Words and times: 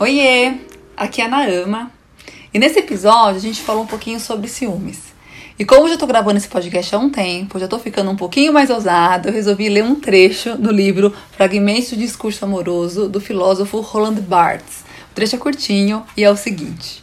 Oiê, 0.00 0.54
aqui 0.96 1.20
é 1.20 1.24
a 1.24 1.28
Naama. 1.28 1.90
E 2.54 2.58
nesse 2.60 2.78
episódio 2.78 3.38
a 3.38 3.40
gente 3.40 3.60
falou 3.60 3.82
um 3.82 3.86
pouquinho 3.86 4.20
sobre 4.20 4.46
ciúmes. 4.46 5.12
E 5.58 5.64
como 5.64 5.86
eu 5.86 5.88
já 5.88 5.98
tô 5.98 6.06
gravando 6.06 6.36
esse 6.36 6.46
podcast 6.46 6.94
há 6.94 6.98
um 7.00 7.10
tempo, 7.10 7.58
já 7.58 7.66
tô 7.66 7.80
ficando 7.80 8.08
um 8.08 8.14
pouquinho 8.14 8.52
mais 8.52 8.70
ousado, 8.70 9.28
eu 9.28 9.32
resolvi 9.32 9.68
ler 9.68 9.82
um 9.82 9.96
trecho 9.96 10.56
do 10.56 10.70
livro 10.70 11.12
Fragmentos 11.32 11.90
do 11.90 11.96
Discurso 11.96 12.44
Amoroso 12.44 13.08
do 13.08 13.20
filósofo 13.20 13.80
Roland 13.80 14.20
Barthes. 14.20 14.84
O 15.10 15.14
trecho 15.16 15.34
é 15.34 15.38
curtinho 15.40 16.06
e 16.16 16.22
é 16.22 16.30
o 16.30 16.36
seguinte: 16.36 17.02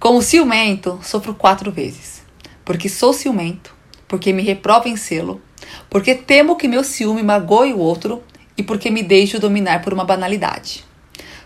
Como 0.00 0.20
ciumento, 0.22 0.98
sofro 1.04 1.36
quatro 1.36 1.70
vezes. 1.70 2.24
Porque 2.64 2.88
sou 2.88 3.12
ciumento, 3.12 3.76
porque 4.08 4.32
me 4.32 4.42
reprovo 4.42 4.88
em 4.88 4.96
selo, 4.96 5.40
porque 5.88 6.16
temo 6.16 6.56
que 6.56 6.66
meu 6.66 6.82
ciúme 6.82 7.22
magoe 7.22 7.72
o 7.72 7.78
outro 7.78 8.24
e 8.58 8.62
porque 8.64 8.90
me 8.90 9.04
deixo 9.04 9.38
dominar 9.38 9.82
por 9.82 9.94
uma 9.94 10.04
banalidade. 10.04 10.84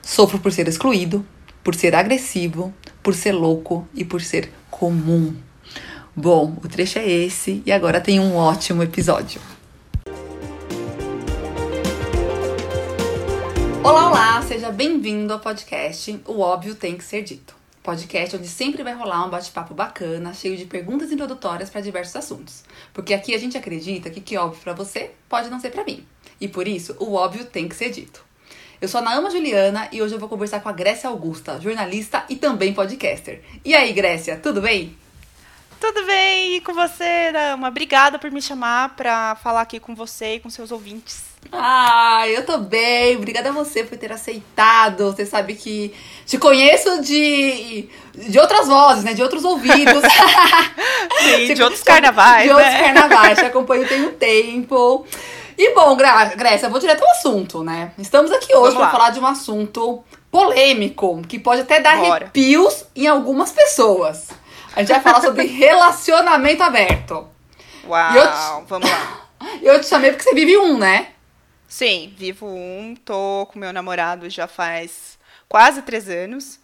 Sofro 0.07 0.39
por 0.39 0.53
ser 0.53 0.69
excluído, 0.69 1.27
por 1.65 1.75
ser 1.75 1.93
agressivo, 1.93 2.73
por 3.03 3.13
ser 3.13 3.33
louco 3.33 3.89
e 3.93 4.05
por 4.05 4.23
ser 4.23 4.53
comum. 4.71 5.35
Bom, 6.15 6.57
o 6.63 6.69
trecho 6.69 7.01
é 7.01 7.11
esse 7.11 7.61
e 7.67 7.73
agora 7.73 8.01
tem 8.01 8.21
um 8.21 8.37
ótimo 8.37 8.85
episódio. 8.85 9.41
Olá, 13.83 14.09
olá, 14.09 14.43
seja 14.43 14.71
bem-vindo 14.71 15.33
ao 15.33 15.41
podcast 15.41 16.21
O 16.25 16.39
Óbvio 16.39 16.77
Tem 16.77 16.97
Que 16.97 17.03
Ser 17.03 17.25
Dito. 17.25 17.57
Podcast 17.83 18.37
onde 18.37 18.47
sempre 18.47 18.85
vai 18.85 18.95
rolar 18.95 19.27
um 19.27 19.31
bate-papo 19.31 19.75
bacana, 19.75 20.33
cheio 20.33 20.57
de 20.57 20.67
perguntas 20.67 21.11
introdutórias 21.11 21.69
para 21.69 21.81
diversos 21.81 22.15
assuntos. 22.15 22.63
Porque 22.95 23.13
aqui 23.13 23.35
a 23.35 23.39
gente 23.39 23.59
acredita 23.59 24.09
que 24.09 24.21
o 24.21 24.23
que 24.23 24.37
é 24.37 24.41
óbvio 24.41 24.63
para 24.63 24.73
você 24.73 25.11
pode 25.29 25.51
não 25.51 25.59
ser 25.59 25.71
para 25.71 25.85
mim. 25.85 26.07
E 26.41 26.47
por 26.47 26.69
isso, 26.69 26.95
o 27.01 27.15
óbvio 27.15 27.45
tem 27.45 27.69
que 27.69 27.75
ser 27.75 27.91
dito. 27.91 28.26
Eu 28.79 28.89
sou 28.89 29.01
a 29.01 29.03
Naama 29.03 29.31
Juliana 29.31 29.89
e 29.91 30.03
hoje 30.03 30.15
eu 30.15 30.19
vou 30.19 30.29
conversar 30.29 30.61
com 30.61 30.69
a 30.69 30.73
Grécia 30.73 31.09
Augusta, 31.09 31.59
jornalista 31.59 32.25
e 32.29 32.37
também 32.37 32.75
podcaster. 32.75 33.43
E 33.65 33.75
aí, 33.75 33.91
Grécia, 33.95 34.39
tudo 34.43 34.61
bem? 34.61 34.95
Tudo 35.81 36.05
bem? 36.05 36.57
E 36.57 36.61
com 36.61 36.75
você, 36.75 37.33
Naama? 37.33 37.69
Obrigada 37.69 38.19
por 38.19 38.31
me 38.31 38.43
chamar 38.43 38.91
para 38.95 39.35
falar 39.37 39.63
aqui 39.63 39.81
com 39.81 39.95
você 39.95 40.35
e 40.35 40.41
com 40.41 40.51
seus 40.51 40.71
ouvintes. 40.71 41.23
Ah, 41.51 42.29
eu 42.29 42.45
tô 42.45 42.59
bem. 42.59 43.17
Obrigada 43.17 43.49
a 43.49 43.53
você 43.53 43.83
por 43.83 43.97
ter 43.97 44.13
aceitado. 44.13 45.11
Você 45.13 45.25
sabe 45.25 45.55
que 45.55 45.95
te 46.27 46.37
conheço 46.37 47.01
de, 47.01 47.89
de 48.15 48.39
outras 48.39 48.69
vozes, 48.69 49.05
né? 49.05 49.15
De 49.15 49.23
outros 49.23 49.43
ouvidos. 49.43 50.03
Sim, 51.23 51.49
de 51.55 51.63
outros 51.63 51.83
carnavais. 51.83 52.45
De 52.45 52.51
outros 52.51 52.75
né? 52.75 52.93
carnavais. 52.93 53.39
Te 53.39 53.45
acompanho 53.47 53.89
tem 53.89 54.05
um 54.05 54.13
tempo. 54.13 55.07
E 55.59 55.75
bom, 55.75 55.97
Grécia, 55.97 56.67
eu 56.67 56.71
vou 56.71 56.79
direto 56.79 57.03
ao 57.03 57.11
assunto, 57.13 57.65
né? 57.65 57.93
Estamos 57.97 58.31
aqui 58.31 58.55
hoje 58.55 58.77
para 58.77 58.91
falar 58.91 59.11
de 59.11 59.19
um 59.19 59.27
assunto 59.27 60.05
polêmico, 60.31 61.23
que 61.23 61.39
pode 61.39 61.63
até 61.63 61.81
dar 61.81 61.97
Bora. 61.97 62.25
arrepios 62.27 62.85
em 62.95 63.07
algumas 63.07 63.53
pessoas. 63.53 64.29
A 64.75 64.81
gente 64.81 64.93
vai 64.93 65.01
falar 65.01 65.23
sobre 65.23 65.47
relacionamento 65.49 66.63
aberto. 66.63 67.27
Uau, 67.87 68.63
te... 68.63 68.69
vamos 68.69 68.91
lá. 68.91 69.29
Eu 69.63 69.81
te 69.81 69.87
chamei 69.87 70.11
porque 70.11 70.25
você 70.25 70.35
vive 70.35 70.59
um, 70.59 70.77
né? 70.77 71.13
Sim, 71.67 72.15
vivo 72.17 72.47
um, 72.47 72.95
tô 73.05 73.49
com 73.51 73.59
meu 73.59 73.73
namorado 73.73 74.29
já 74.29 74.47
faz 74.47 75.19
quase 75.49 75.81
três 75.83 76.09
anos. 76.09 76.61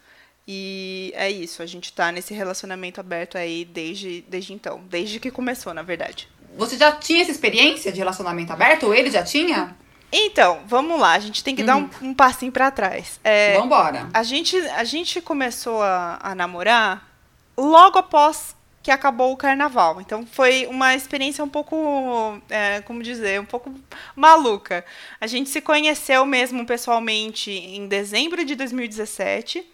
E 0.47 1.13
é 1.15 1.31
isso, 1.31 1.63
a 1.63 1.67
gente 1.67 1.93
tá 1.93 2.13
nesse 2.13 2.35
relacionamento 2.35 3.01
aberto 3.01 3.39
aí 3.39 3.65
desde, 3.65 4.23
desde 4.29 4.53
então, 4.53 4.83
desde 4.91 5.19
que 5.21 5.31
começou, 5.31 5.73
na 5.73 5.83
verdade. 5.83 6.29
Você 6.57 6.77
já 6.77 6.93
tinha 6.93 7.23
essa 7.23 7.31
experiência 7.31 7.91
de 7.91 7.99
relacionamento 7.99 8.53
aberto? 8.53 8.85
Ou 8.85 8.95
ele 8.95 9.11
já 9.11 9.23
tinha? 9.23 9.77
Então, 10.13 10.61
vamos 10.67 11.01
lá, 11.01 11.13
a 11.13 11.19
gente 11.19 11.43
tem 11.43 11.57
que 11.57 11.63
uhum. 11.63 11.67
dar 11.67 11.77
um, 11.77 11.89
um 12.03 12.15
passinho 12.15 12.53
para 12.53 12.71
trás. 12.71 13.19
É, 13.25 13.59
Vambora. 13.59 14.09
A 14.13 14.23
gente, 14.23 14.57
a 14.59 14.85
gente 14.85 15.23
começou 15.23 15.83
a, 15.83 16.19
a 16.23 16.35
namorar 16.35 17.09
logo 17.57 17.99
após 17.99 18.55
que 18.83 18.91
acabou 18.91 19.33
o 19.33 19.37
carnaval. 19.37 20.01
Então 20.01 20.27
foi 20.27 20.67
uma 20.67 20.95
experiência 20.95 21.43
um 21.43 21.49
pouco, 21.49 22.41
é, 22.51 22.81
como 22.83 23.03
dizer, 23.03 23.41
um 23.41 23.45
pouco 23.45 23.73
maluca. 24.17 24.85
A 25.21 25.27
gente 25.27 25.49
se 25.49 25.61
conheceu 25.61 26.27
mesmo 26.27 26.67
pessoalmente 26.67 27.51
em 27.51 27.87
dezembro 27.87 28.45
de 28.45 28.55
2017, 28.55 29.65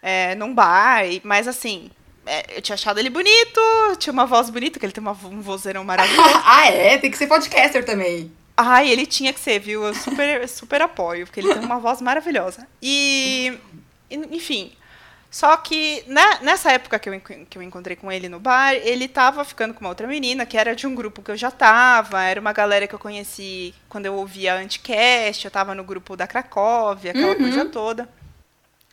é, 0.00 0.34
num 0.34 0.54
bar, 0.54 1.04
mas 1.22 1.46
assim. 1.46 1.90
É, 2.28 2.58
eu 2.58 2.62
tinha 2.62 2.74
achado 2.74 2.98
ele 2.98 3.08
bonito, 3.08 3.60
tinha 3.98 4.12
uma 4.12 4.26
voz 4.26 4.50
bonita, 4.50 4.78
que 4.78 4.84
ele 4.84 4.92
tem 4.92 5.02
uma, 5.02 5.12
um 5.24 5.40
vozeirão 5.40 5.82
maravilhoso. 5.82 6.34
ah, 6.44 6.66
é? 6.66 6.98
Tem 6.98 7.10
que 7.10 7.16
ser 7.16 7.26
podcaster 7.26 7.84
também. 7.84 8.30
Ai, 8.56 8.90
ele 8.90 9.06
tinha 9.06 9.32
que 9.32 9.40
ser, 9.40 9.58
viu? 9.58 9.84
Eu 9.84 9.94
super, 9.94 10.48
super 10.48 10.82
apoio, 10.82 11.26
porque 11.26 11.40
ele 11.40 11.54
tem 11.54 11.64
uma 11.64 11.78
voz 11.78 12.02
maravilhosa. 12.02 12.66
E, 12.82 13.56
enfim, 14.10 14.72
só 15.30 15.56
que 15.58 16.02
né, 16.06 16.38
nessa 16.42 16.72
época 16.72 16.98
que 16.98 17.08
eu, 17.08 17.20
que 17.20 17.58
eu 17.58 17.62
encontrei 17.62 17.96
com 17.96 18.10
ele 18.10 18.28
no 18.28 18.40
bar, 18.40 18.74
ele 18.74 19.04
estava 19.04 19.44
ficando 19.44 19.74
com 19.74 19.80
uma 19.80 19.90
outra 19.90 20.06
menina, 20.06 20.46
que 20.46 20.56
era 20.56 20.74
de 20.74 20.86
um 20.86 20.94
grupo 20.94 21.22
que 21.22 21.30
eu 21.30 21.36
já 21.36 21.48
estava, 21.48 22.22
era 22.22 22.40
uma 22.40 22.52
galera 22.52 22.86
que 22.86 22.94
eu 22.94 22.98
conheci 22.98 23.74
quando 23.88 24.06
eu 24.06 24.14
ouvia 24.14 24.54
Anticast, 24.56 25.44
eu 25.44 25.48
estava 25.48 25.74
no 25.74 25.84
grupo 25.84 26.16
da 26.16 26.26
Cracóvia, 26.26 27.10
aquela 27.10 27.32
uhum. 27.32 27.38
coisa 27.38 27.64
toda. 27.66 28.08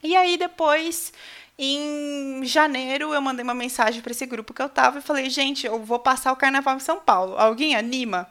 E 0.03 0.15
aí 0.15 0.37
depois, 0.37 1.13
em 1.57 2.43
janeiro, 2.45 3.13
eu 3.13 3.21
mandei 3.21 3.43
uma 3.43 3.53
mensagem 3.53 4.01
para 4.01 4.11
esse 4.11 4.25
grupo 4.25 4.53
que 4.53 4.61
eu 4.61 4.65
estava 4.65 4.99
e 4.99 5.01
falei, 5.01 5.29
gente, 5.29 5.65
eu 5.65 5.83
vou 5.83 5.99
passar 5.99 6.31
o 6.31 6.35
carnaval 6.35 6.75
em 6.75 6.81
São 6.81 6.99
Paulo. 6.99 7.37
Alguém 7.37 7.75
anima? 7.75 8.29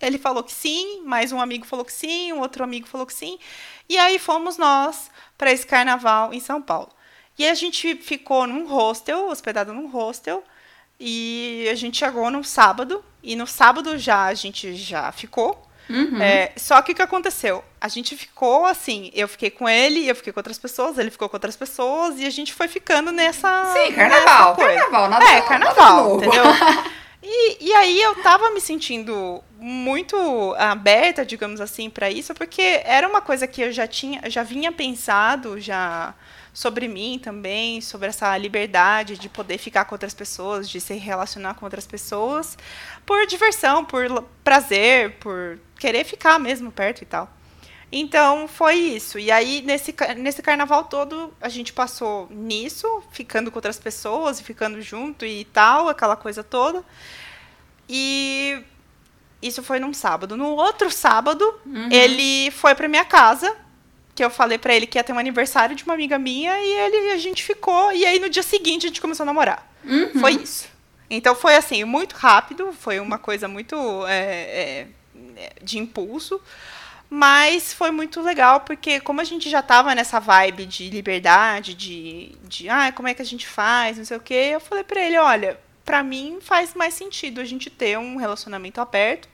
Ele 0.00 0.18
falou 0.18 0.42
que 0.42 0.52
sim, 0.52 1.02
mais 1.04 1.32
um 1.32 1.40
amigo 1.40 1.64
falou 1.64 1.84
que 1.84 1.92
sim, 1.92 2.32
um 2.32 2.40
outro 2.40 2.62
amigo 2.62 2.86
falou 2.86 3.06
que 3.06 3.14
sim. 3.14 3.38
E 3.88 3.96
aí 3.96 4.18
fomos 4.18 4.58
nós 4.58 5.10
para 5.38 5.50
esse 5.50 5.66
carnaval 5.66 6.34
em 6.34 6.40
São 6.40 6.60
Paulo. 6.60 6.90
E 7.38 7.46
a 7.46 7.54
gente 7.54 7.96
ficou 7.96 8.46
num 8.46 8.66
hostel, 8.66 9.28
hospedado 9.28 9.72
num 9.72 9.88
hostel, 9.88 10.44
e 11.00 11.66
a 11.70 11.74
gente 11.74 11.98
chegou 11.98 12.30
no 12.30 12.44
sábado, 12.44 13.04
e 13.22 13.36
no 13.36 13.46
sábado 13.46 13.96
já 13.98 14.24
a 14.24 14.34
gente 14.34 14.74
já 14.74 15.10
ficou. 15.12 15.65
Uhum. 15.88 16.20
É, 16.20 16.52
só 16.56 16.82
que 16.82 16.92
o 16.92 16.94
que 16.94 17.02
aconteceu? 17.02 17.64
A 17.80 17.88
gente 17.88 18.16
ficou 18.16 18.66
assim, 18.66 19.10
eu 19.14 19.28
fiquei 19.28 19.50
com 19.50 19.68
ele, 19.68 20.08
eu 20.08 20.14
fiquei 20.14 20.32
com 20.32 20.40
outras 20.40 20.58
pessoas, 20.58 20.98
ele 20.98 21.10
ficou 21.10 21.28
com 21.28 21.36
outras 21.36 21.56
pessoas, 21.56 22.18
e 22.18 22.26
a 22.26 22.30
gente 22.30 22.52
foi 22.52 22.68
ficando 22.68 23.12
nessa. 23.12 23.72
Sim, 23.72 23.92
carnaval, 23.92 24.56
nessa 24.56 24.68
carnaval, 24.68 25.08
nada 25.08 25.24
É, 25.24 25.40
carnaval, 25.42 26.16
nada 26.16 26.26
entendeu? 26.26 26.44
E, 27.28 27.70
e 27.70 27.74
aí 27.74 28.00
eu 28.00 28.14
tava 28.22 28.50
me 28.50 28.60
sentindo 28.60 29.42
muito 29.58 30.54
aberta, 30.56 31.26
digamos 31.26 31.60
assim, 31.60 31.90
para 31.90 32.08
isso, 32.08 32.32
porque 32.34 32.80
era 32.84 33.08
uma 33.08 33.20
coisa 33.20 33.48
que 33.48 33.62
eu 33.62 33.72
já 33.72 33.84
tinha, 33.84 34.20
já 34.30 34.44
vinha 34.44 34.70
pensado, 34.70 35.60
já 35.60 36.14
sobre 36.56 36.88
mim 36.88 37.20
também, 37.22 37.82
sobre 37.82 38.08
essa 38.08 38.34
liberdade 38.38 39.18
de 39.18 39.28
poder 39.28 39.58
ficar 39.58 39.84
com 39.84 39.94
outras 39.94 40.14
pessoas, 40.14 40.66
de 40.66 40.80
se 40.80 40.94
relacionar 40.94 41.52
com 41.52 41.66
outras 41.66 41.86
pessoas, 41.86 42.56
por 43.04 43.26
diversão, 43.26 43.84
por 43.84 44.24
prazer, 44.42 45.18
por 45.18 45.58
querer 45.78 46.02
ficar 46.02 46.38
mesmo 46.38 46.72
perto 46.72 47.02
e 47.02 47.04
tal. 47.04 47.30
Então 47.92 48.48
foi 48.48 48.76
isso. 48.76 49.18
E 49.18 49.30
aí, 49.30 49.60
nesse, 49.66 49.94
nesse 50.16 50.40
carnaval 50.40 50.84
todo, 50.84 51.30
a 51.42 51.50
gente 51.50 51.74
passou 51.74 52.26
nisso, 52.30 53.02
ficando 53.10 53.50
com 53.50 53.58
outras 53.58 53.78
pessoas, 53.78 54.40
ficando 54.40 54.80
junto 54.80 55.26
e 55.26 55.44
tal, 55.44 55.90
aquela 55.90 56.16
coisa 56.16 56.42
toda. 56.42 56.82
E 57.86 58.62
isso 59.42 59.62
foi 59.62 59.78
num 59.78 59.92
sábado. 59.92 60.38
No 60.38 60.46
outro 60.52 60.90
sábado, 60.90 61.44
uhum. 61.66 61.90
ele 61.92 62.50
foi 62.50 62.74
para 62.74 62.88
minha 62.88 63.04
casa 63.04 63.54
que 64.16 64.24
eu 64.24 64.30
falei 64.30 64.56
para 64.56 64.74
ele 64.74 64.86
que 64.86 64.98
ia 64.98 65.04
ter 65.04 65.12
um 65.12 65.18
aniversário 65.18 65.76
de 65.76 65.84
uma 65.84 65.92
amiga 65.92 66.18
minha 66.18 66.58
e 66.58 66.72
ele 66.72 67.12
a 67.12 67.18
gente 67.18 67.44
ficou 67.44 67.92
e 67.92 68.04
aí 68.06 68.18
no 68.18 68.30
dia 68.30 68.42
seguinte 68.42 68.86
a 68.86 68.88
gente 68.88 69.00
começou 69.00 69.24
a 69.24 69.26
namorar. 69.26 69.70
Uhum. 69.84 70.18
Foi 70.18 70.32
isso. 70.32 70.68
Então 71.10 71.34
foi 71.36 71.54
assim 71.54 71.84
muito 71.84 72.14
rápido, 72.14 72.72
foi 72.72 72.98
uma 72.98 73.18
coisa 73.18 73.46
muito 73.46 73.76
é, 74.06 74.86
é, 75.36 75.52
de 75.62 75.78
impulso, 75.78 76.40
mas 77.10 77.74
foi 77.74 77.90
muito 77.90 78.22
legal 78.22 78.60
porque 78.60 78.98
como 79.00 79.20
a 79.20 79.24
gente 79.24 79.50
já 79.50 79.60
tava 79.60 79.94
nessa 79.94 80.18
vibe 80.18 80.64
de 80.64 80.88
liberdade, 80.88 81.74
de, 81.74 82.32
de 82.42 82.70
ah 82.70 82.90
como 82.92 83.08
é 83.08 83.14
que 83.14 83.22
a 83.22 83.24
gente 83.24 83.46
faz, 83.46 83.98
não 83.98 84.04
sei 84.06 84.16
o 84.16 84.20
que, 84.20 84.34
eu 84.34 84.60
falei 84.60 84.82
para 84.82 85.00
ele, 85.00 85.18
olha, 85.18 85.60
para 85.84 86.02
mim 86.02 86.38
faz 86.40 86.74
mais 86.74 86.94
sentido 86.94 87.38
a 87.38 87.44
gente 87.44 87.68
ter 87.68 87.98
um 87.98 88.16
relacionamento 88.16 88.80
aberto, 88.80 89.28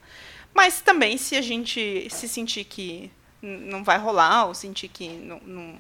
mas 0.53 0.81
também 0.81 1.17
se 1.17 1.37
a 1.37 1.41
gente 1.41 2.09
se 2.11 2.29
sentir 2.29 2.65
que 2.65 3.11
não 3.43 3.83
vai 3.83 3.99
rolar, 3.99 4.47
ou 4.47 4.55
sentir 4.55 4.89
que 4.89 5.09
não, 5.09 5.41
não, 5.41 5.75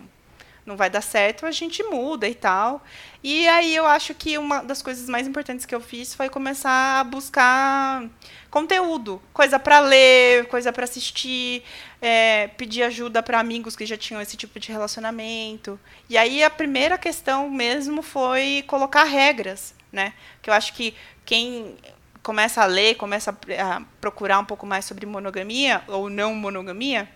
não 0.66 0.76
vai 0.76 0.90
dar 0.90 1.00
certo, 1.00 1.46
a 1.46 1.50
gente 1.50 1.82
muda 1.84 2.28
e 2.28 2.34
tal. 2.34 2.82
E 3.22 3.48
aí 3.48 3.74
eu 3.74 3.86
acho 3.86 4.14
que 4.14 4.36
uma 4.36 4.62
das 4.62 4.82
coisas 4.82 5.08
mais 5.08 5.26
importantes 5.26 5.64
que 5.64 5.74
eu 5.74 5.80
fiz 5.80 6.14
foi 6.14 6.28
começar 6.28 7.00
a 7.00 7.04
buscar 7.04 8.04
conteúdo, 8.50 9.20
coisa 9.32 9.58
para 9.58 9.80
ler, 9.80 10.46
coisa 10.46 10.72
para 10.72 10.84
assistir, 10.84 11.62
é, 12.00 12.48
pedir 12.48 12.82
ajuda 12.82 13.22
para 13.22 13.40
amigos 13.40 13.74
que 13.74 13.86
já 13.86 13.96
tinham 13.96 14.20
esse 14.20 14.36
tipo 14.36 14.58
de 14.60 14.70
relacionamento. 14.70 15.78
E 16.08 16.18
aí 16.18 16.42
a 16.42 16.50
primeira 16.50 16.98
questão 16.98 17.48
mesmo 17.48 18.02
foi 18.02 18.64
colocar 18.66 19.04
regras, 19.04 19.74
né? 19.90 20.12
Que 20.40 20.50
eu 20.50 20.54
acho 20.54 20.74
que 20.74 20.94
quem 21.24 21.76
começa 22.22 22.62
a 22.62 22.66
ler, 22.66 22.94
começa 22.96 23.30
a 23.30 23.82
procurar 24.00 24.38
um 24.38 24.44
pouco 24.44 24.66
mais 24.66 24.84
sobre 24.84 25.06
monogamia 25.06 25.82
ou 25.88 26.08
não 26.08 26.34
monogamia, 26.34 27.08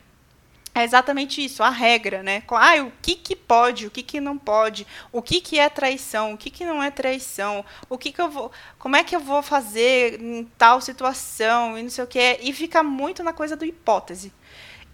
é 0.80 0.84
exatamente 0.84 1.42
isso, 1.42 1.62
a 1.62 1.70
regra, 1.70 2.22
né? 2.22 2.42
Ah, 2.50 2.82
o 2.82 2.92
que, 3.00 3.14
que 3.14 3.34
pode, 3.34 3.86
o 3.86 3.90
que, 3.90 4.02
que 4.02 4.20
não 4.20 4.36
pode, 4.36 4.86
o 5.10 5.22
que, 5.22 5.40
que 5.40 5.58
é 5.58 5.70
traição, 5.70 6.34
o 6.34 6.36
que, 6.36 6.50
que 6.50 6.66
não 6.66 6.82
é 6.82 6.90
traição, 6.90 7.64
o 7.88 7.96
que, 7.96 8.12
que 8.12 8.20
eu 8.20 8.28
vou. 8.28 8.52
Como 8.78 8.94
é 8.94 9.02
que 9.02 9.16
eu 9.16 9.20
vou 9.20 9.42
fazer 9.42 10.20
em 10.20 10.44
tal 10.58 10.82
situação 10.82 11.78
e 11.78 11.82
não 11.82 11.88
sei 11.88 12.04
o 12.04 12.06
que. 12.06 12.38
E 12.42 12.52
fica 12.52 12.82
muito 12.82 13.22
na 13.22 13.32
coisa 13.32 13.56
do 13.56 13.64
hipótese. 13.64 14.30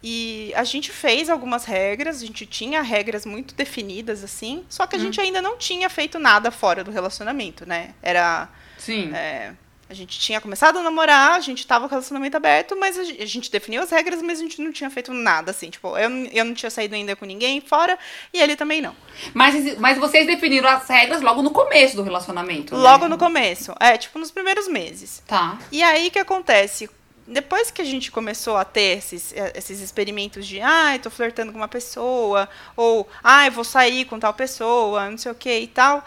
E 0.01 0.53
a 0.55 0.63
gente 0.63 0.93
fez 0.93 1.29
algumas 1.29 1.65
regras, 1.65 2.23
a 2.23 2.27
gente 2.27 2.47
tinha 2.47 2.81
regras 2.81 3.27
muito 3.27 3.55
definidas, 3.55 4.23
assim, 4.23 4.65
só 4.69 4.87
que 4.87 4.95
a 4.95 4.99
hum. 4.99 5.03
gente 5.03 5.21
ainda 5.21 5.43
não 5.43 5.57
tinha 5.57 5.91
feito 5.91 6.19
nada 6.19 6.53
fora 6.53 6.85
do 6.85 6.93
relacionamento, 6.93 7.67
né? 7.67 7.95
Era. 8.01 8.49
Sim. 8.79 9.13
É, 9.15 9.53
a 9.93 9.95
gente 9.95 10.19
tinha 10.19 10.41
começado 10.41 10.79
a 10.79 10.83
namorar, 10.83 11.33
a 11.33 11.41
gente 11.41 11.59
estava 11.59 11.87
com 11.87 11.95
o 11.95 11.97
relacionamento 11.97 12.35
aberto, 12.35 12.75
mas 12.79 12.99
a 12.99 13.05
gente 13.05 13.51
definiu 13.51 13.83
as 13.83 13.91
regras, 13.91 14.23
mas 14.23 14.39
a 14.39 14.43
gente 14.43 14.61
não 14.63 14.73
tinha 14.73 14.89
feito 14.89 15.13
nada, 15.13 15.51
assim. 15.51 15.69
Tipo, 15.69 15.99
eu, 15.99 16.11
eu 16.33 16.45
não 16.47 16.55
tinha 16.55 16.71
saído 16.71 16.95
ainda 16.95 17.15
com 17.15 17.27
ninguém 17.27 17.61
fora 17.61 17.99
e 18.33 18.41
ele 18.41 18.57
também 18.57 18.81
não. 18.81 18.97
Mas, 19.35 19.79
mas 19.79 19.99
vocês 19.99 20.27
definiram 20.27 20.67
as 20.67 20.89
regras 20.89 21.21
logo 21.21 21.43
no 21.43 21.51
começo 21.51 21.95
do 21.95 22.03
relacionamento? 22.03 22.75
Logo 22.75 23.05
né? 23.05 23.11
no 23.11 23.19
começo. 23.19 23.75
É, 23.79 23.99
tipo, 23.99 24.19
nos 24.19 24.31
primeiros 24.31 24.67
meses. 24.67 25.23
Tá. 25.27 25.59
E 25.71 25.83
aí, 25.83 26.09
o 26.09 26.11
que 26.11 26.19
acontece? 26.19 26.89
Depois 27.29 27.71
que 27.71 27.83
a 27.83 27.85
gente 27.85 28.11
começou 28.11 28.57
a 28.57 28.65
ter 28.65 28.97
esses, 28.97 29.35
eh, 29.35 29.53
esses 29.55 29.81
experimentos 29.81 30.47
de, 30.47 30.61
ah, 30.63 30.99
tô 31.03 31.11
flertando 31.11 31.53
com 31.53 31.59
uma 31.59 31.69
pessoa, 31.69 32.49
ou, 32.75 33.07
ah, 33.23 33.47
eu 33.47 33.53
vou 33.53 33.63
sair 33.63 34.07
com 34.07 34.19
tal 34.19 34.33
pessoa, 34.33 35.09
não 35.11 35.19
sei 35.19 35.31
o 35.31 35.35
que 35.35 35.61
e 35.61 35.67
tal, 35.69 36.03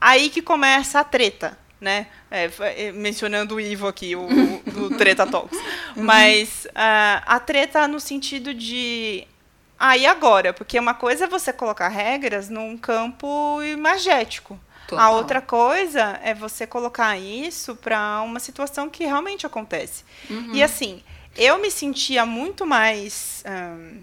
aí 0.00 0.28
que 0.28 0.42
começa 0.42 1.00
a 1.00 1.04
treta 1.04 1.56
né? 1.80 2.06
É, 2.30 2.50
é, 2.60 2.92
mencionando 2.92 3.56
o 3.56 3.60
Ivo 3.60 3.86
aqui, 3.86 4.16
o, 4.16 4.26
o, 4.26 4.96
Treta 4.96 5.26
Talks. 5.26 5.58
Uhum. 5.96 6.04
Mas 6.04 6.66
uh, 6.66 7.24
a 7.26 7.40
treta 7.40 7.88
no 7.88 7.98
sentido 7.98 8.54
de. 8.54 9.26
Ah, 9.76 9.96
e 9.96 10.06
agora? 10.06 10.52
Porque 10.52 10.78
uma 10.78 10.94
coisa 10.94 11.24
é 11.24 11.26
você 11.26 11.52
colocar 11.52 11.88
regras 11.88 12.48
num 12.48 12.76
campo 12.76 13.60
imagético. 13.62 14.60
Total. 14.86 15.04
A 15.04 15.10
outra 15.10 15.40
coisa 15.40 16.20
é 16.22 16.34
você 16.34 16.68
colocar 16.68 17.18
isso 17.18 17.74
para 17.74 18.22
uma 18.22 18.38
situação 18.38 18.88
que 18.88 19.04
realmente 19.04 19.44
acontece. 19.44 20.04
Uhum. 20.30 20.54
E 20.54 20.62
assim, 20.62 21.02
eu 21.36 21.58
me 21.58 21.70
sentia 21.70 22.24
muito 22.24 22.64
mais. 22.64 23.42
Um, 23.46 24.00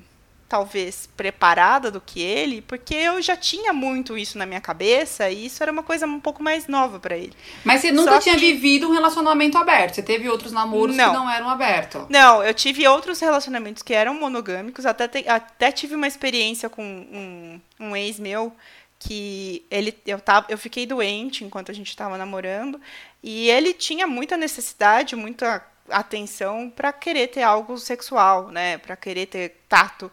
talvez 0.56 1.10
preparada 1.18 1.92
do 1.92 2.00
que 2.00 2.22
ele, 2.22 2.62
porque 2.62 2.96
eu 2.96 3.22
já 3.22 3.36
tinha 3.36 3.74
muito 3.74 4.18
isso 4.18 4.38
na 4.38 4.46
minha 4.46 4.62
cabeça 4.62 5.30
e 5.30 5.48
isso 5.48 5.62
era 5.62 5.70
uma 5.70 5.84
coisa 5.84 6.06
um 6.06 6.18
pouco 6.18 6.42
mais 6.42 6.66
nova 6.66 6.98
para 6.98 7.18
ele. 7.18 7.34
Mas 7.66 7.82
você 7.82 7.92
nunca 7.92 8.14
Só 8.14 8.20
tinha 8.20 8.36
que... 8.36 8.54
vivido 8.54 8.88
um 8.88 8.94
relacionamento 8.94 9.58
aberto? 9.58 9.96
Você 9.96 10.02
teve 10.02 10.30
outros 10.30 10.54
namoros 10.54 10.96
não. 10.96 11.12
que 11.12 11.18
não 11.18 11.30
eram 11.30 11.50
abertos? 11.50 12.06
Não, 12.08 12.42
eu 12.42 12.54
tive 12.54 12.88
outros 12.88 13.20
relacionamentos 13.20 13.84
que 13.84 13.94
eram 13.94 14.14
monogâmicos, 14.14 14.86
até, 14.86 15.10
te, 15.10 15.28
até 15.28 15.74
tive 15.74 15.94
uma 15.94 16.08
experiência 16.08 16.70
com 16.70 16.82
um, 16.82 17.60
um 17.78 17.94
ex 17.94 18.18
meu 18.18 18.56
que 18.98 19.66
ele 19.70 19.94
eu 20.06 20.22
tava 20.22 20.46
eu 20.48 20.58
fiquei 20.58 20.86
doente 20.86 21.44
enquanto 21.44 21.70
a 21.70 21.74
gente 21.74 21.90
estava 21.90 22.18
namorando 22.18 22.80
e 23.22 23.50
ele 23.50 23.74
tinha 23.74 24.08
muita 24.08 24.38
necessidade, 24.38 25.18
muita 25.18 25.62
atenção 25.90 26.70
para 26.70 26.94
querer 26.94 27.28
ter 27.28 27.44
algo 27.44 27.78
sexual, 27.78 28.50
né? 28.52 28.78
Para 28.78 28.96
querer 28.96 29.26
ter 29.26 29.58
tato. 29.68 30.10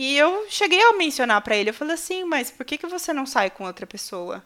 E 0.00 0.16
eu 0.16 0.46
cheguei 0.48 0.80
a 0.80 0.92
mencionar 0.92 1.40
para 1.42 1.56
ele, 1.56 1.70
eu 1.70 1.74
falei 1.74 1.94
assim, 1.94 2.22
mas 2.24 2.52
por 2.52 2.64
que, 2.64 2.78
que 2.78 2.86
você 2.86 3.12
não 3.12 3.26
sai 3.26 3.50
com 3.50 3.64
outra 3.64 3.84
pessoa? 3.84 4.44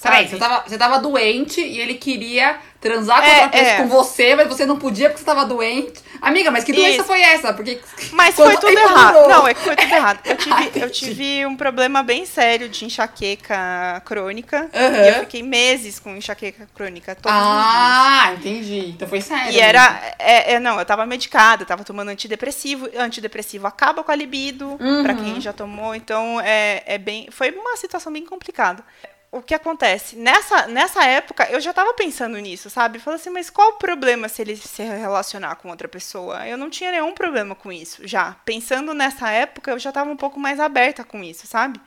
Peraí, 0.00 0.28
você 0.28 0.36
tava, 0.36 0.64
você 0.66 0.78
tava 0.78 0.98
doente 0.98 1.60
e 1.60 1.80
ele 1.80 1.94
queria 1.94 2.58
transar 2.80 3.22
com, 3.22 3.56
é, 3.56 3.60
é. 3.60 3.76
com 3.76 3.86
você, 3.86 4.34
mas 4.34 4.48
você 4.48 4.66
não 4.66 4.76
podia 4.76 5.08
porque 5.08 5.20
você 5.20 5.24
tava 5.24 5.46
doente. 5.46 6.02
Amiga, 6.20 6.50
mas 6.50 6.64
que 6.64 6.72
doença 6.72 6.98
Isso. 6.98 7.04
foi 7.04 7.20
essa? 7.20 7.52
Porque 7.52 7.80
Mas 8.12 8.34
foi 8.36 8.56
tudo 8.56 8.78
errado. 8.78 9.28
Não, 9.28 9.46
é 9.46 9.54
que 9.54 9.60
foi 9.60 9.74
tudo 9.74 9.92
errado. 9.92 10.20
Eu 10.24 10.36
tive, 10.38 10.54
Ai, 10.54 10.72
eu 10.76 10.90
tive 10.90 11.46
um 11.46 11.56
problema 11.56 12.02
bem 12.02 12.24
sério 12.24 12.68
de 12.68 12.84
enxaqueca 12.84 14.00
crônica. 14.04 14.70
Uhum. 14.72 15.04
E 15.04 15.08
eu 15.08 15.14
fiquei 15.20 15.42
meses 15.42 15.98
com 15.98 16.16
enxaqueca 16.16 16.68
crônica 16.74 17.16
todos 17.16 17.36
ah, 17.36 18.34
entendi. 18.38 18.90
Então 18.90 19.08
foi 19.08 19.20
sério. 19.20 19.52
E 19.52 19.58
era. 19.58 20.00
É, 20.18 20.54
é, 20.54 20.60
não, 20.60 20.78
eu 20.78 20.84
tava 20.84 21.04
medicada, 21.06 21.64
tava 21.64 21.82
tomando 21.82 22.08
antidepressivo. 22.08 22.88
Antidepressivo 22.96 23.66
acaba 23.66 24.04
com 24.04 24.12
a 24.12 24.14
libido, 24.14 24.76
uhum. 24.80 25.02
para 25.02 25.14
quem 25.14 25.40
já 25.40 25.52
tomou. 25.52 25.92
Então 25.92 26.40
é, 26.40 26.82
é 26.86 26.98
bem. 26.98 27.28
Foi 27.32 27.50
uma 27.50 27.76
situação 27.76 28.12
bem 28.12 28.24
complicada 28.24 28.84
o 29.32 29.40
que 29.40 29.54
acontece? 29.54 30.14
Nessa, 30.14 30.66
nessa 30.66 31.02
época, 31.04 31.50
eu 31.50 31.58
já 31.58 31.70
estava 31.70 31.94
pensando 31.94 32.36
nisso, 32.36 32.68
sabe? 32.68 32.98
Falei 32.98 33.18
assim, 33.18 33.30
mas 33.30 33.48
qual 33.48 33.70
o 33.70 33.78
problema 33.78 34.28
se 34.28 34.42
ele 34.42 34.54
se 34.54 34.82
relacionar 34.82 35.56
com 35.56 35.70
outra 35.70 35.88
pessoa? 35.88 36.46
Eu 36.46 36.58
não 36.58 36.68
tinha 36.68 36.90
nenhum 36.92 37.14
problema 37.14 37.54
com 37.54 37.72
isso, 37.72 38.06
já. 38.06 38.36
Pensando 38.44 38.92
nessa 38.92 39.30
época, 39.30 39.70
eu 39.70 39.78
já 39.78 39.88
estava 39.88 40.10
um 40.10 40.16
pouco 40.18 40.38
mais 40.38 40.60
aberta 40.60 41.02
com 41.02 41.24
isso, 41.24 41.46
sabe? 41.46 41.80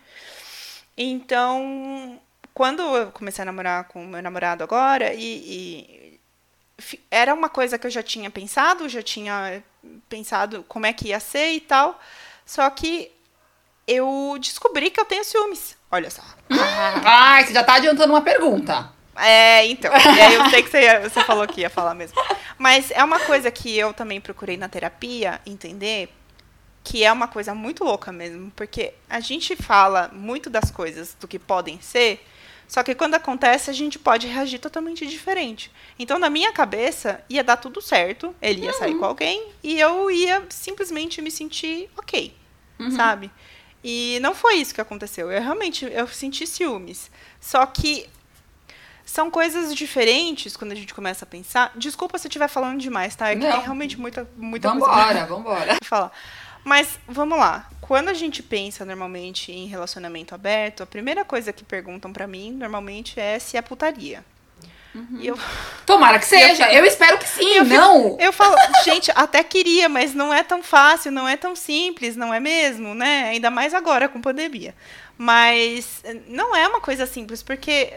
Então, 0.98 2.20
quando 2.52 2.82
eu 2.82 3.12
comecei 3.12 3.44
a 3.44 3.46
namorar 3.46 3.84
com 3.90 4.04
o 4.04 4.08
meu 4.08 4.24
namorado 4.24 4.64
agora, 4.64 5.14
e, 5.14 6.20
e 6.82 7.00
era 7.12 7.32
uma 7.32 7.48
coisa 7.48 7.78
que 7.78 7.86
eu 7.86 7.92
já 7.92 8.02
tinha 8.02 8.32
pensado, 8.32 8.90
já 8.90 9.04
tinha 9.04 9.64
pensado 10.10 10.66
como 10.68 10.88
é 10.88 10.94
que 10.94 11.10
ia 11.10 11.20
ser 11.20 11.52
e 11.52 11.60
tal, 11.60 12.00
só 12.44 12.68
que 12.72 13.12
eu 13.88 14.38
descobri 14.40 14.90
que 14.90 15.00
eu 15.00 15.06
tenho 15.06 15.24
ciúmes. 15.24 15.76
Olha 15.92 16.10
só. 16.10 16.24
Ah, 17.08 17.42
você 17.44 17.54
já 17.54 17.64
tá 17.64 17.76
adiantando 17.76 18.14
uma 18.14 18.22
pergunta. 18.22 18.92
É, 19.16 19.66
então. 19.68 19.92
E 19.94 20.22
aí 20.22 20.34
eu 20.34 20.50
sei 20.50 20.64
que 20.64 20.70
você, 20.70 21.00
você 21.00 21.24
falou 21.24 21.48
que 21.48 21.62
ia 21.62 21.70
falar 21.70 21.94
mesmo. 21.94 22.20
Mas 22.58 22.92
é 22.92 23.04
uma 23.04 23.20
coisa 23.20 23.50
que 23.52 23.78
eu 23.78 23.94
também 23.94 24.20
procurei 24.20 24.58
na 24.58 24.68
terapia 24.68 25.40
entender, 25.46 26.10
que 26.84 27.04
é 27.04 27.12
uma 27.12 27.28
coisa 27.28 27.54
muito 27.54 27.84
louca 27.84 28.12
mesmo, 28.12 28.52
porque 28.56 28.94
a 29.10 29.20
gente 29.20 29.56
fala 29.56 30.10
muito 30.14 30.50
das 30.50 30.72
coisas 30.72 31.16
do 31.20 31.28
que 31.28 31.40
podem 31.40 31.80
ser, 31.82 32.26
só 32.68 32.84
que 32.84 32.96
quando 32.96 33.16
acontece 33.16 33.70
a 33.70 33.74
gente 33.74 34.00
pode 34.00 34.28
reagir 34.28 34.60
totalmente 34.60 35.06
diferente. 35.06 35.72
Então 35.98 36.20
na 36.20 36.30
minha 36.30 36.52
cabeça 36.52 37.24
ia 37.30 37.44
dar 37.44 37.58
tudo 37.58 37.82
certo, 37.82 38.36
ele 38.42 38.62
ia 38.62 38.72
uhum. 38.72 38.78
sair 38.78 38.96
com 38.96 39.06
alguém 39.06 39.52
e 39.64 39.80
eu 39.80 40.10
ia 40.10 40.44
simplesmente 40.50 41.22
me 41.22 41.32
sentir 41.32 41.90
ok, 41.98 42.34
uhum. 42.80 42.92
sabe? 42.92 43.32
E 43.88 44.18
não 44.20 44.34
foi 44.34 44.56
isso 44.56 44.74
que 44.74 44.82
aconteceu. 44.82 45.32
Eu 45.32 45.40
realmente 45.40 45.86
eu 45.86 46.08
senti 46.08 46.48
ciúmes. 46.48 47.12
Só 47.40 47.64
que 47.68 48.10
são 49.06 49.30
coisas 49.30 49.76
diferentes 49.76 50.58
quando 50.58 50.72
a 50.72 50.76
gente 50.76 50.92
começa 50.92 51.24
a 51.24 51.28
pensar. 51.28 51.72
Desculpa 51.76 52.18
se 52.18 52.26
eu 52.26 52.30
estiver 52.30 52.48
falando 52.48 52.80
demais, 52.80 53.16
tá? 53.16 53.30
É 53.30 53.36
que 53.36 53.44
não. 53.44 53.52
tem 53.52 53.62
realmente 53.62 54.00
muita, 54.00 54.28
muita 54.36 54.70
vambora, 54.70 54.92
coisa. 54.92 55.26
Vambora, 55.28 55.60
vambora. 55.60 55.78
falar. 55.86 56.12
Mas 56.64 56.98
vamos 57.08 57.38
lá. 57.38 57.70
Quando 57.80 58.10
a 58.10 58.14
gente 58.16 58.42
pensa 58.42 58.84
normalmente 58.84 59.52
em 59.52 59.68
relacionamento 59.68 60.34
aberto, 60.34 60.82
a 60.82 60.88
primeira 60.88 61.24
coisa 61.24 61.54
que 61.54 61.64
perguntam 61.64 62.12
para 62.12 62.26
mim 62.26 62.54
normalmente 62.54 63.20
é 63.20 63.38
se 63.38 63.56
é 63.56 63.62
putaria. 63.62 64.26
Uhum. 64.96 65.20
Eu... 65.22 65.38
Tomara 65.86 66.18
que 66.18 66.26
seja. 66.26 66.72
Eu, 66.72 66.80
eu 66.80 66.86
espero 66.86 67.18
que 67.18 67.28
sim. 67.28 67.46
Eu 67.46 67.66
não. 67.66 68.04
Fico, 68.12 68.22
eu 68.22 68.32
falo, 68.32 68.56
gente, 68.86 69.12
até 69.14 69.44
queria, 69.44 69.90
mas 69.90 70.14
não 70.14 70.34
é 70.34 70.42
tão 70.42 70.64
fácil, 70.64 71.12
não 71.12 71.28
é 71.28 71.36
tão 71.36 71.56
simples, 71.56 72.16
não 72.16 72.34
é 72.34 72.40
mesmo, 72.40 72.96
né? 72.96 73.30
Ainda 73.30 73.52
mais 73.52 73.74
agora 73.74 74.08
com 74.08 74.22
pandemia. 74.22 74.74
Mas 75.18 76.02
não 76.28 76.56
é 76.56 76.68
uma 76.68 76.80
coisa 76.80 77.06
simples, 77.06 77.44
porque 77.44 77.94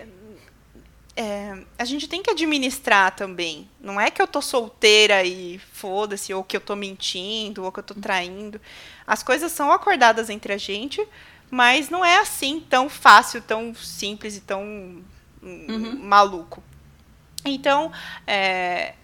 é, 1.17 1.57
a 1.79 1.85
gente 1.85 2.09
tem 2.09 2.23
que 2.23 2.31
administrar 2.31 3.15
também. 3.15 3.69
Não 3.81 4.01
é 4.01 4.11
que 4.11 4.21
eu 4.21 4.27
tô 4.27 4.43
solteira 4.43 5.25
e 5.25 5.61
foda-se, 5.73 6.35
ou 6.35 6.43
que 6.43 6.57
eu 6.57 6.61
tô 6.61 6.75
mentindo, 6.75 7.65
ou 7.65 7.73
que 7.73 7.79
eu 7.79 7.85
tô 7.85 7.95
traindo. 7.95 8.61
As 9.07 9.23
coisas 9.23 9.53
são 9.53 9.71
acordadas 9.71 10.31
entre 10.31 10.53
a 10.53 10.59
gente, 10.59 11.05
mas 11.51 11.91
não 11.91 12.05
é 12.05 12.19
assim 12.19 12.61
tão 12.61 12.89
fácil, 12.89 13.41
tão 13.41 13.75
simples 13.75 14.37
e 14.37 14.41
tão 14.41 14.63
uhum. 15.43 15.99
maluco. 16.01 16.63
Então, 17.55 17.93
é, 18.27 18.95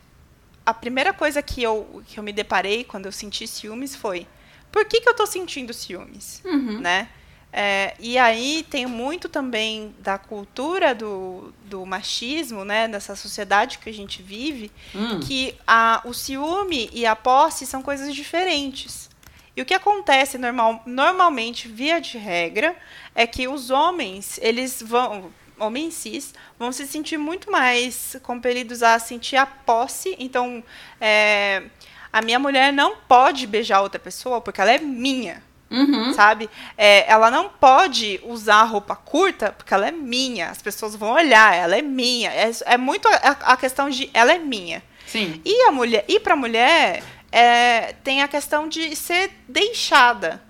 a 0.65 0.73
primeira 0.73 1.13
coisa 1.13 1.43
que 1.43 1.63
eu, 1.63 2.03
que 2.07 2.19
eu 2.19 2.25
me 2.25 2.33
deparei 2.33 2.85
quando 2.85 3.07
eu 3.07 3.13
senti 3.13 3.47
ciúmes 3.47 3.95
foi: 3.95 4.27
por 4.73 4.85
que, 4.85 5.01
que 5.01 5.09
eu 5.09 5.13
estou 5.13 5.27
sentindo 5.27 5.73
ciúmes? 5.73 6.43
Uhum. 6.45 6.81
Né? 6.81 7.09
É, 7.57 7.95
e 8.01 8.19
aí 8.19 8.67
tem 8.69 8.85
muito 8.85 9.29
também 9.29 9.95
da 10.01 10.19
cultura 10.19 10.93
do, 10.93 11.55
do 11.67 11.87
machismo, 11.87 12.65
né, 12.65 12.89
dessa 12.89 13.15
sociedade 13.15 13.79
que 13.79 13.89
a 13.89 13.93
gente 13.93 14.21
vive, 14.21 14.73
hum. 14.93 15.21
que 15.21 15.55
a, 15.65 16.03
o 16.05 16.13
ciúme 16.13 16.91
e 16.93 17.07
a 17.07 17.15
posse 17.15 17.65
são 17.65 17.81
coisas 17.81 18.13
diferentes. 18.13 19.09
E 19.57 19.63
o 19.63 19.65
que 19.65 19.73
acontece 19.73 20.37
normal, 20.37 20.83
normalmente, 20.85 21.69
via 21.69 22.01
de 22.01 22.19
regra, 22.19 22.75
é 23.15 23.25
que 23.25 23.47
os 23.47 23.71
homens, 23.71 24.37
eles 24.43 24.83
vão, 24.85 25.31
homens 25.59 25.95
cis 25.95 26.35
vão 26.59 26.73
se 26.73 26.87
sentir 26.87 27.17
muito 27.17 27.51
mais 27.51 28.17
compelidos 28.23 28.83
a 28.83 28.99
sentir 28.99 29.37
a 29.37 29.47
posse. 29.47 30.17
Então, 30.19 30.63
é, 31.01 31.65
a 32.13 32.23
minha 32.23 32.39
mulher 32.39 32.73
não 32.73 32.97
pode 33.09 33.47
beijar 33.47 33.81
outra 33.81 33.99
pessoa 33.99 34.41
porque 34.41 34.61
ela 34.61 34.73
é 34.73 34.79
minha. 34.79 35.43
Uhum. 35.71 36.13
Sabe? 36.13 36.49
É, 36.79 37.11
ela 37.11 37.31
não 37.31 37.49
pode 37.49 38.21
usar 38.23 38.63
roupa 38.63 38.95
curta 38.95 39.53
porque 39.53 39.75
ela 39.75 39.89
é 39.89 39.91
minha. 39.91 40.51
As 40.51 40.63
pessoas 40.63 40.95
vão 40.95 41.11
olhar, 41.11 41.55
ela 41.55 41.77
é 41.77 41.83
minha. 41.83 42.31
É, 42.31 42.51
é 42.67 42.77
muito 42.77 43.09
a, 43.09 43.17
a, 43.53 43.57
questão 43.57 43.91
de 43.91 44.09
ela 44.15 44.33
é 44.33 44.39
minha. 44.39 44.83
Sim. 45.07 45.41
E 45.45 45.63
a 45.67 45.73
mulher, 45.73 46.05
e 46.07 46.21
para 46.21 46.35
a 46.35 46.37
mulher, 46.37 47.03
é, 47.33 47.95
tem 48.05 48.23
a 48.23 48.29
questão 48.29 48.69
de 48.69 48.95
ser 48.95 49.33
deixada. 49.49 50.41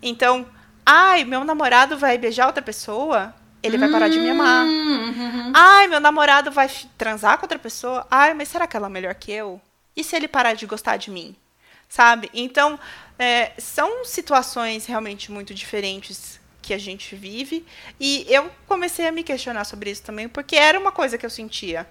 Então, 0.00 0.46
ai, 0.86 1.24
meu 1.24 1.42
namorado 1.44 1.98
vai 1.98 2.16
beijar 2.16 2.46
outra 2.46 2.62
pessoa, 2.62 3.34
ele 3.62 3.78
vai 3.78 3.90
parar 3.90 4.08
de 4.08 4.18
me 4.18 4.30
amar. 4.30 4.64
Uhum. 4.64 5.52
Ai, 5.54 5.88
meu 5.88 6.00
namorado 6.00 6.50
vai 6.50 6.70
transar 6.96 7.38
com 7.38 7.44
outra 7.44 7.58
pessoa. 7.58 8.06
Ai, 8.10 8.34
mas 8.34 8.48
será 8.48 8.66
que 8.66 8.76
ela 8.76 8.86
é 8.86 8.90
melhor 8.90 9.14
que 9.14 9.30
eu? 9.30 9.60
E 9.94 10.02
se 10.02 10.16
ele 10.16 10.28
parar 10.28 10.54
de 10.54 10.66
gostar 10.66 10.96
de 10.96 11.10
mim? 11.10 11.36
Sabe? 11.88 12.30
Então, 12.32 12.78
é, 13.18 13.52
são 13.58 14.04
situações 14.04 14.86
realmente 14.86 15.30
muito 15.30 15.52
diferentes 15.52 16.40
que 16.62 16.72
a 16.72 16.78
gente 16.78 17.14
vive. 17.14 17.66
E 17.98 18.24
eu 18.28 18.50
comecei 18.66 19.06
a 19.06 19.12
me 19.12 19.22
questionar 19.22 19.64
sobre 19.64 19.90
isso 19.90 20.02
também, 20.02 20.28
porque 20.28 20.56
era 20.56 20.78
uma 20.78 20.92
coisa 20.92 21.18
que 21.18 21.26
eu 21.26 21.30
sentia. 21.30 21.86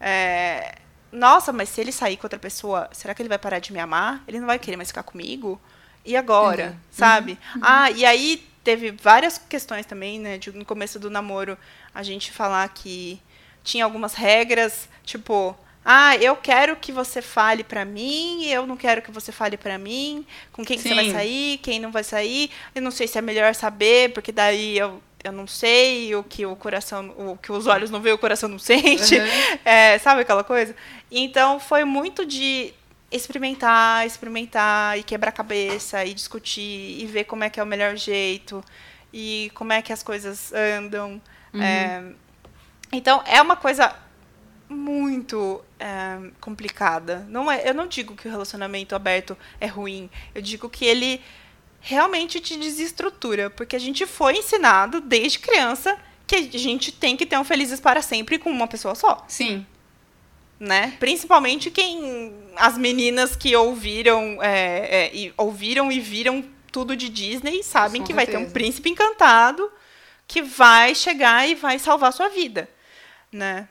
É, 0.00 0.74
nossa, 1.10 1.52
mas 1.52 1.68
se 1.68 1.80
ele 1.80 1.92
sair 1.92 2.16
com 2.16 2.26
outra 2.26 2.38
pessoa, 2.38 2.88
será 2.92 3.14
que 3.14 3.22
ele 3.22 3.28
vai 3.28 3.38
parar 3.38 3.60
de 3.60 3.72
me 3.72 3.78
amar? 3.78 4.22
Ele 4.26 4.40
não 4.40 4.46
vai 4.46 4.58
querer 4.58 4.76
mais 4.76 4.88
ficar 4.88 5.04
comigo? 5.04 5.60
E 6.04 6.16
agora? 6.16 6.70
Uhum. 6.70 6.78
Sabe? 6.90 7.38
Ah, 7.62 7.90
e 7.90 8.04
aí 8.04 8.46
teve 8.64 8.90
várias 8.90 9.38
questões 9.38 9.84
também, 9.84 10.18
né? 10.18 10.38
De, 10.38 10.50
no 10.50 10.64
começo 10.64 10.98
do 10.98 11.10
namoro, 11.10 11.56
a 11.94 12.02
gente 12.02 12.32
falar 12.32 12.66
que 12.70 13.20
tinha 13.62 13.84
algumas 13.84 14.14
regras, 14.14 14.88
tipo, 15.04 15.56
ah, 15.84 16.16
eu 16.16 16.34
quero 16.34 16.76
que 16.76 16.90
você 16.90 17.20
fale 17.20 17.62
pra 17.62 17.84
mim, 17.84 18.46
eu 18.46 18.66
não 18.66 18.76
quero 18.76 19.02
que 19.02 19.10
você 19.10 19.30
fale 19.30 19.56
pra 19.56 19.76
mim, 19.76 20.26
com 20.50 20.64
quem 20.64 20.78
que 20.78 20.82
você 20.82 20.94
vai 20.94 21.10
sair, 21.10 21.58
quem 21.58 21.78
não 21.78 21.92
vai 21.92 22.02
sair. 22.02 22.50
Eu 22.74 22.80
não 22.80 22.90
sei 22.90 23.06
se 23.06 23.18
é 23.18 23.22
melhor 23.22 23.54
saber, 23.54 24.12
porque 24.12 24.32
daí 24.32 24.78
eu, 24.78 25.02
eu 25.22 25.30
não 25.30 25.46
sei 25.46 26.14
o 26.14 26.24
que 26.24 26.46
o 26.46 26.56
coração, 26.56 27.14
o 27.18 27.36
que 27.36 27.52
os 27.52 27.66
olhos 27.66 27.90
não 27.90 28.00
veem, 28.00 28.14
o 28.14 28.18
coração 28.18 28.48
não 28.48 28.58
sente. 28.60 29.16
Uhum. 29.16 29.58
É, 29.64 29.98
sabe 29.98 30.22
aquela 30.22 30.42
coisa? 30.42 30.74
Então 31.10 31.60
foi 31.60 31.84
muito 31.84 32.24
de 32.24 32.72
experimentar, 33.14 34.06
experimentar 34.06 34.98
e 34.98 35.02
quebrar 35.02 35.28
a 35.30 35.32
cabeça 35.32 36.04
e 36.04 36.12
discutir 36.12 37.00
e 37.00 37.06
ver 37.06 37.24
como 37.24 37.44
é 37.44 37.50
que 37.50 37.60
é 37.60 37.62
o 37.62 37.66
melhor 37.66 37.96
jeito 37.96 38.62
e 39.12 39.50
como 39.54 39.72
é 39.72 39.80
que 39.80 39.92
as 39.92 40.02
coisas 40.02 40.52
andam. 40.52 41.20
É, 41.54 42.02
então 42.92 43.22
é 43.26 43.40
uma 43.40 43.56
coisa 43.56 43.94
muito 44.68 45.64
é, 45.78 46.30
complicada. 46.40 47.24
Não 47.28 47.50
é, 47.50 47.68
eu 47.68 47.74
não 47.74 47.86
digo 47.86 48.16
que 48.16 48.26
o 48.26 48.30
relacionamento 48.30 48.94
aberto 48.94 49.36
é 49.60 49.66
ruim. 49.66 50.10
Eu 50.34 50.42
digo 50.42 50.68
que 50.68 50.84
ele 50.84 51.20
realmente 51.80 52.40
te 52.40 52.56
desestrutura, 52.56 53.50
porque 53.50 53.76
a 53.76 53.78
gente 53.78 54.06
foi 54.06 54.38
ensinado 54.38 55.00
desde 55.00 55.38
criança 55.38 55.96
que 56.26 56.36
a 56.36 56.58
gente 56.58 56.90
tem 56.90 57.16
que 57.16 57.26
ter 57.26 57.38
um 57.38 57.44
felizes 57.44 57.78
para 57.78 58.00
sempre 58.00 58.38
com 58.38 58.50
uma 58.50 58.66
pessoa 58.66 58.94
só 58.94 59.22
Sim. 59.28 59.66
Né? 60.58 60.94
Principalmente 60.98 61.70
quem 61.70 62.32
as 62.56 62.78
meninas 62.78 63.34
que 63.34 63.54
ouviram 63.56 64.42
é, 64.42 65.06
é, 65.06 65.14
e 65.14 65.32
ouviram 65.36 65.90
e 65.90 66.00
viram 66.00 66.44
tudo 66.70 66.96
de 66.96 67.08
Disney 67.08 67.62
sabem 67.62 68.00
Com 68.00 68.06
que 68.06 68.12
vai 68.12 68.26
ter 68.26 68.36
um 68.36 68.40
certeza. 68.40 68.54
príncipe 68.54 68.90
encantado 68.90 69.70
que 70.26 70.42
vai 70.42 70.94
chegar 70.94 71.48
e 71.48 71.54
vai 71.54 71.78
salvar 71.78 72.12
sua 72.12 72.28
vida, 72.28 72.68
né? 73.30 73.68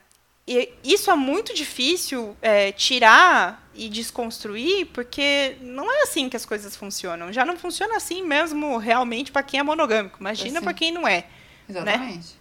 E 0.48 0.74
isso 0.84 1.10
é 1.10 1.16
muito 1.16 1.54
difícil 1.54 2.36
é, 2.42 2.72
tirar 2.74 3.66
e 3.74 3.88
desconstruir, 3.88 4.88
porque 4.88 5.56
não 5.62 5.90
é 5.92 6.04
assim 6.04 6.28
que 6.28 6.36
as 6.36 6.46
coisas 6.46 6.76
funcionam. 6.76 7.32
Já 7.32 7.46
não 7.46 7.58
funciona 7.58 7.96
assim 7.96 8.22
mesmo 8.22 8.78
realmente 8.78 9.32
para 9.32 9.42
quem 9.42 9.60
é 9.60 9.64
monogâmico. 9.64 10.18
Imagina 10.20 10.62
para 10.62 10.74
quem 10.74 10.92
não 10.92 11.08
é. 11.08 11.26
Exatamente. 11.68 12.36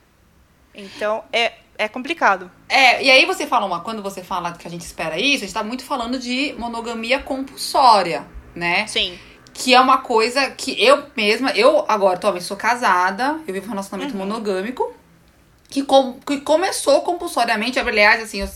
Então 0.74 1.24
é, 1.32 1.54
é 1.78 1.88
complicado. 1.88 2.50
É, 2.68 3.02
e 3.02 3.10
aí 3.10 3.24
você 3.24 3.46
fala 3.46 3.66
uma, 3.66 3.80
quando 3.80 4.02
você 4.02 4.22
fala 4.22 4.52
que 4.52 4.66
a 4.66 4.70
gente 4.70 4.82
espera 4.82 5.18
isso, 5.18 5.44
a 5.44 5.46
gente 5.46 5.54
tá 5.54 5.62
muito 5.62 5.84
falando 5.84 6.18
de 6.18 6.54
monogamia 6.58 7.18
compulsória, 7.20 8.26
né? 8.54 8.86
Sim. 8.86 9.18
Que 9.54 9.74
é 9.74 9.80
uma 9.80 9.98
coisa 9.98 10.50
que 10.50 10.82
eu 10.82 11.04
mesma, 11.16 11.50
eu 11.50 11.84
agora 11.88 12.16
atualmente 12.16 12.44
sou 12.44 12.56
casada, 12.56 13.40
eu 13.46 13.52
vivo 13.52 13.66
um 13.66 13.70
relacionamento 13.70 14.14
Uhum. 14.14 14.20
monogâmico, 14.20 14.94
que, 15.68 15.82
com, 15.82 16.14
que 16.20 16.40
começou 16.40 17.00
compulsoriamente, 17.02 17.78
aliás, 17.78 18.22
assim, 18.22 18.40
eu, 18.40 18.48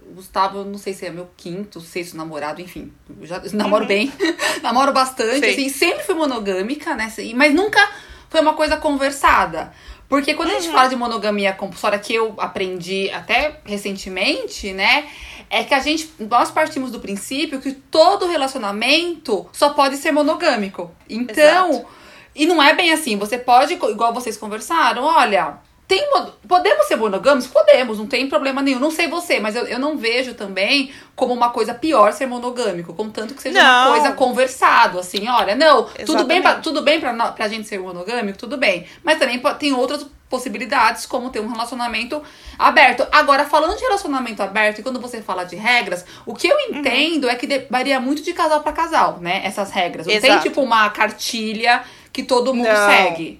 o 0.00 0.14
Gustavo, 0.14 0.64
não 0.64 0.78
sei 0.78 0.92
se 0.92 1.06
é 1.06 1.10
meu 1.10 1.30
quinto, 1.36 1.80
sexto 1.80 2.16
namorado, 2.16 2.60
enfim, 2.60 2.92
eu 3.20 3.26
já 3.26 3.40
namoro 3.52 3.86
bem, 3.86 4.12
namoro 4.62 4.92
bastante, 4.92 5.40
Sei. 5.40 5.52
assim, 5.52 5.68
sempre 5.68 6.02
fui 6.04 6.14
monogâmica, 6.14 6.94
né, 6.94 7.04
assim, 7.04 7.32
mas 7.34 7.54
nunca 7.54 7.80
foi 8.28 8.40
uma 8.40 8.54
coisa 8.54 8.76
conversada. 8.76 9.72
Porque 10.10 10.34
quando 10.34 10.50
a 10.50 10.54
gente 10.54 10.66
Uhum. 10.66 10.74
fala 10.74 10.88
de 10.88 10.96
monogamia 10.96 11.52
compulsória, 11.52 11.98
que 11.98 12.12
eu 12.12 12.34
aprendi 12.36 13.08
até 13.12 13.60
recentemente, 13.64 14.72
né? 14.72 15.08
É 15.48 15.62
que 15.64 15.72
a 15.72 15.78
gente, 15.78 16.10
nós 16.18 16.50
partimos 16.50 16.90
do 16.90 16.98
princípio 17.00 17.60
que 17.60 17.72
todo 17.72 18.26
relacionamento 18.26 19.48
só 19.52 19.70
pode 19.70 19.96
ser 19.96 20.10
monogâmico. 20.12 20.90
Então, 21.08 21.70
Exato. 21.70 21.86
e 22.34 22.44
não 22.44 22.60
é 22.62 22.74
bem 22.74 22.92
assim. 22.92 23.16
Você 23.18 23.38
pode, 23.38 23.74
igual 23.74 24.12
vocês 24.12 24.36
conversaram, 24.36 25.04
olha, 25.04 25.58
tem, 25.90 26.08
mo- 26.10 26.32
podemos 26.46 26.86
ser 26.86 26.94
monogâmicos? 26.94 27.48
Podemos, 27.50 27.98
não 27.98 28.06
tem 28.06 28.28
problema 28.28 28.62
nenhum. 28.62 28.78
Não 28.78 28.92
sei 28.92 29.08
você, 29.08 29.40
mas 29.40 29.56
eu, 29.56 29.64
eu 29.66 29.78
não 29.78 29.98
vejo 29.98 30.34
também 30.34 30.92
como 31.16 31.34
uma 31.34 31.50
coisa 31.50 31.74
pior 31.74 32.12
ser 32.12 32.26
monogâmico, 32.26 32.94
contanto 32.94 33.34
que 33.34 33.42
seja 33.42 33.58
uma 33.60 33.84
Não. 33.86 33.90
coisa 33.92 34.12
conversado, 34.12 35.00
assim, 35.00 35.28
olha, 35.28 35.56
não, 35.56 35.82
tudo 36.06 36.24
bem, 36.24 36.40
pra, 36.40 36.50
Exatamente. 36.52 36.62
tudo 36.62 36.82
bem 36.82 37.00
pra, 37.00 37.12
pra 37.32 37.48
gente 37.48 37.66
ser 37.66 37.80
monogâmico, 37.80 38.38
tudo 38.38 38.56
bem. 38.56 38.86
Mas 39.02 39.18
também 39.18 39.42
tem 39.58 39.72
outras 39.72 40.06
possibilidades, 40.28 41.06
como 41.06 41.28
ter 41.28 41.40
um 41.40 41.48
relacionamento 41.48 42.22
aberto. 42.56 43.04
Agora, 43.10 43.44
falando 43.44 43.76
de 43.76 43.82
relacionamento 43.82 44.40
aberto, 44.42 44.78
e 44.78 44.82
quando 44.84 45.00
você 45.00 45.20
fala 45.20 45.42
de 45.42 45.56
regras, 45.56 46.04
o 46.24 46.34
que 46.36 46.46
eu 46.46 46.56
Uhum. 46.56 46.78
entendo 46.78 47.28
é 47.28 47.34
que 47.34 47.66
varia 47.68 47.98
muito 47.98 48.22
de 48.22 48.32
casal 48.32 48.60
pra 48.60 48.70
casal, 48.72 49.18
né? 49.20 49.42
Essas 49.44 49.72
regras. 49.72 50.06
Não 50.06 50.20
tem, 50.20 50.30
Exato. 50.30 50.44
tipo, 50.48 50.62
uma 50.62 50.88
cartilha 50.90 51.82
que 52.12 52.22
todo 52.22 52.54
mundo 52.54 52.68
Não. 52.68 52.86
segue. 52.88 53.39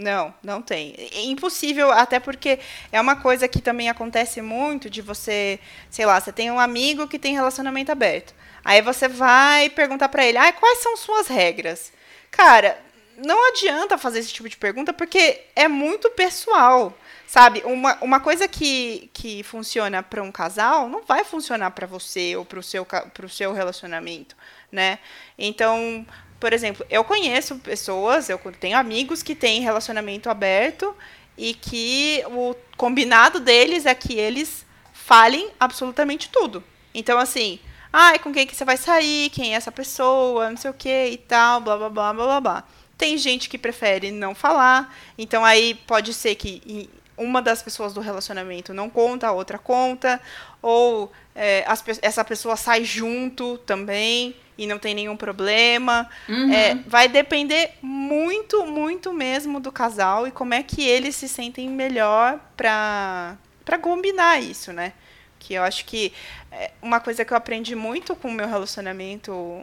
Não, 0.00 0.32
não 0.42 0.62
tem. 0.62 0.94
É 0.96 1.24
impossível, 1.24 1.92
até 1.92 2.18
porque 2.18 2.58
é 2.90 2.98
uma 2.98 3.16
coisa 3.16 3.46
que 3.46 3.60
também 3.60 3.90
acontece 3.90 4.40
muito 4.40 4.88
de 4.88 5.02
você, 5.02 5.60
sei 5.90 6.06
lá, 6.06 6.18
você 6.18 6.32
tem 6.32 6.50
um 6.50 6.58
amigo 6.58 7.06
que 7.06 7.18
tem 7.18 7.34
relacionamento 7.34 7.92
aberto. 7.92 8.34
Aí 8.64 8.80
você 8.80 9.08
vai 9.08 9.68
perguntar 9.68 10.08
pra 10.08 10.24
ele, 10.24 10.38
ah, 10.38 10.52
quais 10.54 10.78
são 10.78 10.96
suas 10.96 11.28
regras? 11.28 11.92
Cara, 12.30 12.78
não 13.18 13.50
adianta 13.50 13.98
fazer 13.98 14.20
esse 14.20 14.32
tipo 14.32 14.48
de 14.48 14.56
pergunta 14.56 14.90
porque 14.94 15.42
é 15.54 15.68
muito 15.68 16.10
pessoal. 16.10 16.96
Sabe, 17.26 17.62
uma, 17.64 17.96
uma 18.00 18.18
coisa 18.18 18.48
que, 18.48 19.08
que 19.12 19.42
funciona 19.44 20.02
para 20.02 20.20
um 20.20 20.32
casal 20.32 20.88
não 20.88 21.02
vai 21.02 21.22
funcionar 21.24 21.70
para 21.70 21.86
você 21.86 22.34
ou 22.34 22.44
para 22.44 22.58
o 22.58 22.62
seu, 22.62 22.84
seu 23.28 23.52
relacionamento, 23.52 24.34
né? 24.72 24.98
Então, 25.38 26.04
por 26.40 26.54
exemplo, 26.54 26.84
eu 26.88 27.04
conheço 27.04 27.56
pessoas, 27.56 28.30
eu 28.30 28.38
tenho 28.58 28.78
amigos 28.78 29.22
que 29.22 29.34
têm 29.34 29.60
relacionamento 29.60 30.30
aberto 30.30 30.96
e 31.36 31.52
que 31.52 32.24
o 32.28 32.54
combinado 32.76 33.38
deles 33.38 33.84
é 33.84 33.94
que 33.94 34.14
eles 34.14 34.64
falem 34.92 35.50
absolutamente 35.60 36.30
tudo. 36.30 36.64
Então, 36.94 37.18
assim, 37.18 37.60
ai, 37.92 38.18
com 38.18 38.32
quem 38.32 38.46
que 38.46 38.56
você 38.56 38.64
vai 38.64 38.78
sair, 38.78 39.28
quem 39.30 39.52
é 39.52 39.56
essa 39.56 39.70
pessoa, 39.70 40.48
não 40.48 40.56
sei 40.56 40.70
o 40.70 40.74
que 40.74 41.06
e 41.08 41.18
tal, 41.18 41.60
blá, 41.60 41.76
blá, 41.76 41.90
blá, 41.90 42.12
blá, 42.14 42.26
blá, 42.26 42.40
blá. 42.40 42.64
Tem 42.96 43.18
gente 43.18 43.48
que 43.48 43.58
prefere 43.58 44.10
não 44.10 44.34
falar, 44.34 44.94
então 45.16 45.44
aí 45.44 45.74
pode 45.74 46.12
ser 46.14 46.34
que 46.34 46.88
uma 47.20 47.42
das 47.42 47.62
pessoas 47.62 47.92
do 47.92 48.00
relacionamento 48.00 48.72
não 48.72 48.88
conta, 48.88 49.28
a 49.28 49.32
outra 49.32 49.58
conta, 49.58 50.20
ou 50.62 51.12
é, 51.34 51.64
as 51.66 51.84
essa 52.02 52.24
pessoa 52.24 52.56
sai 52.56 52.84
junto 52.84 53.58
também 53.58 54.34
e 54.56 54.66
não 54.66 54.78
tem 54.78 54.94
nenhum 54.94 55.16
problema. 55.16 56.08
Uhum. 56.28 56.52
É, 56.52 56.74
vai 56.86 57.08
depender 57.08 57.72
muito, 57.80 58.66
muito 58.66 59.12
mesmo 59.12 59.60
do 59.60 59.70
casal 59.70 60.26
e 60.26 60.30
como 60.30 60.54
é 60.54 60.62
que 60.62 60.86
eles 60.86 61.14
se 61.16 61.28
sentem 61.28 61.68
melhor 61.68 62.40
pra, 62.56 63.36
pra 63.64 63.78
combinar 63.78 64.42
isso, 64.42 64.72
né? 64.72 64.92
Que 65.38 65.54
eu 65.54 65.62
acho 65.62 65.84
que 65.84 66.12
é, 66.52 66.72
uma 66.82 67.00
coisa 67.00 67.24
que 67.24 67.32
eu 67.32 67.36
aprendi 67.36 67.74
muito 67.74 68.14
com 68.16 68.28
o 68.28 68.32
meu 68.32 68.48
relacionamento 68.48 69.62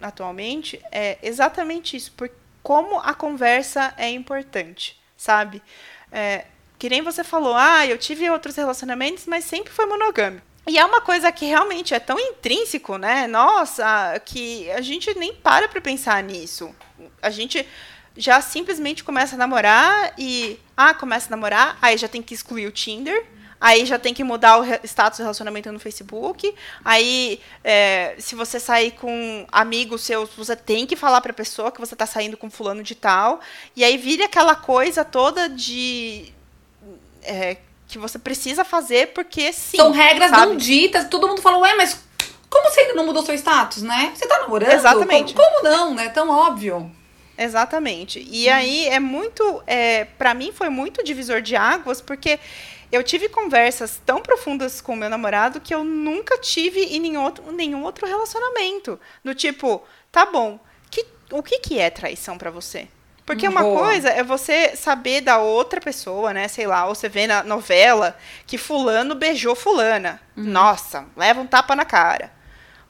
atualmente 0.00 0.80
é 0.92 1.18
exatamente 1.22 1.96
isso, 1.96 2.12
por 2.12 2.30
como 2.62 2.98
a 2.98 3.14
conversa 3.14 3.94
é 3.96 4.10
importante, 4.10 5.00
sabe? 5.16 5.62
É, 6.10 6.46
que 6.78 6.88
nem 6.88 7.02
você 7.02 7.24
falou, 7.24 7.54
ah, 7.54 7.86
eu 7.86 7.98
tive 7.98 8.28
outros 8.30 8.56
relacionamentos, 8.56 9.26
mas 9.26 9.44
sempre 9.44 9.72
foi 9.72 9.86
monogâmico. 9.86 10.44
E 10.68 10.78
é 10.78 10.84
uma 10.84 11.00
coisa 11.00 11.30
que 11.30 11.46
realmente 11.46 11.94
é 11.94 12.00
tão 12.00 12.18
intrínseco, 12.18 12.98
né? 12.98 13.28
Nossa, 13.28 14.20
que 14.24 14.68
a 14.72 14.80
gente 14.80 15.16
nem 15.16 15.32
para 15.32 15.68
pra 15.68 15.80
pensar 15.80 16.20
nisso. 16.24 16.74
A 17.22 17.30
gente 17.30 17.64
já 18.16 18.40
simplesmente 18.40 19.04
começa 19.04 19.36
a 19.36 19.38
namorar 19.38 20.12
e. 20.18 20.58
Ah, 20.76 20.92
começa 20.92 21.28
a 21.28 21.30
namorar, 21.30 21.78
aí 21.80 21.96
já 21.96 22.08
tem 22.08 22.20
que 22.20 22.34
excluir 22.34 22.66
o 22.66 22.72
Tinder. 22.72 23.26
Aí 23.60 23.86
já 23.86 23.98
tem 23.98 24.12
que 24.12 24.22
mudar 24.22 24.58
o 24.58 24.64
status 24.84 25.18
do 25.18 25.22
relacionamento 25.22 25.72
no 25.72 25.80
Facebook. 25.80 26.54
Aí, 26.84 27.40
é, 27.64 28.14
se 28.18 28.34
você 28.34 28.60
sair 28.60 28.90
com 28.90 29.46
amigos 29.50 30.02
seus, 30.02 30.30
você 30.36 30.54
tem 30.54 30.86
que 30.86 30.94
falar 30.94 31.20
pra 31.22 31.32
pessoa 31.32 31.72
que 31.72 31.80
você 31.80 31.96
tá 31.96 32.04
saindo 32.04 32.36
com 32.36 32.50
fulano 32.50 32.82
de 32.82 32.94
tal. 32.94 33.40
E 33.74 33.82
aí 33.82 33.96
vira 33.96 34.26
aquela 34.26 34.54
coisa 34.54 35.04
toda 35.04 35.48
de. 35.48 36.34
É, 37.26 37.56
que 37.86 37.98
você 37.98 38.18
precisa 38.18 38.64
fazer 38.64 39.08
porque 39.08 39.52
sim. 39.52 39.76
São 39.76 39.90
regras 39.90 40.30
sabe? 40.30 40.46
não 40.46 40.56
ditas. 40.56 41.08
Todo 41.08 41.28
mundo 41.28 41.42
fala, 41.42 41.58
ué, 41.58 41.74
mas 41.74 42.00
como 42.48 42.70
você 42.70 42.92
não 42.92 43.04
mudou 43.04 43.22
seu 43.22 43.34
status, 43.34 43.82
né? 43.82 44.12
Você 44.14 44.26
tá 44.26 44.38
namorando? 44.40 44.72
Exatamente. 44.72 45.34
Como, 45.34 45.48
como 45.48 45.62
não, 45.64 45.94
né? 45.94 46.08
Tão 46.08 46.28
óbvio. 46.30 46.90
Exatamente. 47.36 48.26
E 48.30 48.48
aí 48.48 48.88
é 48.88 48.98
muito, 48.98 49.62
é, 49.66 50.04
para 50.04 50.32
mim 50.32 50.52
foi 50.52 50.68
muito 50.68 51.04
divisor 51.04 51.42
de 51.42 51.54
águas, 51.54 52.00
porque 52.00 52.40
eu 52.90 53.02
tive 53.02 53.28
conversas 53.28 54.00
tão 54.06 54.22
profundas 54.22 54.80
com 54.80 54.96
meu 54.96 55.10
namorado 55.10 55.60
que 55.60 55.74
eu 55.74 55.84
nunca 55.84 56.38
tive 56.38 56.80
em 56.80 57.00
nenhum 57.00 57.22
outro, 57.22 57.52
nenhum 57.52 57.82
outro 57.82 58.06
relacionamento. 58.06 58.98
Do 59.24 59.34
tipo, 59.34 59.82
tá 60.10 60.24
bom, 60.24 60.58
que, 60.90 61.04
o 61.30 61.42
que, 61.42 61.58
que 61.58 61.78
é 61.78 61.90
traição 61.90 62.38
para 62.38 62.50
você? 62.50 62.88
Porque 63.26 63.48
uma 63.48 63.62
Boa. 63.62 63.80
coisa 63.86 64.08
é 64.08 64.22
você 64.22 64.76
saber 64.76 65.20
da 65.20 65.38
outra 65.38 65.80
pessoa, 65.80 66.32
né? 66.32 66.46
Sei 66.46 66.64
lá, 66.66 66.86
ou 66.86 66.94
você 66.94 67.08
vê 67.08 67.26
na 67.26 67.42
novela 67.42 68.16
que 68.46 68.56
fulano 68.56 69.16
beijou 69.16 69.56
fulana. 69.56 70.20
Nossa, 70.36 71.04
leva 71.16 71.40
um 71.40 71.46
tapa 71.46 71.74
na 71.74 71.84
cara. 71.84 72.30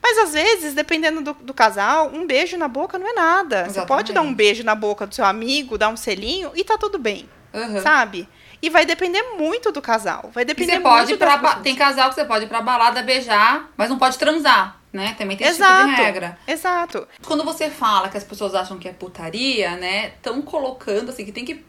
Mas 0.03 0.19
às 0.19 0.35
vezes, 0.35 0.75
dependendo 0.75 1.23
do, 1.23 1.33
do 1.33 1.55
casal, 1.55 2.11
um 2.13 2.27
beijo 2.27 2.57
na 2.59 2.69
boca 2.69 2.99
não 2.99 3.09
é 3.09 3.15
nada. 3.15 3.65
Você 3.65 3.81
pode 3.87 4.13
dar 4.13 4.21
um 4.21 4.25
Exatamente. 4.25 4.37
beijo 4.37 4.63
na 4.63 4.75
boca 4.75 5.07
do 5.07 5.15
seu 5.15 5.25
amigo, 5.25 5.79
dar 5.79 5.89
um 5.89 5.97
selinho 5.97 6.53
e 6.55 6.63
tá 6.63 6.77
tudo 6.77 6.99
bem, 6.99 7.29
Uhum. 7.55 7.81
sabe? 7.81 8.29
E 8.61 8.71
vai 8.71 8.87
depender 8.87 9.23
muito 9.39 9.71
do 9.71 9.83
casal. 9.83 10.31
Vai 10.33 10.45
depender 10.45 10.75
você 10.75 10.81
pode 10.81 11.07
muito 11.07 11.19
pra, 11.19 11.39
pessoas. 11.39 11.63
Tem 11.63 11.75
casal 11.75 12.09
que 12.09 12.15
você 12.15 12.25
pode 12.25 12.45
ir 12.45 12.49
pra 12.49 12.63
balada 12.63 13.03
beijar, 13.03 13.71
mas 13.77 13.91
não 13.91 13.99
pode 13.99 14.19
transar, 14.19 14.81
né? 14.93 15.15
Também 15.19 15.37
tem 15.37 15.47
esse 15.47 15.57
Exato. 15.57 15.85
tipo 15.85 15.97
de 15.97 16.03
regra. 16.03 16.39
Exato. 16.47 17.09
Quando 17.25 17.45
você 17.45 17.71
fala 17.71 18.09
que 18.09 18.17
as 18.17 18.25
pessoas 18.25 18.55
acham 18.55 18.79
que 18.79 18.89
é 18.89 18.93
putaria, 18.93 19.77
né? 19.77 20.09
Estão 20.09 20.41
colocando 20.43 21.11
assim 21.11 21.25
que 21.25 21.33
tem 21.33 21.45
que 21.45 21.65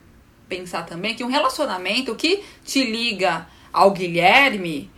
pensar 0.47 0.83
também 0.83 1.13
que 1.13 1.23
um 1.23 1.29
relacionamento 1.29 2.15
que 2.15 2.43
te 2.63 2.83
liga 2.83 3.47
ao 3.71 3.91
Guilherme 3.91 4.89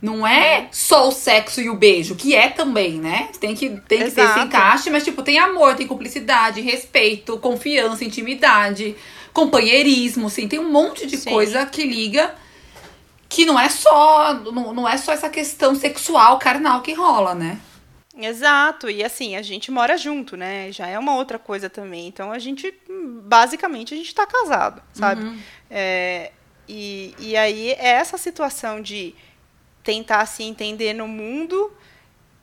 não 0.00 0.24
é 0.24 0.68
só 0.70 1.08
o 1.08 1.12
sexo 1.12 1.60
e 1.60 1.68
o 1.68 1.74
beijo, 1.74 2.14
que 2.14 2.34
é 2.34 2.48
também, 2.48 3.00
né? 3.00 3.30
Tem 3.40 3.54
que, 3.54 3.68
tem 3.68 4.04
que 4.04 4.10
ter 4.12 4.22
esse 4.22 4.40
encaixe, 4.40 4.90
mas 4.90 5.02
tipo, 5.02 5.22
tem 5.22 5.38
amor, 5.38 5.74
tem 5.74 5.88
cumplicidade, 5.88 6.60
respeito, 6.60 7.36
confiança, 7.38 8.04
intimidade, 8.04 8.94
companheirismo, 9.32 10.26
assim, 10.26 10.48
tem 10.48 10.58
um 10.58 10.70
monte 10.70 11.06
de 11.06 11.16
Sim. 11.16 11.30
coisa 11.30 11.66
que 11.66 11.84
liga 11.84 12.34
que 13.28 13.44
não 13.44 13.60
é 13.60 13.68
só 13.68 14.34
não, 14.34 14.72
não 14.72 14.88
é 14.88 14.96
só 14.96 15.12
essa 15.12 15.28
questão 15.28 15.74
sexual, 15.74 16.38
carnal 16.38 16.80
que 16.80 16.94
rola, 16.94 17.34
né? 17.34 17.60
Exato. 18.16 18.90
E 18.90 19.04
assim, 19.04 19.36
a 19.36 19.42
gente 19.42 19.70
mora 19.70 19.96
junto, 19.96 20.36
né? 20.36 20.72
Já 20.72 20.88
é 20.88 20.98
uma 20.98 21.14
outra 21.14 21.38
coisa 21.38 21.70
também. 21.70 22.08
Então 22.08 22.32
a 22.32 22.38
gente, 22.38 22.74
basicamente, 23.22 23.94
a 23.94 23.96
gente 23.96 24.12
tá 24.14 24.26
casado, 24.26 24.82
sabe? 24.92 25.22
Uhum. 25.22 25.38
É, 25.70 26.32
e, 26.68 27.14
e 27.18 27.36
aí 27.36 27.70
é 27.72 27.90
essa 27.90 28.18
situação 28.18 28.82
de 28.82 29.14
tentar 29.84 30.26
se 30.26 30.42
entender 30.42 30.92
no 30.94 31.06
mundo. 31.06 31.72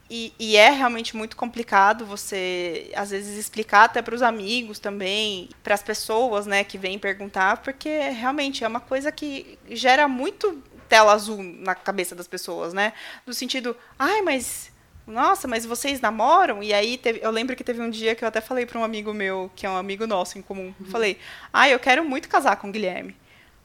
E, 0.10 0.32
e 0.38 0.56
é 0.56 0.70
realmente 0.70 1.16
muito 1.18 1.36
complicado 1.36 2.06
você, 2.06 2.92
às 2.96 3.10
vezes, 3.10 3.38
explicar 3.40 3.86
até 3.86 4.02
para 4.04 4.14
os 4.14 4.22
amigos 4.22 4.78
também, 4.78 5.50
para 5.64 5.74
as 5.74 5.82
pessoas, 5.82 6.46
né, 6.46 6.64
que 6.64 6.78
vêm 6.78 7.00
perguntar, 7.00 7.58
porque 7.58 7.90
realmente 8.10 8.64
é 8.64 8.68
uma 8.68 8.80
coisa 8.80 9.12
que 9.12 9.58
gera 9.70 10.08
muito 10.08 10.62
tela 10.88 11.12
azul 11.14 11.42
na 11.42 11.74
cabeça 11.74 12.14
das 12.14 12.28
pessoas, 12.28 12.72
né? 12.72 12.94
No 13.26 13.34
sentido, 13.34 13.76
ai, 13.98 14.22
mas 14.22 14.72
nossa, 15.08 15.48
mas 15.48 15.66
vocês 15.66 16.00
namoram? 16.02 16.62
E 16.62 16.72
aí 16.74 16.98
teve- 16.98 17.20
eu 17.24 17.32
lembro 17.32 17.56
que 17.56 17.64
teve 17.64 17.82
um 17.82 17.90
dia 17.90 18.14
que 18.16 18.24
eu 18.24 18.28
até 18.28 18.42
falei 18.42 18.66
para 18.66 18.80
um 18.80 18.84
amigo 18.84 19.12
meu, 19.14 19.52
que 19.56 19.66
é 19.66 19.70
um 19.70 19.76
amigo 19.78 20.06
nosso 20.06 20.38
em 20.38 20.42
comum, 20.44 20.74
falei, 20.92 21.18
ai, 21.52 21.74
eu 21.74 21.80
quero 21.80 22.06
muito 22.06 22.30
casar 22.30 22.56
com 22.58 22.70
o 22.70 22.72
Guilherme. 22.72 23.16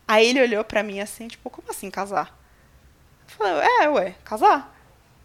Aí 0.08 0.26
ele 0.26 0.40
olhou 0.42 0.64
para 0.64 0.82
mim 0.82 1.00
assim, 1.00 1.28
tipo, 1.28 1.48
como 1.50 1.70
assim 1.70 1.90
casar? 1.90 2.34
Eu 3.28 3.36
falei, 3.36 3.68
é, 3.82 3.88
ué, 3.90 4.14
casar? 4.24 4.74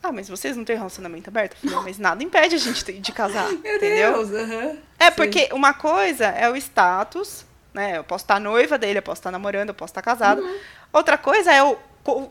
Ah, 0.08 0.12
mas 0.12 0.30
vocês 0.30 0.56
não 0.56 0.64
têm 0.64 0.76
relacionamento 0.76 1.30
aberto? 1.30 1.56
Falei, 1.58 1.80
mas 1.86 1.98
nada 1.98 2.24
impede 2.24 2.56
a 2.56 2.58
gente 2.60 2.94
de 2.94 3.12
casar, 3.12 3.50
Meu 3.52 3.76
entendeu? 3.78 4.26
Deus. 4.28 4.78
É, 5.00 5.06
Sim. 5.10 5.16
porque 5.16 5.50
uma 5.51 5.74
coisa 5.74 6.25
é 6.27 6.50
o 6.50 6.56
status, 6.56 7.46
né? 7.74 7.98
Eu 7.98 8.03
posso 8.03 8.24
estar 8.24 8.40
noiva 8.40 8.77
dele, 8.77 9.00
eu 9.00 9.03
posso 9.03 9.20
estar 9.20 9.32
namorando, 9.32 9.70
eu 9.70 9.75
posso 9.75 9.92
estar 9.92 10.01
casada. 10.01 10.42
Uhum. 10.42 10.58
Outra 10.94 11.18
coisa 11.18 11.51
é 11.51 11.64
o, 11.64 11.77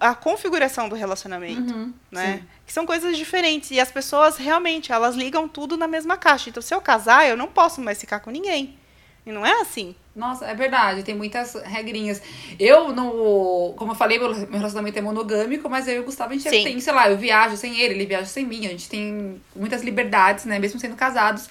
a 0.01 0.15
configuração 0.15 0.89
do 0.89 0.95
relacionamento, 0.95 1.75
Uhum, 1.75 1.93
né? 2.11 2.37
sim. 2.39 2.49
Que 2.67 2.73
são 2.73 2.87
coisas 2.87 3.17
diferentes. 3.17 3.71
E 3.73 3.81
as 3.81 3.91
pessoas, 3.91 4.37
realmente, 4.37 4.93
elas 4.93 5.15
ligam 5.17 5.49
tudo 5.49 5.77
na 5.77 5.87
mesma 5.89 6.17
caixa. 6.17 6.49
Então, 6.49 6.63
se 6.63 6.73
eu 6.75 6.81
casar, 6.81 7.29
eu 7.29 7.37
não 7.37 7.49
posso 7.49 7.81
mais 7.81 7.99
ficar 7.99 8.21
com 8.21 8.31
ninguém. 8.31 8.79
E 9.27 9.33
não 9.33 9.45
é 9.45 9.61
assim. 9.61 9.95
Nossa, 10.15 10.47
é 10.47 10.55
verdade, 10.55 11.03
tem 11.03 11.15
muitas 11.15 11.55
regrinhas. 11.65 12.23
Eu, 12.59 12.93
no. 12.93 13.75
Como 13.77 13.93
eu 13.93 13.97
falei, 13.97 14.19
meu 14.19 14.33
relacionamento 14.33 14.97
é 14.97 15.03
monogâmico, 15.03 15.69
mas 15.69 15.89
eu 15.89 15.97
e 15.97 15.99
o 15.99 16.05
Gustavo, 16.05 16.31
a 16.31 16.35
gente 16.35 16.49
Sim. 16.49 16.63
tem, 16.63 16.79
sei 16.81 16.93
lá, 16.93 17.11
eu 17.11 17.17
viajo 17.19 17.57
sem 17.57 17.81
ele, 17.81 17.95
ele 17.95 18.07
viaja 18.07 18.27
sem 18.27 18.47
mim. 18.47 18.65
A 18.67 18.71
gente 18.71 18.89
tem 18.89 19.41
muitas 19.57 19.83
liberdades, 19.83 20.45
né? 20.45 20.59
Mesmo 20.61 20.79
sendo 20.79 20.95
casados. 20.95 21.49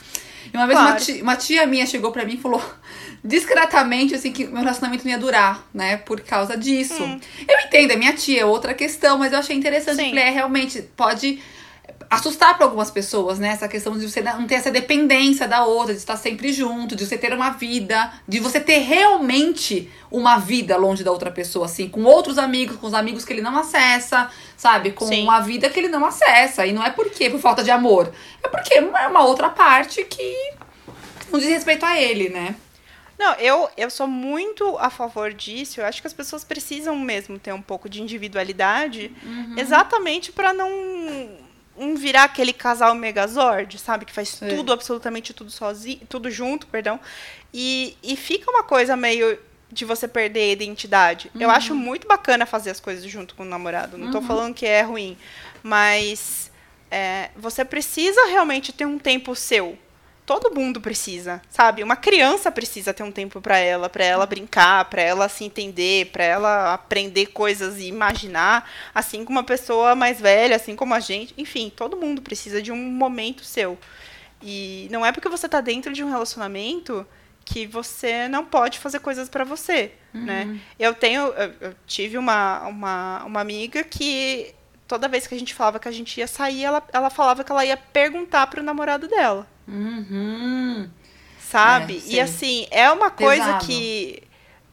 E 0.53 0.55
uma 0.55 0.65
vez 0.65 0.79
uma, 0.79 0.87
Claro. 0.91 1.03
tia, 1.03 1.23
uma 1.23 1.35
tia 1.35 1.65
minha 1.67 1.85
chegou 1.85 2.11
pra 2.11 2.23
mim 2.25 2.35
e 2.35 2.37
falou 2.37 2.61
discretamente, 3.23 4.15
assim, 4.15 4.31
que 4.31 4.45
meu 4.45 4.59
relacionamento 4.59 5.03
não 5.03 5.11
ia 5.11 5.17
durar, 5.17 5.67
né? 5.73 5.97
Por 5.97 6.21
causa 6.21 6.55
disso. 6.57 7.03
Eu 7.47 7.59
entendo, 7.65 7.91
é 7.91 7.95
minha 7.95 8.13
tia, 8.13 8.41
é 8.41 8.45
outra 8.45 8.73
questão, 8.73 9.17
mas 9.17 9.33
eu 9.33 9.39
achei 9.39 9.55
interessante. 9.55 9.97
Sim. 9.97 10.09
Falei, 10.09 10.23
é, 10.25 10.29
realmente, 10.29 10.81
pode 10.95 11.41
assustar 12.09 12.55
para 12.55 12.65
algumas 12.65 12.91
pessoas, 12.91 13.39
né? 13.39 13.49
Essa 13.49 13.67
questão 13.67 13.97
de 13.97 14.09
você 14.09 14.21
não 14.21 14.45
ter 14.47 14.55
essa 14.55 14.71
dependência 14.71 15.47
da 15.47 15.65
outra, 15.65 15.93
de 15.93 15.99
estar 15.99 16.17
sempre 16.17 16.51
junto, 16.53 16.95
de 16.95 17.05
você 17.05 17.17
ter 17.17 17.33
uma 17.33 17.51
vida, 17.51 18.11
de 18.27 18.39
você 18.39 18.59
ter 18.59 18.79
realmente 18.79 19.89
uma 20.11 20.37
vida 20.37 20.77
longe 20.77 21.03
da 21.03 21.11
outra 21.11 21.31
pessoa, 21.31 21.65
assim, 21.65 21.89
com 21.89 22.03
outros 22.03 22.37
amigos, 22.37 22.77
com 22.77 22.87
os 22.87 22.93
amigos 22.93 23.25
que 23.25 23.33
ele 23.33 23.41
não 23.41 23.57
acessa, 23.57 24.29
sabe? 24.55 24.91
Com 24.91 25.05
Sim. 25.07 25.23
uma 25.23 25.39
vida 25.41 25.69
que 25.69 25.79
ele 25.79 25.87
não 25.87 26.05
acessa. 26.05 26.65
E 26.65 26.73
não 26.73 26.83
é 26.85 26.89
porque 26.89 27.29
por 27.29 27.39
falta 27.39 27.63
de 27.63 27.71
amor, 27.71 28.11
é 28.43 28.47
porque 28.47 28.75
é 28.75 28.81
uma 29.07 29.23
outra 29.23 29.49
parte 29.49 30.03
que 30.05 30.53
não 31.31 31.39
diz 31.39 31.49
respeito 31.49 31.85
a 31.85 31.99
ele, 31.99 32.29
né? 32.29 32.55
Não, 33.17 33.33
eu, 33.35 33.69
eu 33.77 33.89
sou 33.89 34.07
muito 34.07 34.75
a 34.79 34.89
favor 34.89 35.31
disso. 35.33 35.79
Eu 35.79 35.85
acho 35.85 36.01
que 36.01 36.07
as 36.07 36.13
pessoas 36.13 36.43
precisam 36.43 36.97
mesmo 36.97 37.37
ter 37.39 37.53
um 37.53 37.61
pouco 37.61 37.87
de 37.87 38.01
individualidade, 38.01 39.11
Uhum. 39.23 39.55
exatamente 39.57 40.31
para 40.31 40.51
não, 40.53 40.69
não 41.77 41.95
virar 41.95 42.23
aquele 42.25 42.53
casal 42.53 42.93
megazord, 42.95 43.77
sabe? 43.79 44.05
Que 44.05 44.13
faz 44.13 44.29
Sim. 44.29 44.47
tudo, 44.49 44.71
absolutamente 44.71 45.33
tudo 45.33 45.49
sozinho, 45.51 46.01
tudo 46.07 46.29
junto, 46.29 46.67
perdão. 46.67 46.99
E, 47.53 47.97
e 48.03 48.15
fica 48.15 48.49
uma 48.51 48.63
coisa 48.63 48.95
meio 48.95 49.37
de 49.71 49.85
você 49.85 50.07
perder 50.07 50.49
a 50.49 50.53
identidade. 50.53 51.31
Eu 51.39 51.49
Uhum. 51.49 51.55
acho 51.55 51.75
muito 51.75 52.07
bacana 52.07 52.45
fazer 52.45 52.69
as 52.69 52.79
coisas 52.79 53.03
junto 53.09 53.33
com 53.33 53.43
o 53.43 53.45
namorado. 53.45 53.97
Não 53.97 54.11
tô 54.11 54.21
falando 54.21 54.53
que 54.53 54.65
é 54.67 54.81
ruim, 54.81 55.17
mas 55.63 56.51
é, 56.91 57.29
você 57.35 57.65
precisa 57.65 58.25
realmente 58.27 58.71
ter 58.71 58.85
um 58.85 58.99
tempo 58.99 59.35
seu. 59.35 59.77
Todo 60.25 60.55
mundo 60.55 60.79
precisa, 60.79 61.41
sabe? 61.49 61.83
Uma 61.83 61.97
criança 61.97 62.49
precisa 62.49 62.93
ter 62.93 63.03
um 63.03 63.11
tempo 63.11 63.41
pra 63.41 63.57
ela, 63.57 63.89
pra 63.89 64.05
ela 64.05 64.25
brincar, 64.25 64.85
pra 64.85 65.01
ela 65.01 65.27
se 65.27 65.43
entender, 65.43 66.11
pra 66.11 66.23
ela 66.23 66.73
aprender 66.73 67.27
coisas 67.27 67.77
e 67.77 67.87
imaginar, 67.87 68.69
assim 68.95 69.25
como 69.25 69.37
uma 69.37 69.43
pessoa 69.43 69.95
mais 69.95 70.21
velha, 70.21 70.55
assim 70.55 70.77
como 70.77 70.93
a 70.93 71.01
gente. 71.01 71.33
Enfim, 71.37 71.69
todo 71.75 71.97
mundo 71.97 72.21
precisa 72.21 72.61
de 72.61 72.71
um 72.71 72.77
momento 72.77 73.43
seu. 73.43 73.77
E 74.41 74.87
não 74.91 75.05
é 75.05 75.11
porque 75.11 75.27
você 75.27 75.49
tá 75.49 75.59
dentro 75.59 75.91
de 75.91 76.03
um 76.03 76.09
relacionamento 76.09 77.05
que 77.43 77.67
você 77.67 78.29
não 78.29 78.45
pode 78.45 78.79
fazer 78.79 78.99
coisas 78.99 79.27
pra 79.27 79.43
você, 79.43 79.91
né? 80.13 80.45
Eu 80.79 80.93
tenho, 80.93 81.23
eu, 81.33 81.53
eu 81.59 81.75
tive 81.85 82.17
uma, 82.17 82.61
uma, 82.67 83.23
uma 83.25 83.41
amiga 83.41 83.83
que 83.83 84.55
toda 84.87 85.09
vez 85.09 85.27
que 85.27 85.35
a 85.35 85.39
gente 85.39 85.53
falava 85.53 85.79
que 85.79 85.87
a 85.89 85.91
gente 85.91 86.17
ia 86.17 86.27
sair, 86.27 86.63
ela, 86.63 86.81
ela 86.93 87.09
falava 87.09 87.43
que 87.43 87.51
ela 87.51 87.65
ia 87.65 87.75
perguntar 87.75 88.47
pro 88.47 88.63
namorado 88.63 89.07
dela 89.09 89.51
Uhum. 89.67 90.89
sabe? 91.39 92.03
É, 92.07 92.11
e 92.11 92.19
assim, 92.19 92.67
é 92.71 92.89
uma 92.91 93.09
coisa 93.09 93.43
Pesado. 93.45 93.65
que 93.65 94.23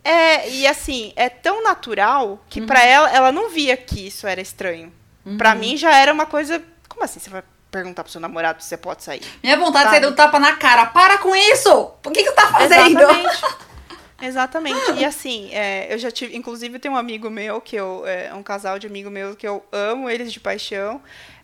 é, 0.03 0.49
e 0.49 0.67
assim, 0.67 1.13
é 1.17 1.29
tão 1.29 1.63
natural 1.63 2.29
Uhum. 2.31 2.39
que 2.49 2.61
pra 2.63 2.83
ela 2.85 3.11
ela 3.11 3.31
não 3.33 3.51
via 3.51 3.77
que 3.77 4.07
isso 4.07 4.27
era 4.27 4.41
estranho. 4.41 4.93
Pra 5.37 5.55
mim 5.55 5.77
já 5.77 5.95
era 5.97 6.13
uma 6.13 6.27
coisa, 6.27 6.63
como 6.89 7.05
assim 7.05 7.21
você 7.21 7.29
vai 7.31 7.43
perguntar 7.71 8.03
pro 8.03 8.11
seu 8.11 8.21
namorado 8.21 8.63
se 8.63 8.69
você 8.69 8.77
pode 8.77 9.05
sair? 9.05 9.23
Minha 9.43 9.57
vontade 9.57 9.85
Sabe? 9.85 9.97
de 9.97 10.01
sair 10.03 10.11
do 10.11 10.17
tapa 10.17 10.41
na 10.41 10.57
cara. 10.57 10.87
Para 10.87 11.19
com 11.19 11.37
isso! 11.37 11.93
Por 12.03 12.13
que, 12.13 12.23
que 12.25 12.31
você 12.31 12.35
tá 12.35 12.47
fazendo? 12.49 12.99
Exatamente. 13.01 13.43
Exatamente. 14.23 14.93
E 14.99 15.05
assim, 15.05 15.49
é, 15.53 15.93
eu 15.93 15.99
já 15.99 16.11
tive. 16.11 16.37
Inclusive, 16.37 16.79
tem 16.79 16.91
um 16.91 16.97
amigo 16.97 17.31
meu, 17.31 17.59
que 17.61 17.77
eu. 17.77 18.05
É 18.07 18.35
um 18.35 18.43
casal 18.43 18.79
de 18.79 18.87
amigo 18.87 19.09
meu 19.11 19.35
que 19.35 19.47
eu 19.49 19.65
amo 19.73 20.11
eles 20.11 20.31
de 20.33 20.39
paixão. 20.41 21.01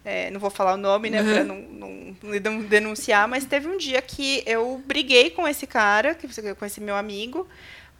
É, 0.08 0.30
não 0.30 0.38
vou 0.38 0.50
falar 0.50 0.74
o 0.74 0.76
nome, 0.76 1.10
né, 1.10 1.20
pra 1.20 1.42
não, 1.42 1.56
não, 1.56 2.60
denunciar, 2.62 3.26
mas 3.26 3.44
teve 3.44 3.66
um 3.66 3.76
dia 3.76 4.00
que 4.00 4.40
eu 4.46 4.80
briguei 4.86 5.30
com 5.30 5.48
esse 5.48 5.66
cara, 5.66 6.14
que- 6.14 6.54
com 6.54 6.64
esse 6.64 6.80
meu 6.80 6.94
amigo, 6.94 7.48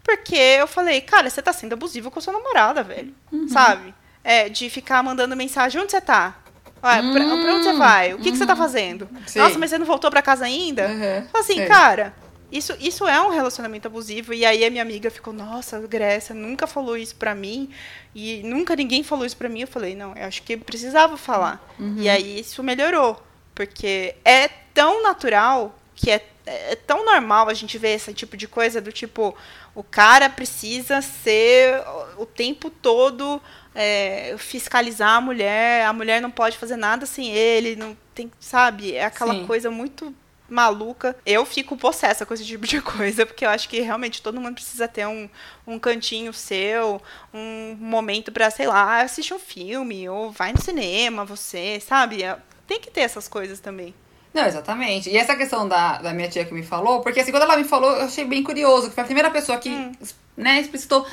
porque 0.05 0.37
eu 0.37 0.69
falei, 0.69 1.01
cara, 1.01 1.29
você 1.29 1.43
tá 1.43 1.53
sendo 1.53 1.73
abusivo 1.73 2.09
com 2.09 2.21
a 2.21 2.23
sua 2.23 2.33
namorada, 2.33 2.85
velho. 2.85 3.13
Sabe? 3.49 3.93
É, 4.23 4.49
de 4.49 4.71
ficar 4.71 5.03
mandando 5.03 5.35
mensagem, 5.35 5.81
onde 5.81 5.91
você 5.91 6.01
tá? 6.01 6.37
Ué, 6.81 7.03
pra, 7.11 7.25
pra 7.25 7.55
onde 7.55 7.65
você 7.65 7.73
vai? 7.73 8.15
O 8.15 8.19
que, 8.19 8.31
que 8.31 8.37
você 8.39 8.47
tá 8.47 8.55
fazendo? 8.55 9.09
Sim. 9.27 9.41
Nossa, 9.41 9.59
mas 9.59 9.71
você 9.71 9.79
não 9.79 9.87
voltou 9.87 10.09
pra 10.09 10.23
casa 10.23 10.45
ainda? 10.45 10.87
Uhum, 10.89 11.41
assim, 11.41 11.55
sei. 11.55 11.67
cara, 11.67 12.15
isso, 12.51 12.77
isso 12.81 13.07
é 13.07 13.21
um 13.21 13.31
relacionamento 13.31 13.89
abusivo. 13.89 14.33
E 14.33 14.45
aí 14.45 14.65
a 14.65 14.71
minha 14.71 14.83
amiga 14.83 15.11
ficou, 15.11 15.33
nossa, 15.33 15.79
Grécia 15.81 16.35
nunca 16.35 16.67
falou 16.67 16.97
isso 16.97 17.17
pra 17.17 17.35
mim. 17.35 17.71
E 18.15 18.43
nunca 18.45 18.77
ninguém 18.77 19.03
falou 19.03 19.27
isso 19.27 19.37
pra 19.37 19.49
mim. 19.49 19.63
Eu 19.63 19.69
falei, 19.69 19.95
não, 19.95 20.15
eu 20.15 20.27
acho 20.27 20.43
que 20.43 20.57
precisava 20.57 21.17
falar. 21.17 21.65
Uhum. 21.79 21.97
E 21.99 22.09
aí 22.09 22.41
isso 22.41 22.63
melhorou. 22.63 23.23
Porque 23.55 24.15
é 24.25 24.49
tão 24.73 25.03
natural 25.03 25.79
que 25.95 26.11
é, 26.11 26.25
é 26.45 26.77
tão 26.77 27.05
normal 27.05 27.49
a 27.49 27.55
gente 27.55 27.79
ver 27.79 27.95
esse 27.95 28.13
tipo 28.13 28.37
de 28.37 28.47
coisa 28.47 28.81
do 28.81 28.93
tipo 28.93 29.35
o 29.75 29.83
cara 29.83 30.31
precisa 30.31 31.03
ser 31.03 31.83
o 32.17 32.25
tempo 32.25 32.71
todo 32.71 33.41
é, 33.75 34.35
fiscalizar 34.39 35.17
a 35.17 35.21
mulher, 35.21 35.85
a 35.85 35.93
mulher 35.93 36.21
não 36.21 36.31
pode 36.31 36.57
fazer 36.57 36.77
nada 36.77 37.05
sem 37.05 37.31
ele, 37.31 37.77
não 37.77 37.95
tem, 38.15 38.33
sabe? 38.41 38.95
É 38.95 39.05
aquela 39.05 39.35
Sim. 39.35 39.47
coisa 39.47 39.71
muito 39.71 40.15
maluca. 40.49 41.17
Eu 41.25 41.45
fico 41.45 41.77
possessa 41.77 42.25
com 42.25 42.35
esse 42.35 42.45
tipo 42.45 42.67
de 42.67 42.81
coisa, 42.83 43.27
porque 43.27 43.45
eu 43.45 43.51
acho 43.51 43.69
que 43.69 43.81
realmente 43.81 44.23
todo 44.23 44.41
mundo 44.41 44.55
precisa 44.55 44.89
ter 44.89 45.07
um, 45.07 45.29
um 45.67 45.79
cantinho 45.79 46.33
seu, 46.33 47.01
um 47.33 47.77
momento 47.79 48.31
para, 48.33 48.51
sei 48.51 48.67
lá, 48.67 49.01
assistir 49.01 49.35
um 49.35 49.39
filme, 49.39 50.09
ou 50.09 50.31
vai 50.31 50.53
no 50.53 50.61
cinema, 50.61 51.25
você, 51.25 51.81
sabe? 51.81 52.23
É, 52.23 52.37
tem 52.67 52.81
que 52.81 52.91
ter 52.91 53.01
essas 53.01 53.29
coisas 53.29 53.61
também. 53.61 53.95
Não, 54.33 54.45
exatamente. 54.45 55.09
E 55.09 55.17
essa 55.17 55.35
questão 55.35 55.67
da, 55.67 55.97
da 55.99 56.13
minha 56.13 56.29
tia 56.29 56.45
que 56.45 56.53
me 56.53 56.63
falou, 56.63 57.01
porque 57.01 57.21
assim, 57.21 57.31
quando 57.31 57.45
ela 57.45 57.57
me 57.57 57.65
falou, 57.65 57.91
eu 57.93 58.05
achei 58.05 58.25
bem 58.25 58.43
curioso, 58.43 58.89
que 58.89 58.95
foi 58.95 59.03
a 59.03 59.07
primeira 59.07 59.31
pessoa 59.31 59.57
que, 59.57 59.71
hum. 59.71 59.93
Né, 60.37 60.61
explicitou. 60.61 61.07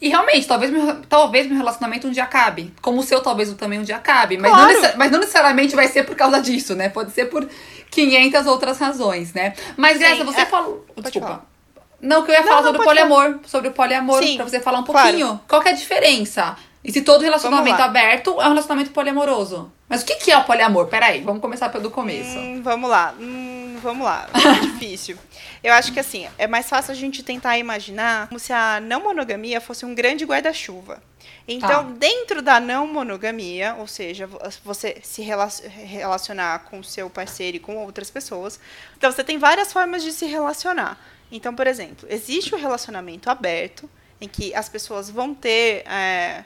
E 0.00 0.08
realmente, 0.08 0.46
talvez 0.46 0.70
meu, 0.70 1.02
talvez 1.08 1.46
meu 1.46 1.56
relacionamento 1.56 2.06
um 2.06 2.10
dia 2.10 2.22
acabe. 2.22 2.72
Como 2.80 3.00
o 3.00 3.02
seu, 3.02 3.20
talvez 3.20 3.52
também 3.54 3.80
um 3.80 3.82
dia 3.82 3.96
acabe. 3.96 4.38
Mas, 4.38 4.52
claro. 4.52 4.80
não, 4.80 4.90
mas 4.96 5.10
não 5.10 5.18
necessariamente 5.18 5.74
vai 5.74 5.88
ser 5.88 6.04
por 6.04 6.14
causa 6.14 6.40
disso, 6.40 6.74
né? 6.76 6.88
Pode 6.88 7.10
ser 7.10 7.26
por 7.26 7.48
500 7.90 8.46
outras 8.46 8.78
razões, 8.78 9.32
né? 9.32 9.54
Mas, 9.76 10.00
essa 10.00 10.24
você 10.24 10.42
é... 10.42 10.46
falou. 10.46 10.86
Desculpa. 10.96 11.44
Não, 12.00 12.22
que 12.22 12.30
eu 12.30 12.34
ia 12.34 12.44
falar 12.44 12.62
não, 12.62 12.66
sobre 12.66 12.80
o 12.80 12.84
poliamor. 12.84 13.24
Falar. 13.24 13.40
Sobre 13.44 13.68
o 13.68 13.72
poliamor, 13.72 14.22
Sim, 14.22 14.36
pra 14.36 14.44
você 14.48 14.60
falar 14.60 14.78
um 14.78 14.84
pouquinho. 14.84 15.26
Claro. 15.26 15.40
Qual 15.48 15.60
que 15.60 15.68
é 15.68 15.72
a 15.72 15.74
diferença? 15.74 16.56
E 16.84 16.92
se 16.92 17.02
todo 17.02 17.22
relacionamento 17.22 17.82
aberto 17.82 18.40
é 18.40 18.44
um 18.44 18.50
relacionamento 18.50 18.92
poliamoroso? 18.92 19.72
Mas 19.88 20.02
o 20.02 20.04
que, 20.04 20.14
que 20.16 20.30
é 20.30 20.38
o 20.38 20.44
poliamor? 20.44 20.86
Peraí, 20.86 21.22
vamos 21.22 21.40
começar 21.40 21.70
pelo 21.70 21.90
começo. 21.90 22.38
Hum, 22.38 22.60
vamos 22.62 22.88
lá. 22.88 23.14
Hum, 23.18 23.57
vamos 23.78 24.04
lá. 24.04 24.28
É 24.34 24.60
difícil. 24.66 25.16
Eu 25.62 25.72
acho 25.72 25.92
que 25.92 26.00
assim, 26.00 26.28
é 26.36 26.46
mais 26.46 26.68
fácil 26.68 26.92
a 26.92 26.94
gente 26.94 27.22
tentar 27.22 27.58
imaginar 27.58 28.28
como 28.28 28.38
se 28.38 28.52
a 28.52 28.80
não 28.80 29.02
monogamia 29.02 29.60
fosse 29.60 29.84
um 29.84 29.94
grande 29.94 30.24
guarda-chuva. 30.24 31.02
Então, 31.46 31.86
tá. 31.86 31.92
dentro 31.98 32.42
da 32.42 32.60
não 32.60 32.86
monogamia, 32.86 33.74
ou 33.78 33.86
seja, 33.86 34.28
você 34.62 34.98
se 35.02 35.22
relacionar 35.22 36.64
com 36.64 36.82
seu 36.82 37.08
parceiro 37.08 37.56
e 37.56 37.60
com 37.60 37.76
outras 37.78 38.10
pessoas, 38.10 38.60
então 38.96 39.10
você 39.10 39.24
tem 39.24 39.38
várias 39.38 39.72
formas 39.72 40.02
de 40.02 40.12
se 40.12 40.26
relacionar. 40.26 40.98
Então, 41.32 41.54
por 41.54 41.66
exemplo, 41.66 42.06
existe 42.10 42.54
o 42.54 42.58
relacionamento 42.58 43.30
aberto, 43.30 43.88
em 44.20 44.28
que 44.28 44.54
as 44.54 44.68
pessoas 44.68 45.08
vão 45.08 45.34
ter. 45.34 45.86
É, 45.86 46.44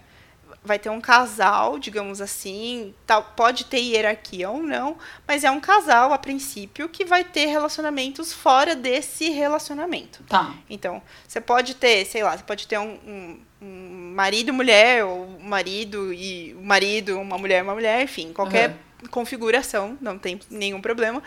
vai 0.65 0.79
ter 0.79 0.91
um 0.91 1.01
casal, 1.01 1.79
digamos 1.79 2.21
assim, 2.21 2.95
tal, 3.07 3.33
pode 3.37 3.65
ter 3.65 3.79
hierarquia 3.79 4.49
ou 4.49 4.63
não, 4.63 4.97
mas 5.27 5.43
é 5.43 5.51
um 5.51 5.61
casal 5.61 6.13
a 6.13 6.19
princípio 6.19 6.89
que 6.89 7.05
vai 7.05 7.25
ter 7.25 7.47
relacionamentos 7.47 8.33
fora 8.33 8.77
desse 8.77 9.31
relacionamento. 9.31 10.23
Tá. 10.29 10.55
Então, 10.71 11.03
você 11.27 11.41
pode 11.41 11.75
ter, 11.75 12.05
sei 12.05 12.23
lá, 12.23 12.37
você 12.37 12.45
pode 12.45 12.69
ter 12.69 12.79
um, 12.79 12.93
um, 13.07 13.41
um 13.61 14.13
marido 14.15 14.51
e 14.51 14.53
mulher, 14.53 15.05
ou 15.05 15.41
marido 15.41 16.13
e 16.13 16.55
marido, 16.61 17.19
uma 17.19 17.39
mulher 17.39 17.63
uma 17.63 17.75
mulher, 17.75 18.03
enfim, 18.03 18.33
qualquer 18.33 18.71
uhum. 18.71 19.09
configuração, 19.11 19.99
não 20.01 20.17
tem 20.17 20.39
nenhum 20.49 20.81
problema. 20.81 21.21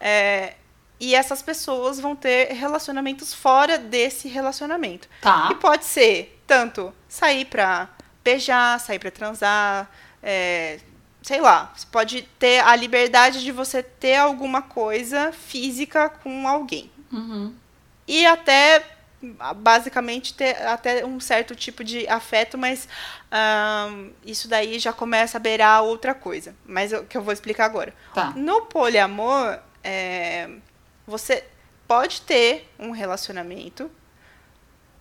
É, 0.00 0.54
e 1.00 1.14
essas 1.14 1.42
pessoas 1.42 2.00
vão 2.00 2.16
ter 2.16 2.52
relacionamentos 2.52 3.34
fora 3.34 3.78
desse 3.78 4.28
relacionamento. 4.28 5.08
Tá. 5.20 5.48
E 5.52 5.54
pode 5.56 5.84
ser 5.84 6.42
tanto 6.46 6.92
sair 7.08 7.44
para 7.44 7.88
beijar, 8.28 8.78
sair 8.78 8.98
para 8.98 9.10
transar, 9.10 9.90
é, 10.22 10.78
sei 11.22 11.40
lá, 11.40 11.72
você 11.74 11.86
pode 11.90 12.22
ter 12.38 12.60
a 12.60 12.76
liberdade 12.76 13.42
de 13.42 13.50
você 13.50 13.82
ter 13.82 14.16
alguma 14.16 14.60
coisa 14.60 15.32
física 15.32 16.10
com 16.10 16.46
alguém. 16.46 16.90
Uhum. 17.10 17.54
E 18.06 18.26
até, 18.26 18.84
basicamente, 19.56 20.34
ter 20.34 20.56
até 20.66 21.06
um 21.06 21.18
certo 21.18 21.54
tipo 21.54 21.82
de 21.82 22.06
afeto, 22.08 22.58
mas 22.58 22.86
um, 23.90 24.10
isso 24.24 24.46
daí 24.46 24.78
já 24.78 24.92
começa 24.92 25.38
a 25.38 25.40
beirar 25.40 25.82
outra 25.82 26.14
coisa. 26.14 26.54
Mas 26.66 26.92
que 27.08 27.16
eu 27.16 27.22
vou 27.22 27.32
explicar 27.32 27.64
agora. 27.64 27.94
Tá. 28.14 28.32
No 28.36 28.62
poliamor, 28.62 29.58
é, 29.82 30.50
você 31.06 31.44
pode 31.86 32.20
ter 32.22 32.70
um 32.78 32.90
relacionamento 32.90 33.90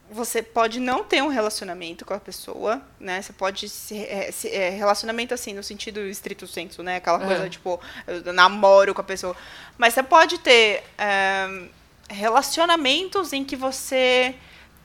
você 0.10 0.42
pode 0.42 0.80
não 0.80 1.04
ter 1.04 1.22
um 1.22 1.28
relacionamento 1.28 2.06
com 2.06 2.14
a 2.14 2.20
pessoa, 2.20 2.82
né? 3.00 3.22
Você 3.22 3.34
pode 3.34 3.68
se, 3.68 3.98
é, 3.98 4.32
se 4.32 4.48
é, 4.50 4.70
relacionamento 4.70 5.34
assim 5.34 5.54
no 5.54 5.62
sentido 5.62 6.00
estrito 6.00 6.48
senso, 6.48 6.82
né? 6.82 6.98
Aquela 6.98 7.20
coisa 7.20 7.46
é. 7.46 7.50
tipo 7.50 7.80
eu 8.06 8.34
namoro 8.34 8.94
com 8.94 9.02
a 9.02 9.04
pessoa, 9.04 9.36
mas 9.78 9.94
você 9.94 10.04
pode 10.04 10.38
ter 10.40 10.84
é, 10.98 11.68
relacionamentos 12.10 13.34
em 13.34 13.44
que 13.44 13.56
você 13.56 14.36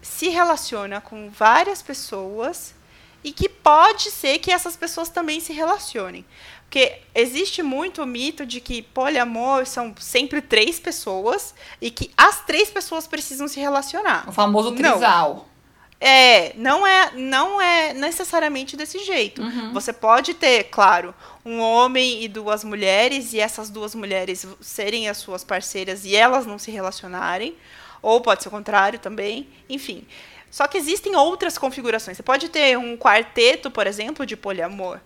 se 0.01 0.29
relaciona 0.29 1.01
com 1.01 1.31
várias 1.31 1.81
pessoas 1.81 2.75
e 3.23 3.33
que 3.33 3.49
pode 3.49 4.11
ser 4.11 4.39
que 4.39 4.51
essas 4.51 4.77
pessoas 4.77 5.09
também 5.09 5.39
se 5.39 5.53
relacionem. 5.53 6.25
Porque 6.73 7.01
existe 7.15 7.63
muito 7.63 8.03
o 8.03 8.07
mito 8.07 8.47
de 8.47 8.59
que 8.59 8.81
poliamor 8.81 9.67
são 9.67 9.95
sempre 10.01 10.41
três 10.41 10.81
pessoas 10.81 11.55
e 11.79 11.91
que 11.91 12.11
as 12.17 12.47
três 12.47 12.71
pessoas 12.71 13.07
precisam 13.07 13.47
se 13.47 13.61
relacionar. 13.61 14.27
O 14.27 14.33
famoso 14.33 14.73
trisal. 14.73 15.35
Não. 15.35 16.09
É, 16.09 16.55
não 16.57 16.87
é, 16.87 17.11
não 17.15 17.61
é 17.61 17.93
necessariamente 17.93 18.75
desse 18.75 19.01
jeito. 19.01 19.43
Uhum. 19.43 19.75
Você 19.75 19.93
pode 19.93 20.33
ter, 20.33 20.65
claro, 20.71 21.15
um 21.45 21.61
homem 21.61 22.25
e 22.25 22.27
duas 22.27 22.65
mulheres 22.65 23.35
e 23.35 23.39
essas 23.39 23.69
duas 23.69 23.95
mulheres 23.95 24.47
serem 24.63 25.11
as 25.11 25.19
suas 25.19 25.45
parceiras 25.45 26.07
e 26.07 26.17
elas 26.17 26.47
não 26.47 26.59
se 26.59 26.71
relacionarem, 26.71 27.55
ou 28.01 28.23
pode 28.23 28.43
ser 28.43 28.49
o 28.49 28.51
contrário 28.51 28.99
também, 28.99 29.47
enfim. 29.69 30.07
Só 30.51 30.67
que 30.67 30.79
existem 30.79 31.15
outras 31.17 31.59
configurações. 31.59 32.17
Você 32.17 32.23
pode 32.23 32.49
ter 32.49 32.79
um 32.79 32.97
quarteto, 32.97 33.71
por 33.71 33.87
exemplo, 33.87 34.25
de 34.25 34.39
poliamor 34.39 35.01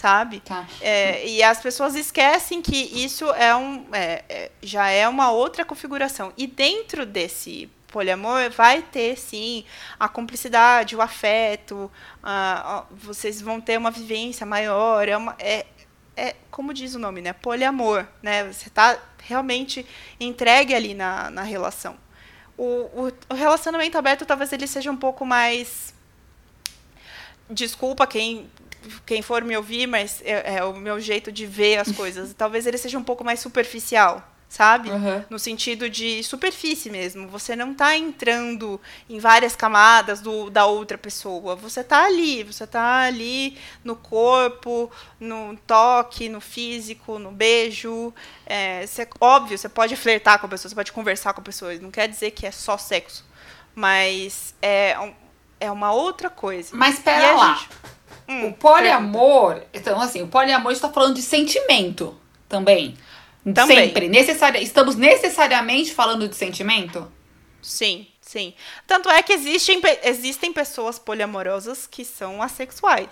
sabe? 0.00 0.40
Tá. 0.40 0.66
É, 0.80 1.26
e 1.28 1.42
as 1.42 1.60
pessoas 1.60 1.94
esquecem 1.94 2.62
que 2.62 2.76
isso 2.76 3.30
é 3.32 3.54
um, 3.54 3.84
é, 3.92 4.24
é, 4.28 4.50
já 4.62 4.88
é 4.88 5.06
uma 5.06 5.30
outra 5.30 5.62
configuração. 5.62 6.32
E 6.38 6.46
dentro 6.46 7.04
desse 7.04 7.70
poliamor 7.88 8.50
vai 8.50 8.80
ter 8.80 9.18
sim 9.18 9.62
a 9.98 10.08
cumplicidade, 10.08 10.96
o 10.96 11.02
afeto, 11.02 11.90
a, 12.22 12.78
a, 12.78 12.84
vocês 12.90 13.42
vão 13.42 13.60
ter 13.60 13.76
uma 13.76 13.90
vivência 13.90 14.46
maior, 14.46 15.06
é, 15.06 15.16
uma, 15.16 15.36
é, 15.38 15.66
é 16.16 16.34
como 16.50 16.72
diz 16.72 16.94
o 16.94 16.98
nome, 16.98 17.20
né? 17.20 17.34
Poliamor, 17.34 18.06
né? 18.22 18.50
Você 18.50 18.68
está 18.68 18.98
realmente 19.22 19.84
entregue 20.18 20.74
ali 20.74 20.94
na, 20.94 21.30
na 21.30 21.42
relação. 21.42 21.94
O, 22.56 22.64
o, 22.64 23.12
o 23.28 23.34
relacionamento 23.34 23.98
aberto 23.98 24.24
talvez 24.24 24.50
ele 24.50 24.66
seja 24.66 24.90
um 24.90 24.96
pouco 24.96 25.26
mais 25.26 25.92
desculpa 27.50 28.06
quem 28.06 28.48
quem 29.06 29.22
for 29.22 29.42
me 29.42 29.56
ouvir, 29.56 29.86
mas 29.86 30.22
é, 30.24 30.56
é, 30.56 30.64
o 30.64 30.74
meu 30.74 31.00
jeito 31.00 31.30
de 31.30 31.46
ver 31.46 31.78
as 31.78 31.90
coisas. 31.92 32.32
Talvez 32.36 32.66
ele 32.66 32.78
seja 32.78 32.98
um 32.98 33.04
pouco 33.04 33.24
mais 33.24 33.40
superficial, 33.40 34.26
sabe? 34.48 34.90
Uhum. 34.90 35.24
No 35.30 35.38
sentido 35.38 35.88
de 35.88 36.22
superfície 36.22 36.90
mesmo. 36.90 37.28
Você 37.28 37.54
não 37.54 37.72
está 37.72 37.96
entrando 37.96 38.80
em 39.08 39.18
várias 39.18 39.54
camadas 39.54 40.20
do, 40.20 40.50
da 40.50 40.66
outra 40.66 40.98
pessoa. 40.98 41.54
Você 41.56 41.80
está 41.80 42.04
ali, 42.04 42.42
você 42.42 42.64
está 42.64 43.02
ali 43.02 43.56
no 43.84 43.96
corpo, 43.96 44.90
no 45.18 45.56
toque, 45.66 46.28
no 46.28 46.40
físico, 46.40 47.18
no 47.18 47.30
beijo. 47.30 48.12
É, 48.46 48.86
você, 48.86 49.08
óbvio, 49.20 49.56
você 49.56 49.68
pode 49.68 49.94
flertar 49.96 50.38
com 50.38 50.46
a 50.46 50.48
pessoa, 50.48 50.68
você 50.68 50.74
pode 50.74 50.92
conversar 50.92 51.32
com 51.32 51.40
a 51.40 51.44
pessoa. 51.44 51.74
Não 51.74 51.90
quer 51.90 52.08
dizer 52.08 52.32
que 52.32 52.46
é 52.46 52.50
só 52.50 52.76
sexo. 52.76 53.28
Mas 53.74 54.54
é, 54.60 54.96
é 55.60 55.70
uma 55.70 55.92
outra 55.92 56.30
coisa. 56.30 56.70
Mas 56.72 56.94
espera 56.96 57.32
lá. 57.32 57.54
Gente, 57.54 57.68
Hum, 58.30 58.46
o 58.46 58.52
poliamor, 58.52 59.60
então 59.74 60.00
assim, 60.00 60.22
o 60.22 60.28
poliamor 60.28 60.70
está 60.70 60.88
falando 60.88 61.16
de 61.16 61.22
sentimento 61.22 62.16
também. 62.48 62.96
também. 63.52 63.88
Sempre. 63.88 64.08
Necessari 64.08 64.62
estamos 64.62 64.94
necessariamente 64.94 65.92
falando 65.92 66.28
de 66.28 66.36
sentimento? 66.36 67.10
Sim, 67.60 68.06
sim. 68.20 68.54
Tanto 68.86 69.10
é 69.10 69.20
que 69.20 69.32
existem, 69.32 69.82
existem 70.04 70.52
pessoas 70.52 70.96
poliamorosas 70.96 71.88
que 71.88 72.04
são 72.04 72.40
assexuais. 72.40 73.08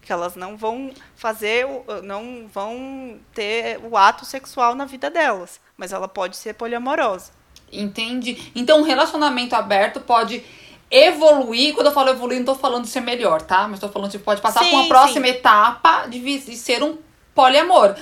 Que 0.00 0.12
elas 0.12 0.34
não 0.34 0.56
vão 0.56 0.90
fazer, 1.14 1.66
não 2.02 2.48
vão 2.52 3.20
ter 3.32 3.78
o 3.78 3.96
ato 3.96 4.24
sexual 4.24 4.74
na 4.74 4.86
vida 4.86 5.10
delas. 5.10 5.60
Mas 5.76 5.92
ela 5.92 6.08
pode 6.08 6.36
ser 6.36 6.54
poliamorosa. 6.54 7.30
Entende? 7.70 8.50
Então, 8.54 8.80
um 8.80 8.82
relacionamento 8.82 9.54
aberto 9.54 10.00
pode 10.00 10.44
evoluir, 10.92 11.74
quando 11.74 11.86
eu 11.86 11.92
falo 11.92 12.10
evoluir, 12.10 12.38
não 12.38 12.46
tô 12.46 12.54
falando 12.54 12.84
de 12.84 12.90
ser 12.90 13.00
melhor, 13.00 13.42
tá? 13.42 13.66
Mas 13.66 13.80
tô 13.80 13.88
falando 13.88 14.10
de 14.10 14.18
pode 14.18 14.40
passar 14.40 14.60
para 14.60 14.68
uma 14.68 14.88
próxima 14.88 15.26
sim. 15.26 15.32
etapa 15.32 16.06
de, 16.06 16.20
de, 16.20 16.56
ser 16.56 16.82
um 16.82 16.98
poliamor. 17.34 17.96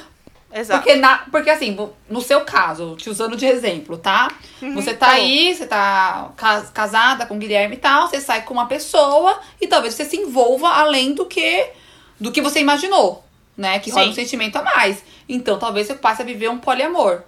Exato. 0.52 0.82
Porque, 0.82 0.96
na, 0.98 1.18
porque 1.30 1.48
assim, 1.48 1.78
no 2.08 2.20
seu 2.20 2.40
caso, 2.40 2.96
te 2.96 3.08
usando 3.08 3.36
de 3.36 3.46
exemplo, 3.46 3.96
tá? 3.96 4.28
Uhum, 4.60 4.74
você 4.74 4.92
tá, 4.92 5.06
tá 5.06 5.12
aí, 5.12 5.54
você 5.54 5.66
tá 5.66 6.32
casada 6.74 7.24
com 7.24 7.36
o 7.36 7.38
Guilherme 7.38 7.76
e 7.76 7.78
tal, 7.78 8.08
você 8.08 8.20
sai 8.20 8.42
com 8.42 8.52
uma 8.52 8.66
pessoa 8.66 9.38
e 9.60 9.68
talvez 9.68 9.94
você 9.94 10.04
se 10.04 10.16
envolva 10.16 10.68
além 10.68 11.14
do 11.14 11.24
que 11.26 11.70
do 12.18 12.32
que 12.32 12.42
você 12.42 12.60
imaginou 12.60 13.24
né? 13.60 13.78
Que 13.78 13.90
rola 13.90 14.06
Sim. 14.06 14.10
um 14.10 14.14
sentimento 14.14 14.56
a 14.56 14.62
mais. 14.62 15.04
Então 15.28 15.58
talvez 15.58 15.86
você 15.86 15.94
passe 15.94 16.22
a 16.22 16.24
viver 16.24 16.48
um 16.48 16.58
poliamor. 16.58 17.22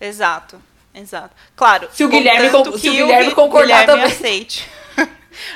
Exato, 0.00 0.60
exato. 0.94 1.30
Claro. 1.56 1.88
Se 1.92 2.04
o 2.04 2.08
Guilherme 2.08 2.50
se 2.78 2.90
o 2.90 2.92
Guilherme 2.92 3.28
Gui- 3.28 3.34
concordar 3.34 3.80
Guilherme 3.80 3.86
também. 3.86 4.04
aceite. 4.04 4.68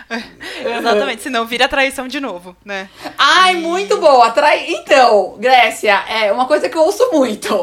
Exatamente, 0.78 1.22
senão 1.22 1.46
vira 1.46 1.68
traição 1.68 2.08
de 2.08 2.20
novo, 2.20 2.56
né? 2.64 2.88
Ai, 3.16 3.54
muito 3.54 3.98
boa. 3.98 4.30
Trai... 4.30 4.66
Então, 4.68 5.36
Grécia, 5.38 6.04
é 6.08 6.32
uma 6.32 6.46
coisa 6.46 6.68
que 6.68 6.76
eu 6.76 6.82
ouço 6.82 7.10
muito. 7.12 7.54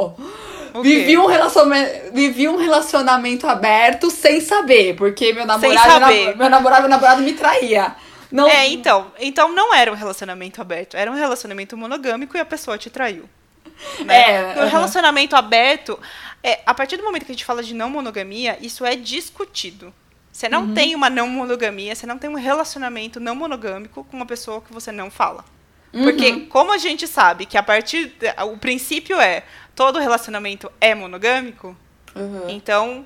O? 0.74 0.82
Vivi 0.82 1.18
um, 1.18 1.26
relacionamento, 1.26 2.14
vivi 2.14 2.50
um 2.50 2.58
relacionamento 2.58 3.48
aberto 3.48 4.12
sem 4.12 4.42
saber, 4.42 4.96
porque 4.96 5.32
meu 5.32 5.46
namorado, 5.46 6.08
meu, 6.08 6.38
meu 6.38 6.50
namorado, 6.50 6.82
meu 6.82 6.90
namorado 6.90 7.22
me 7.22 7.32
traía. 7.32 7.96
Não, 8.30 8.50
É, 8.50 8.68
então, 8.68 9.12
então 9.18 9.54
não 9.54 9.74
era 9.74 9.90
um 9.90 9.96
relacionamento 9.96 10.60
aberto, 10.60 10.98
era 10.98 11.10
um 11.10 11.16
relacionamento 11.16 11.78
monogâmico 11.78 12.36
e 12.36 12.40
a 12.42 12.46
pessoa 12.46 12.78
te 12.78 12.90
traiu. 12.90 13.30
Né? 14.00 14.22
É, 14.22 14.54
No 14.56 14.62
aham. 14.62 14.70
relacionamento 14.70 15.36
aberto, 15.36 15.98
é, 16.44 16.60
a 16.66 16.74
partir 16.74 16.98
do 16.98 17.04
momento 17.04 17.26
que 17.26 17.32
a 17.32 17.36
gente 17.36 17.46
fala 17.46 17.64
de 17.64 17.74
não 17.74 17.90
monogamia, 17.90 18.58
isso 18.62 18.86
é 18.86 18.96
discutido. 18.96 19.94
Você 20.36 20.50
não 20.50 20.64
Uhum. 20.66 20.74
tem 20.74 20.94
uma 20.94 21.10
não 21.10 21.30
monogamia, 21.30 21.96
você 21.96 22.06
não 22.06 22.18
tem 22.18 22.30
um 22.30 22.34
relacionamento 22.36 23.22
não 23.22 23.34
monogâmico 23.34 24.04
com 24.04 24.18
uma 24.18 24.26
pessoa 24.26 24.60
que 24.60 24.74
você 24.74 24.92
não 24.92 25.10
fala. 25.10 25.46
Porque, 25.94 26.30
Uhum. 26.30 26.46
como 26.48 26.74
a 26.74 26.78
gente 26.78 27.08
sabe 27.08 27.46
que 27.46 27.58
a 27.58 27.64
partir. 27.64 28.14
O 28.52 28.58
princípio 28.58 29.18
é 29.18 29.44
todo 29.74 29.98
relacionamento 29.98 30.70
é 30.82 30.94
monogâmico, 30.94 31.74
Uhum. 32.14 32.50
então, 32.50 33.06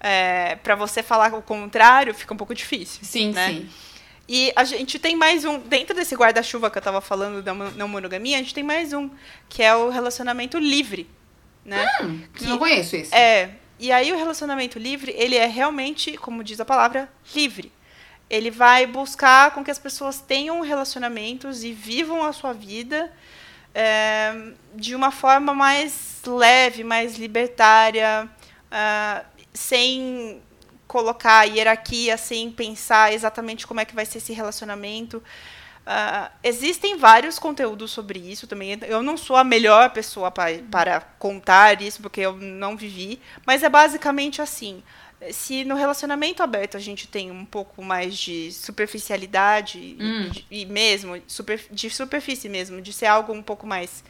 é, 0.00 0.56
para 0.62 0.74
você 0.74 1.02
falar 1.02 1.34
o 1.34 1.42
contrário, 1.42 2.14
fica 2.14 2.32
um 2.32 2.38
pouco 2.38 2.54
difícil. 2.54 3.00
Sim, 3.04 3.32
né? 3.32 3.48
sim. 3.48 3.68
E 4.26 4.50
a 4.56 4.64
gente 4.64 4.98
tem 4.98 5.14
mais 5.14 5.44
um, 5.44 5.58
dentro 5.58 5.94
desse 5.94 6.14
guarda-chuva 6.16 6.70
que 6.70 6.78
eu 6.78 6.82
tava 6.82 7.02
falando 7.02 7.42
da 7.42 7.52
não 7.52 7.86
monogamia, 7.86 8.36
a 8.38 8.40
gente 8.40 8.54
tem 8.54 8.64
mais 8.64 8.94
um, 8.94 9.10
que 9.46 9.62
é 9.62 9.74
o 9.76 9.90
relacionamento 9.90 10.58
livre, 10.58 11.06
né? 11.66 11.86
Eu 12.40 12.48
não 12.48 12.56
conheço 12.58 12.96
isso. 12.96 13.14
É, 13.14 13.50
e 13.82 13.90
aí 13.90 14.12
o 14.12 14.16
relacionamento 14.16 14.78
livre, 14.78 15.12
ele 15.18 15.34
é 15.34 15.46
realmente, 15.46 16.16
como 16.16 16.44
diz 16.44 16.60
a 16.60 16.64
palavra, 16.64 17.10
livre. 17.34 17.72
Ele 18.30 18.48
vai 18.48 18.86
buscar 18.86 19.50
com 19.50 19.64
que 19.64 19.72
as 19.72 19.78
pessoas 19.78 20.20
tenham 20.20 20.60
relacionamentos 20.60 21.64
e 21.64 21.72
vivam 21.72 22.22
a 22.22 22.32
sua 22.32 22.52
vida 22.52 23.12
é, 23.74 24.52
de 24.76 24.94
uma 24.94 25.10
forma 25.10 25.52
mais 25.52 26.22
leve, 26.24 26.84
mais 26.84 27.18
libertária, 27.18 28.30
ah, 28.70 29.24
sem 29.52 30.40
colocar 30.86 31.42
hierarquia, 31.42 32.16
sem 32.16 32.52
pensar 32.52 33.12
exatamente 33.12 33.66
como 33.66 33.80
é 33.80 33.84
que 33.84 33.96
vai 33.96 34.06
ser 34.06 34.18
esse 34.18 34.32
relacionamento. 34.32 35.20
Ah, 35.84 36.30
existem 36.44 36.96
vários 36.96 37.38
conteúdos 37.40 37.90
sobre 37.90 38.18
isso 38.20 38.46
também. 38.46 38.78
Eu 38.86 39.02
não 39.02 39.16
sou 39.16 39.34
a 39.36 39.42
melhor 39.42 39.90
pessoa 39.90 40.30
pa- 40.30 40.46
para 40.70 41.00
contar 41.18 41.82
isso, 41.82 42.00
porque 42.00 42.20
eu 42.20 42.36
não 42.36 42.76
vivi, 42.76 43.20
mas 43.44 43.62
é 43.64 43.68
basicamente 43.68 44.40
assim. 44.40 44.82
Se 45.32 45.64
no 45.64 45.74
relacionamento 45.76 46.42
aberto 46.42 46.76
a 46.76 46.80
gente 46.80 47.06
tem 47.08 47.30
um 47.30 47.44
pouco 47.44 47.82
mais 47.82 48.16
de 48.16 48.50
superficialidade 48.52 49.78
e- 49.78 49.96
Hum. 50.00 50.30
e, 50.50 50.66
mesmo 50.66 51.20
super- 51.26 51.64
de 51.70 51.90
superfície 51.90 52.48
mesmo, 52.48 52.80
de 52.80 52.92
ser 52.92 53.06
algo 53.06 53.32
um 53.32 53.42
pouco 53.42 53.66
mais 53.66 54.02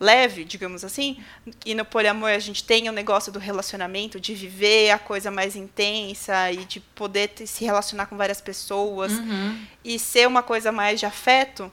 leve, 0.00 0.44
digamos 0.44 0.84
assim, 0.84 1.22
e 1.64 1.74
no 1.74 1.84
poliamor 1.84 2.30
a 2.30 2.38
gente 2.38 2.64
tem 2.64 2.88
o 2.88 2.92
negócio 2.92 3.30
do 3.32 3.38
relacionamento, 3.38 4.18
de 4.20 4.34
viver 4.34 4.90
a 4.90 4.98
coisa 4.98 5.30
mais 5.30 5.54
intensa 5.56 6.50
e 6.50 6.64
de 6.64 6.80
poder 6.80 7.28
te- 7.28 7.46
se 7.46 7.64
relacionar 7.64 8.06
com 8.06 8.16
várias 8.16 8.40
pessoas 8.40 9.12
Uhum. 9.12 9.64
e 9.84 9.98
ser 9.98 10.26
uma 10.26 10.42
coisa 10.42 10.72
mais 10.72 10.98
de 11.00 11.06
afeto, 11.06 11.70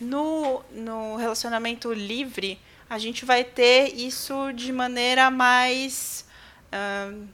no, 0.00 0.62
no 0.72 1.16
relacionamento 1.16 1.92
livre, 1.92 2.58
a 2.88 2.98
gente 2.98 3.24
vai 3.24 3.44
ter 3.44 3.94
isso 3.94 4.52
de 4.52 4.72
maneira 4.72 5.30
mais, 5.30 6.24
ahn, 6.72 7.26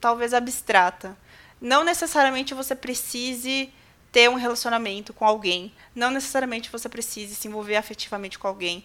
talvez, 0.00 0.32
abstrata. 0.32 1.16
Não 1.60 1.82
necessariamente 1.84 2.54
você 2.54 2.74
precise 2.74 3.68
ter 4.12 4.30
um 4.30 4.34
relacionamento 4.36 5.12
com 5.12 5.24
alguém. 5.24 5.72
Não 5.94 6.10
necessariamente 6.10 6.70
você 6.70 6.88
precise 6.88 7.34
se 7.34 7.48
envolver 7.48 7.76
afetivamente 7.76 8.38
com 8.38 8.46
alguém. 8.48 8.84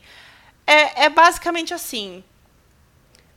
É, 0.66 1.06
é 1.06 1.10
basicamente 1.10 1.74
assim. 1.74 2.24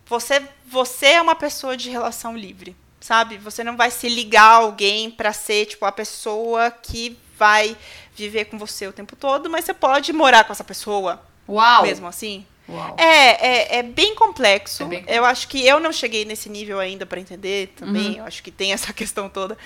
Você, 0.06 0.42
você 0.66 1.06
é 1.06 1.22
uma 1.22 1.34
pessoa 1.34 1.76
de 1.76 1.90
relação 1.90 2.36
livre, 2.36 2.76
sabe? 3.00 3.38
Você 3.38 3.64
não 3.64 3.76
vai 3.76 3.90
se 3.90 4.08
ligar 4.08 4.44
a 4.44 4.56
alguém 4.56 5.10
para 5.10 5.32
ser 5.32 5.66
tipo 5.66 5.84
a 5.84 5.90
pessoa 5.92 6.70
que 6.70 7.18
vai 7.36 7.76
viver 8.14 8.46
com 8.46 8.56
você 8.56 8.86
o 8.86 8.92
tempo 8.92 9.16
todo, 9.16 9.50
mas 9.50 9.64
você 9.64 9.74
pode 9.74 10.12
morar 10.12 10.44
com 10.44 10.52
essa 10.52 10.64
pessoa 10.64 11.22
Uau. 11.48 11.82
mesmo 11.82 12.06
assim. 12.06 12.46
Uau. 12.68 12.96
É, 12.98 13.74
é, 13.74 13.78
é 13.78 13.82
bem 13.82 14.14
complexo. 14.14 14.82
É 14.84 14.86
bem 14.86 15.04
Eu 15.06 15.24
acho 15.24 15.48
que 15.48 15.64
eu 15.64 15.78
não 15.78 15.92
cheguei 15.92 16.24
nesse 16.24 16.48
nível 16.48 16.80
ainda 16.80 17.06
para 17.06 17.20
entender 17.20 17.72
também. 17.76 18.12
Uhum. 18.12 18.18
Eu 18.18 18.24
acho 18.24 18.42
que 18.42 18.50
tem 18.50 18.72
essa 18.72 18.92
questão 18.94 19.28
toda. 19.28 19.56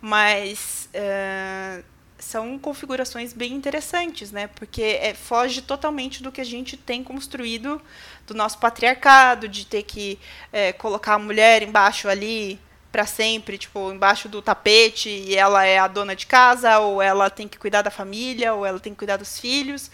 Mas 0.00 0.88
é, 0.92 1.82
são 2.18 2.58
configurações 2.58 3.32
bem 3.32 3.52
interessantes, 3.52 4.32
né? 4.32 4.48
Porque 4.48 4.82
é, 4.82 5.14
foge 5.14 5.62
totalmente 5.62 6.22
do 6.22 6.32
que 6.32 6.40
a 6.40 6.44
gente 6.44 6.76
tem 6.76 7.02
construído 7.04 7.80
do 8.26 8.34
nosso 8.34 8.58
patriarcado, 8.58 9.48
de 9.48 9.64
ter 9.64 9.84
que 9.84 10.18
é, 10.52 10.72
colocar 10.72 11.14
a 11.14 11.18
mulher 11.18 11.62
embaixo 11.62 12.08
ali 12.08 12.58
para 12.90 13.06
sempre, 13.06 13.58
tipo, 13.58 13.92
embaixo 13.92 14.28
do 14.28 14.42
tapete, 14.42 15.08
e 15.08 15.36
ela 15.36 15.64
é 15.64 15.78
a 15.78 15.86
dona 15.86 16.16
de 16.16 16.26
casa, 16.26 16.78
ou 16.78 17.00
ela 17.00 17.30
tem 17.30 17.46
que 17.46 17.58
cuidar 17.58 17.82
da 17.82 17.90
família, 17.90 18.54
ou 18.54 18.64
ela 18.64 18.80
tem 18.80 18.92
que 18.92 18.98
cuidar 18.98 19.16
dos 19.16 19.38
filhos. 19.38 19.90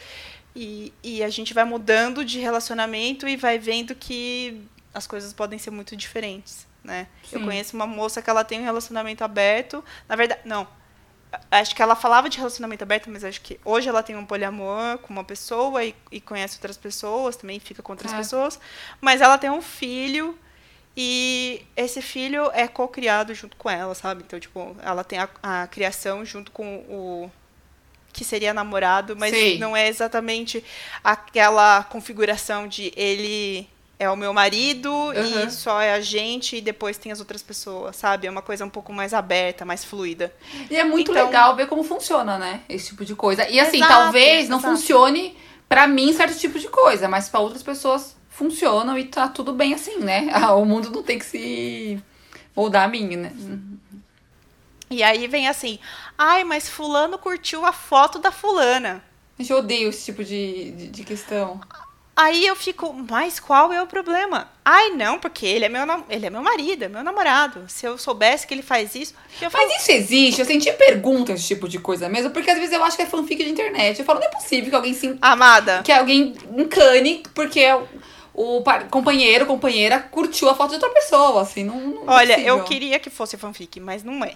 E, 0.57 0.93
e 1.03 1.23
a 1.23 1.29
gente 1.29 1.53
vai 1.53 1.65
mudando 1.65 2.25
de 2.25 2.39
relacionamento 2.39 3.27
e 3.27 3.37
vai 3.37 3.59
vendo 3.59 3.95
que 3.95 4.63
as 4.95 5.07
coisas 5.07 5.33
podem 5.33 5.59
ser 5.59 5.71
muito 5.71 5.97
diferentes, 5.97 6.67
né? 6.83 7.09
Eu 7.33 7.43
conheço 7.43 7.75
uma 7.75 7.87
moça 7.87 8.23
que 8.23 8.31
ela 8.31 8.45
tem 8.45 8.61
um 8.61 8.65
relacionamento 8.65 9.25
aberto. 9.25 9.85
Na 10.09 10.15
verdade, 10.15 10.43
não. 10.45 10.67
Acho 11.51 11.75
que 11.75 11.83
ela 11.83 11.95
falava 11.97 12.29
de 12.29 12.39
relacionamento 12.39 12.83
aberto, 12.85 13.11
mas 13.11 13.25
acho 13.25 13.41
que 13.41 13.59
hoje 13.65 13.89
ela 13.89 14.03
tem 14.03 14.17
um 14.17 14.25
poliamor 14.25 14.99
com 14.99 15.13
uma 15.13 15.25
pessoa 15.25 15.85
e, 15.85 15.95
e 16.11 16.21
conhece 16.21 16.57
outras 16.57 16.77
pessoas, 16.77 17.37
também 17.37 17.59
fica 17.61 17.83
com 17.83 17.93
outras 17.93 18.13
É. 18.13 18.17
pessoas. 18.17 18.59
Mas 19.01 19.21
ela 19.21 19.39
tem 19.39 19.51
um 19.51 19.63
filho 19.63 20.39
e 20.97 21.63
esse 21.77 22.01
filho 22.01 22.51
é 22.53 22.69
co-criado 22.69 23.35
junto 23.35 23.57
com 23.57 23.69
ela, 23.69 23.95
sabe? 23.95 24.23
Então, 24.27 24.39
tipo, 24.39 24.77
ela 24.83 25.03
tem 25.03 25.19
a, 25.19 25.29
a 25.43 25.67
criação 25.67 26.25
junto 26.25 26.53
com 26.53 26.77
o 26.89 27.31
que 28.13 28.25
seria 28.25 28.55
namorado, 28.55 29.17
mas 29.17 29.31
Sei. 29.31 29.59
não 29.59 29.77
é 29.77 29.89
exatamente 29.89 30.63
aquela 31.03 31.83
configuração 31.85 32.69
de 32.69 32.93
ele 32.97 33.69
é 33.99 34.11
o 34.11 34.17
meu 34.17 34.33
marido 34.33 34.91
Uhum. 34.93 35.13
e 35.47 35.51
só 35.51 35.81
é 35.81 35.93
a 35.95 36.01
gente 36.01 36.57
e 36.57 36.61
depois 36.61 36.99
tem 36.99 37.13
as 37.13 37.21
outras 37.21 37.43
pessoas, 37.43 37.97
sabe? 37.97 38.27
É 38.27 38.31
uma 38.31 38.43
coisa 38.43 38.65
um 38.65 38.71
pouco 38.71 38.93
mais 38.93 39.15
aberta, 39.15 39.65
mais 39.65 39.85
fluida. 39.85 40.35
E 40.71 40.77
é 40.77 40.85
muito 40.85 41.11
Então- 41.13 41.25
legal 41.27 41.55
ver 41.57 41.67
como 41.69 41.83
funciona, 41.85 42.37
né? 42.39 42.63
Esse 42.69 42.89
tipo 42.89 43.05
de 43.05 43.15
coisa. 43.15 43.49
E 43.49 43.59
assim, 43.61 43.77
Exato, 43.79 43.93
talvez 43.93 44.49
não 44.49 44.59
exato. 44.59 44.77
funcione 44.77 45.37
pra 45.69 45.87
mim 45.87 46.13
certo 46.13 46.39
tipo 46.39 46.59
de 46.59 46.69
coisa, 46.69 47.09
mas 47.09 47.29
pra 47.29 47.41
outras 47.41 47.63
pessoas 47.63 48.17
funcionam 48.29 48.99
e 48.99 49.05
tá 49.05 49.29
tudo 49.29 49.53
bem 49.53 49.75
assim, 49.75 49.99
né? 49.99 50.29
Ah, 50.33 50.55
O 50.55 50.65
mundo 50.65 50.91
não 50.91 51.03
tem 51.03 51.19
que 51.19 51.25
se 51.25 52.03
moldar 52.55 52.85
a 52.85 52.89
mim, 52.89 53.17
né? 53.17 53.33
E 54.91 55.03
aí 55.03 55.27
vem 55.27 55.49
assim: 55.49 55.79
"Ai, 56.19 56.45
mas 56.45 56.69
fulano 56.69 57.19
curtiu 57.19 57.65
a 57.65 57.73
foto 57.73 58.19
da 58.19 58.31
fulana". 58.31 59.03
Eu 59.39 59.59
odeio 59.59 59.89
esse 59.89 60.05
tipo 60.05 60.23
de, 60.23 60.71
de, 60.73 60.89
de 60.89 61.05
questão. 61.05 61.61
Aí 62.17 62.47
eu 62.47 62.55
fico, 62.55 62.93
mas 63.11 63.41
qual 63.41 63.73
é 63.73 63.83
o 63.83 63.89
problema? 63.89 64.49
Ai, 64.65 64.91
não, 64.91 65.19
porque 65.19 65.45
ele 65.45 65.65
é 65.65 65.69
meu, 65.69 65.83
ele 66.09 66.27
é 66.27 66.31
meu 66.31 66.43
marido, 66.43 66.85
é 66.85 66.89
meu 66.89 67.03
namorado. 67.03 67.65
Se 67.69 67.85
eu 67.87 67.99
soubesse 67.99 68.47
que 68.47 68.55
ele 68.55 68.63
faz 68.63 68.95
isso, 68.95 69.15
eu 69.43 69.51
falo, 69.51 69.67
Mas 69.67 69.81
isso 69.83 69.91
existe? 69.91 70.41
Eu 70.41 70.47
senti 70.47 70.73
pergunta 70.75 71.33
esse 71.33 71.45
tipo 71.45 71.69
de 71.69 71.81
coisa 71.81 72.09
mesmo, 72.09 72.31
porque 72.31 72.49
às 72.51 72.59
vezes 72.59 72.73
eu 72.73 72.85
acho 72.85 72.97
que 72.97 73.03
é 73.03 73.07
fanfic 73.07 73.43
de 73.43 73.51
internet. 73.51 73.99
Eu 73.99 74.05
falo, 74.05 74.21
não 74.21 74.27
é 74.29 74.31
possível 74.31 74.71
que 74.71 74.77
alguém 74.77 74.95
se 74.95 75.19
amada, 75.21 75.83
que 75.83 75.91
alguém 75.91 76.35
encane 76.57 77.25
porque 77.35 77.67
o, 78.33 78.59
o 78.59 78.65
companheiro, 78.91 79.45
companheira 79.45 79.99
curtiu 79.99 80.49
a 80.49 80.55
foto 80.55 80.69
de 80.71 80.75
outra 80.77 80.91
pessoa, 80.91 81.43
assim, 81.43 81.65
não, 81.65 81.81
não 81.81 82.03
é 82.03 82.11
olha, 82.13 82.35
possível. 82.35 82.59
eu 82.59 82.65
queria 82.65 82.99
que 83.01 83.11
fosse 83.11 83.37
fanfic, 83.37 83.81
mas 83.81 84.05
não 84.05 84.25
é. 84.25 84.35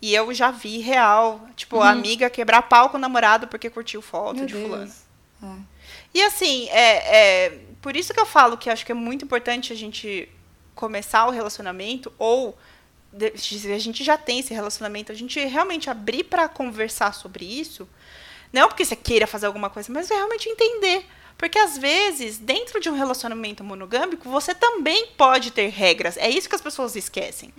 E 0.00 0.14
eu 0.14 0.32
já 0.32 0.50
vi 0.50 0.78
real, 0.78 1.38
tipo, 1.54 1.76
Uhum. 1.76 1.82
a 1.82 1.90
amiga 1.90 2.30
quebrar 2.30 2.62
pau 2.62 2.88
com 2.88 2.96
o 2.96 3.00
namorado 3.00 3.46
porque 3.46 3.68
curtiu 3.68 4.00
foto 4.00 4.36
Meu 4.38 4.46
de 4.46 4.54
Deus. 4.54 4.66
fulano. 4.66 4.92
É. 5.42 5.79
E 6.12 6.22
assim, 6.22 6.68
é, 6.70 7.46
é 7.46 7.58
por 7.80 7.96
isso 7.96 8.12
que 8.12 8.20
eu 8.20 8.26
falo 8.26 8.56
que 8.56 8.68
acho 8.68 8.84
que 8.84 8.92
é 8.92 8.94
muito 8.94 9.24
importante 9.24 9.72
a 9.72 9.76
gente 9.76 10.28
começar 10.74 11.26
o 11.26 11.30
relacionamento 11.30 12.12
ou 12.18 12.58
a 13.12 13.78
gente 13.78 14.04
já 14.04 14.16
tem 14.16 14.38
esse 14.38 14.54
relacionamento, 14.54 15.10
a 15.10 15.14
gente 15.14 15.44
realmente 15.44 15.90
abrir 15.90 16.24
para 16.24 16.48
conversar 16.48 17.12
sobre 17.12 17.44
isso, 17.44 17.88
não 18.52 18.68
porque 18.68 18.84
você 18.84 18.96
queira 18.96 19.26
fazer 19.26 19.46
alguma 19.46 19.68
coisa, 19.68 19.92
mas 19.92 20.08
realmente 20.08 20.48
entender. 20.48 21.06
Porque 21.36 21.58
às 21.58 21.78
vezes, 21.78 22.36
dentro 22.36 22.78
de 22.80 22.90
um 22.90 22.94
relacionamento 22.94 23.64
monogâmico, 23.64 24.28
você 24.28 24.54
também 24.54 25.06
pode 25.16 25.50
ter 25.50 25.68
regras. 25.68 26.18
É 26.18 26.28
isso 26.28 26.46
que 26.46 26.54
as 26.54 26.60
pessoas 26.60 26.94
esquecem. 26.94 27.50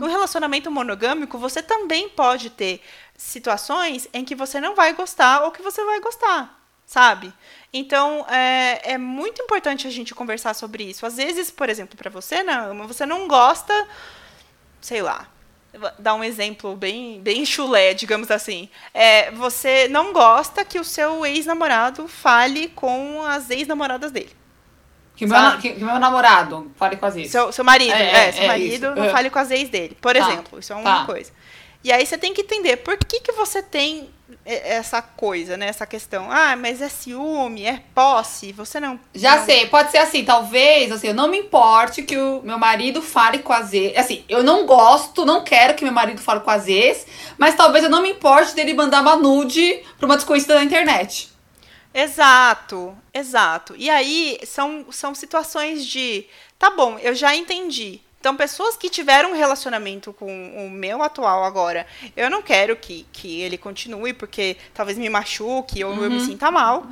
No 0.00 0.08
relacionamento 0.08 0.70
monogâmico, 0.72 1.38
você 1.38 1.62
também 1.62 2.08
pode 2.08 2.50
ter 2.50 2.82
situações 3.16 4.08
em 4.12 4.24
que 4.24 4.34
você 4.34 4.60
não 4.60 4.74
vai 4.74 4.92
gostar 4.92 5.44
ou 5.44 5.52
que 5.52 5.62
você 5.62 5.84
vai 5.84 6.00
gostar, 6.00 6.60
sabe? 6.84 7.32
Então, 7.72 8.24
é, 8.28 8.92
é 8.92 8.98
muito 8.98 9.42
importante 9.42 9.86
a 9.86 9.90
gente 9.90 10.14
conversar 10.14 10.54
sobre 10.54 10.84
isso. 10.84 11.04
Às 11.04 11.16
vezes, 11.16 11.50
por 11.50 11.68
exemplo, 11.68 11.96
para 11.96 12.10
você, 12.10 12.42
não, 12.42 12.86
você 12.86 13.04
não 13.04 13.28
gosta, 13.28 13.86
sei 14.80 15.02
lá, 15.02 15.28
dar 15.98 16.14
um 16.14 16.24
exemplo 16.24 16.74
bem, 16.74 17.20
bem 17.20 17.44
chulé, 17.44 17.92
digamos 17.92 18.30
assim. 18.30 18.70
É, 18.94 19.30
você 19.32 19.86
não 19.88 20.12
gosta 20.12 20.64
que 20.64 20.78
o 20.78 20.84
seu 20.84 21.26
ex-namorado 21.26 22.08
fale 22.08 22.68
com 22.68 23.22
as 23.22 23.50
ex-namoradas 23.50 24.10
dele. 24.10 24.38
Que 25.14 25.26
meu, 25.26 25.58
que, 25.58 25.72
que 25.72 25.84
meu, 25.84 25.98
namorado 25.98 26.70
fale 26.76 26.96
com 26.96 27.04
as 27.04 27.16
ex. 27.16 27.30
Seu, 27.30 27.50
seu 27.50 27.64
marido, 27.64 27.92
é, 27.92 28.28
é 28.28 28.32
seu 28.32 28.44
é 28.44 28.46
marido 28.46 28.86
isso. 28.86 28.94
não 28.94 29.10
fale 29.10 29.28
com 29.28 29.38
as 29.40 29.50
ex 29.50 29.68
dele, 29.68 29.96
por 30.00 30.14
tá. 30.14 30.20
exemplo. 30.20 30.60
Isso 30.60 30.72
é 30.72 30.76
uma 30.76 31.00
tá. 31.00 31.06
coisa. 31.06 31.32
E 31.82 31.92
aí 31.92 32.04
você 32.04 32.18
tem 32.18 32.34
que 32.34 32.42
entender 32.42 32.78
por 32.78 32.96
que, 32.96 33.20
que 33.20 33.32
você 33.32 33.62
tem 33.62 34.10
essa 34.44 35.00
coisa, 35.00 35.56
né? 35.56 35.66
Essa 35.66 35.86
questão. 35.86 36.30
Ah, 36.30 36.56
mas 36.56 36.80
é 36.82 36.88
ciúme, 36.88 37.64
é 37.64 37.82
posse, 37.94 38.52
você 38.52 38.80
não. 38.80 38.98
Já 39.14 39.36
não... 39.36 39.44
sei, 39.44 39.66
pode 39.66 39.90
ser 39.90 39.98
assim, 39.98 40.24
talvez, 40.24 40.90
assim, 40.90 41.08
eu 41.08 41.14
não 41.14 41.28
me 41.28 41.38
importe 41.38 42.02
que 42.02 42.16
o 42.16 42.42
meu 42.42 42.58
marido 42.58 43.00
fale 43.00 43.38
com 43.38 43.52
as 43.52 43.72
ex. 43.72 43.96
Assim, 43.96 44.24
eu 44.28 44.42
não 44.42 44.66
gosto, 44.66 45.24
não 45.24 45.44
quero 45.44 45.74
que 45.74 45.84
meu 45.84 45.92
marido 45.92 46.20
fale 46.20 46.40
com 46.40 46.50
as 46.50 46.66
ex, 46.66 47.06
mas 47.36 47.54
talvez 47.54 47.84
eu 47.84 47.90
não 47.90 48.02
me 48.02 48.10
importe 48.10 48.54
dele 48.54 48.74
mandar 48.74 49.02
uma 49.02 49.16
nude 49.16 49.82
pra 49.98 50.06
uma 50.06 50.16
desconhecida 50.16 50.54
na 50.54 50.64
internet. 50.64 51.30
Exato, 51.92 52.96
exato. 53.12 53.74
E 53.76 53.88
aí 53.88 54.38
são, 54.44 54.86
são 54.90 55.14
situações 55.14 55.84
de. 55.86 56.26
Tá 56.58 56.70
bom, 56.70 56.98
eu 56.98 57.14
já 57.14 57.34
entendi. 57.34 58.00
Então, 58.20 58.36
pessoas 58.36 58.76
que 58.76 58.90
tiveram 58.90 59.30
um 59.30 59.34
relacionamento 59.34 60.12
com 60.12 60.26
o 60.26 60.68
meu 60.68 61.02
atual 61.02 61.44
agora, 61.44 61.86
eu 62.16 62.28
não 62.28 62.42
quero 62.42 62.74
que, 62.76 63.06
que 63.12 63.40
ele 63.40 63.56
continue, 63.56 64.12
porque 64.12 64.56
talvez 64.74 64.98
me 64.98 65.08
machuque 65.08 65.84
ou 65.84 65.92
uhum. 65.92 66.04
eu 66.04 66.10
me 66.10 66.18
uhum. 66.18 66.26
sinta 66.26 66.50
mal. 66.50 66.86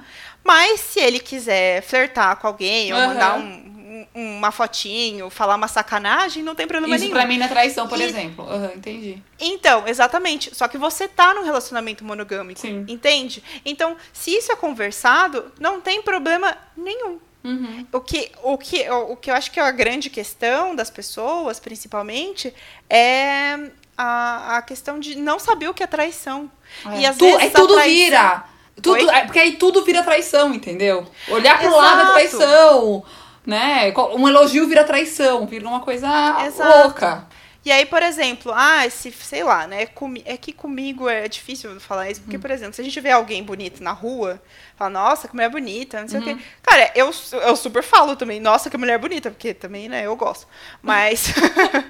Mas 0.44 0.78
se 0.80 1.00
ele 1.00 1.18
quiser 1.18 1.82
flertar 1.82 2.36
com 2.36 2.46
alguém 2.46 2.92
ou 2.92 3.00
uhum. 3.00 3.06
mandar 3.08 3.38
um, 3.38 4.06
um, 4.14 4.36
uma 4.38 4.52
fotinho, 4.52 5.28
falar 5.28 5.56
uma 5.56 5.66
sacanagem, 5.66 6.44
não 6.44 6.54
tem 6.54 6.68
problema 6.68 6.94
Isso 6.94 7.04
nenhum. 7.04 7.16
Isso 7.16 7.20
pra 7.20 7.28
mim 7.28 7.38
não 7.38 7.46
é 7.46 7.48
traição, 7.48 7.88
por 7.88 7.98
e... 7.98 8.04
exemplo. 8.04 8.44
Uhum, 8.44 8.70
entendi. 8.76 9.20
Então, 9.40 9.82
exatamente. 9.88 10.54
Só 10.54 10.68
que 10.68 10.78
você 10.78 11.08
tá 11.08 11.34
num 11.34 11.42
relacionamento 11.42 12.04
monogâmico, 12.04 12.60
Sim. 12.60 12.84
entende? 12.86 13.42
Então, 13.64 13.96
se 14.12 14.30
isso 14.30 14.52
é 14.52 14.56
conversado, 14.56 15.52
não 15.58 15.80
tem 15.80 16.00
problema 16.00 16.56
nenhum. 16.76 17.18
Uhum. 17.46 17.86
O, 17.92 18.00
que, 18.00 18.32
o, 18.42 18.58
que, 18.58 18.90
o, 18.90 19.16
que 19.16 19.30
eu 19.30 19.34
acho 19.34 19.52
que 19.52 19.60
é 19.60 19.62
a 19.62 19.70
grande 19.70 20.10
questão 20.10 20.74
das 20.74 20.90
pessoas, 20.90 21.60
principalmente, 21.60 22.52
é 22.90 23.70
a, 23.96 24.56
a 24.56 24.62
questão 24.62 24.98
de 24.98 25.14
não 25.16 25.38
saber 25.38 25.68
o 25.68 25.74
que 25.74 25.82
é 25.82 25.86
traição. 25.86 26.50
É. 26.84 27.00
E 27.00 27.06
às 27.06 27.16
tu, 27.16 27.24
vezes. 27.24 27.42
É 27.42 27.50
tudo 27.50 27.74
traição... 27.74 27.94
vira. 27.94 28.44
Tudo, 28.82 29.10
é, 29.10 29.24
porque 29.24 29.38
aí 29.38 29.52
tudo 29.52 29.84
vira 29.84 30.02
traição, 30.02 30.52
entendeu? 30.52 31.06
Olhar 31.28 31.58
pro 31.58 31.68
Exato. 31.68 31.82
lado 31.82 32.00
é 32.00 32.12
traição. 32.12 33.04
Né? 33.46 33.94
Um 34.14 34.28
elogio 34.28 34.68
vira 34.68 34.84
traição, 34.84 35.46
vira 35.46 35.66
uma 35.66 35.80
coisa 35.80 36.08
Exato. 36.44 36.78
louca. 36.78 37.26
E 37.64 37.72
aí, 37.72 37.84
por 37.84 38.00
exemplo, 38.00 38.52
ah, 38.54 38.88
se, 38.90 39.10
sei 39.10 39.42
lá, 39.42 39.66
né? 39.66 39.88
É 40.24 40.36
que 40.36 40.52
comigo 40.52 41.08
é 41.08 41.26
difícil 41.26 41.80
falar 41.80 42.08
isso, 42.10 42.20
porque, 42.20 42.36
hum. 42.36 42.40
por 42.40 42.50
exemplo, 42.50 42.74
se 42.74 42.80
a 42.80 42.84
gente 42.84 43.00
vê 43.00 43.10
alguém 43.10 43.42
bonito 43.42 43.82
na 43.82 43.90
rua, 43.90 44.40
fala, 44.76 44.90
nossa, 44.90 45.26
que 45.26 45.34
mulher 45.34 45.50
bonita, 45.50 46.00
não 46.00 46.08
sei 46.08 46.20
uhum. 46.20 46.24
o 46.24 46.28
quê. 46.28 46.32
Uhum. 46.34 46.40
Cara, 46.62 46.92
eu, 46.94 47.10
eu 47.46 47.56
super 47.56 47.82
falo 47.82 48.14
também, 48.14 48.38
nossa, 48.38 48.68
que 48.68 48.76
mulher 48.76 48.98
bonita, 48.98 49.30
porque 49.30 49.54
também, 49.54 49.88
né, 49.88 50.06
eu 50.06 50.14
gosto. 50.16 50.46
Mas. 50.82 51.32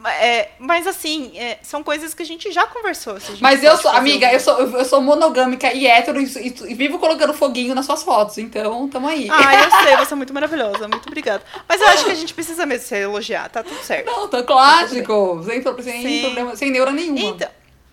é, 0.20 0.50
mas 0.58 0.86
assim, 0.86 1.32
é, 1.36 1.58
são 1.62 1.82
coisas 1.82 2.14
que 2.14 2.22
a 2.22 2.26
gente 2.26 2.50
já 2.52 2.66
conversou. 2.66 3.18
Gente 3.18 3.42
mas 3.42 3.62
eu 3.62 3.76
sou, 3.76 3.90
amiga, 3.90 4.28
um... 4.28 4.30
eu 4.30 4.40
sou, 4.40 4.60
eu 4.60 4.84
sou 4.84 5.00
monogâmica 5.00 5.72
e 5.72 5.86
hétero 5.86 6.20
e, 6.20 6.54
e, 6.68 6.74
vivo 6.74 6.98
colocando 6.98 7.34
foguinho 7.34 7.74
nas 7.74 7.86
suas 7.86 8.02
fotos, 8.02 8.38
então 8.38 8.88
tamo 8.88 9.08
aí. 9.08 9.28
Ah, 9.30 9.64
eu 9.64 9.70
sei, 9.84 9.96
você 9.96 10.14
é 10.14 10.16
muito 10.16 10.32
maravilhosa, 10.32 10.88
muito 10.88 11.06
obrigada. 11.06 11.42
Mas 11.68 11.80
eu 11.80 11.88
acho 11.88 12.04
que 12.04 12.10
a 12.10 12.14
gente 12.14 12.32
precisa 12.32 12.64
mesmo 12.64 12.86
se 12.86 12.96
elogiar, 12.96 13.48
tá 13.48 13.62
tudo 13.62 13.82
certo. 13.82 14.06
Não, 14.06 14.28
tá 14.28 14.42
clássico 14.42 15.42
sem, 15.44 15.62
sem, 15.82 16.22
problema, 16.22 16.56
sem 16.56 16.70
neura 16.70 16.92
nenhuma. 16.92 17.20
Então, 17.20 17.48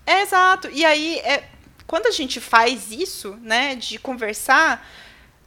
é 0.06 0.21
exato. 0.21 0.69
E 0.71 0.86
aí, 0.86 1.17
é, 1.19 1.43
quando 1.88 2.08
a 2.08 2.12
gente 2.12 2.41
faz 2.41 2.91
isso, 2.91 3.39
né, 3.41 3.73
de 3.76 3.97
conversar, 3.97 4.86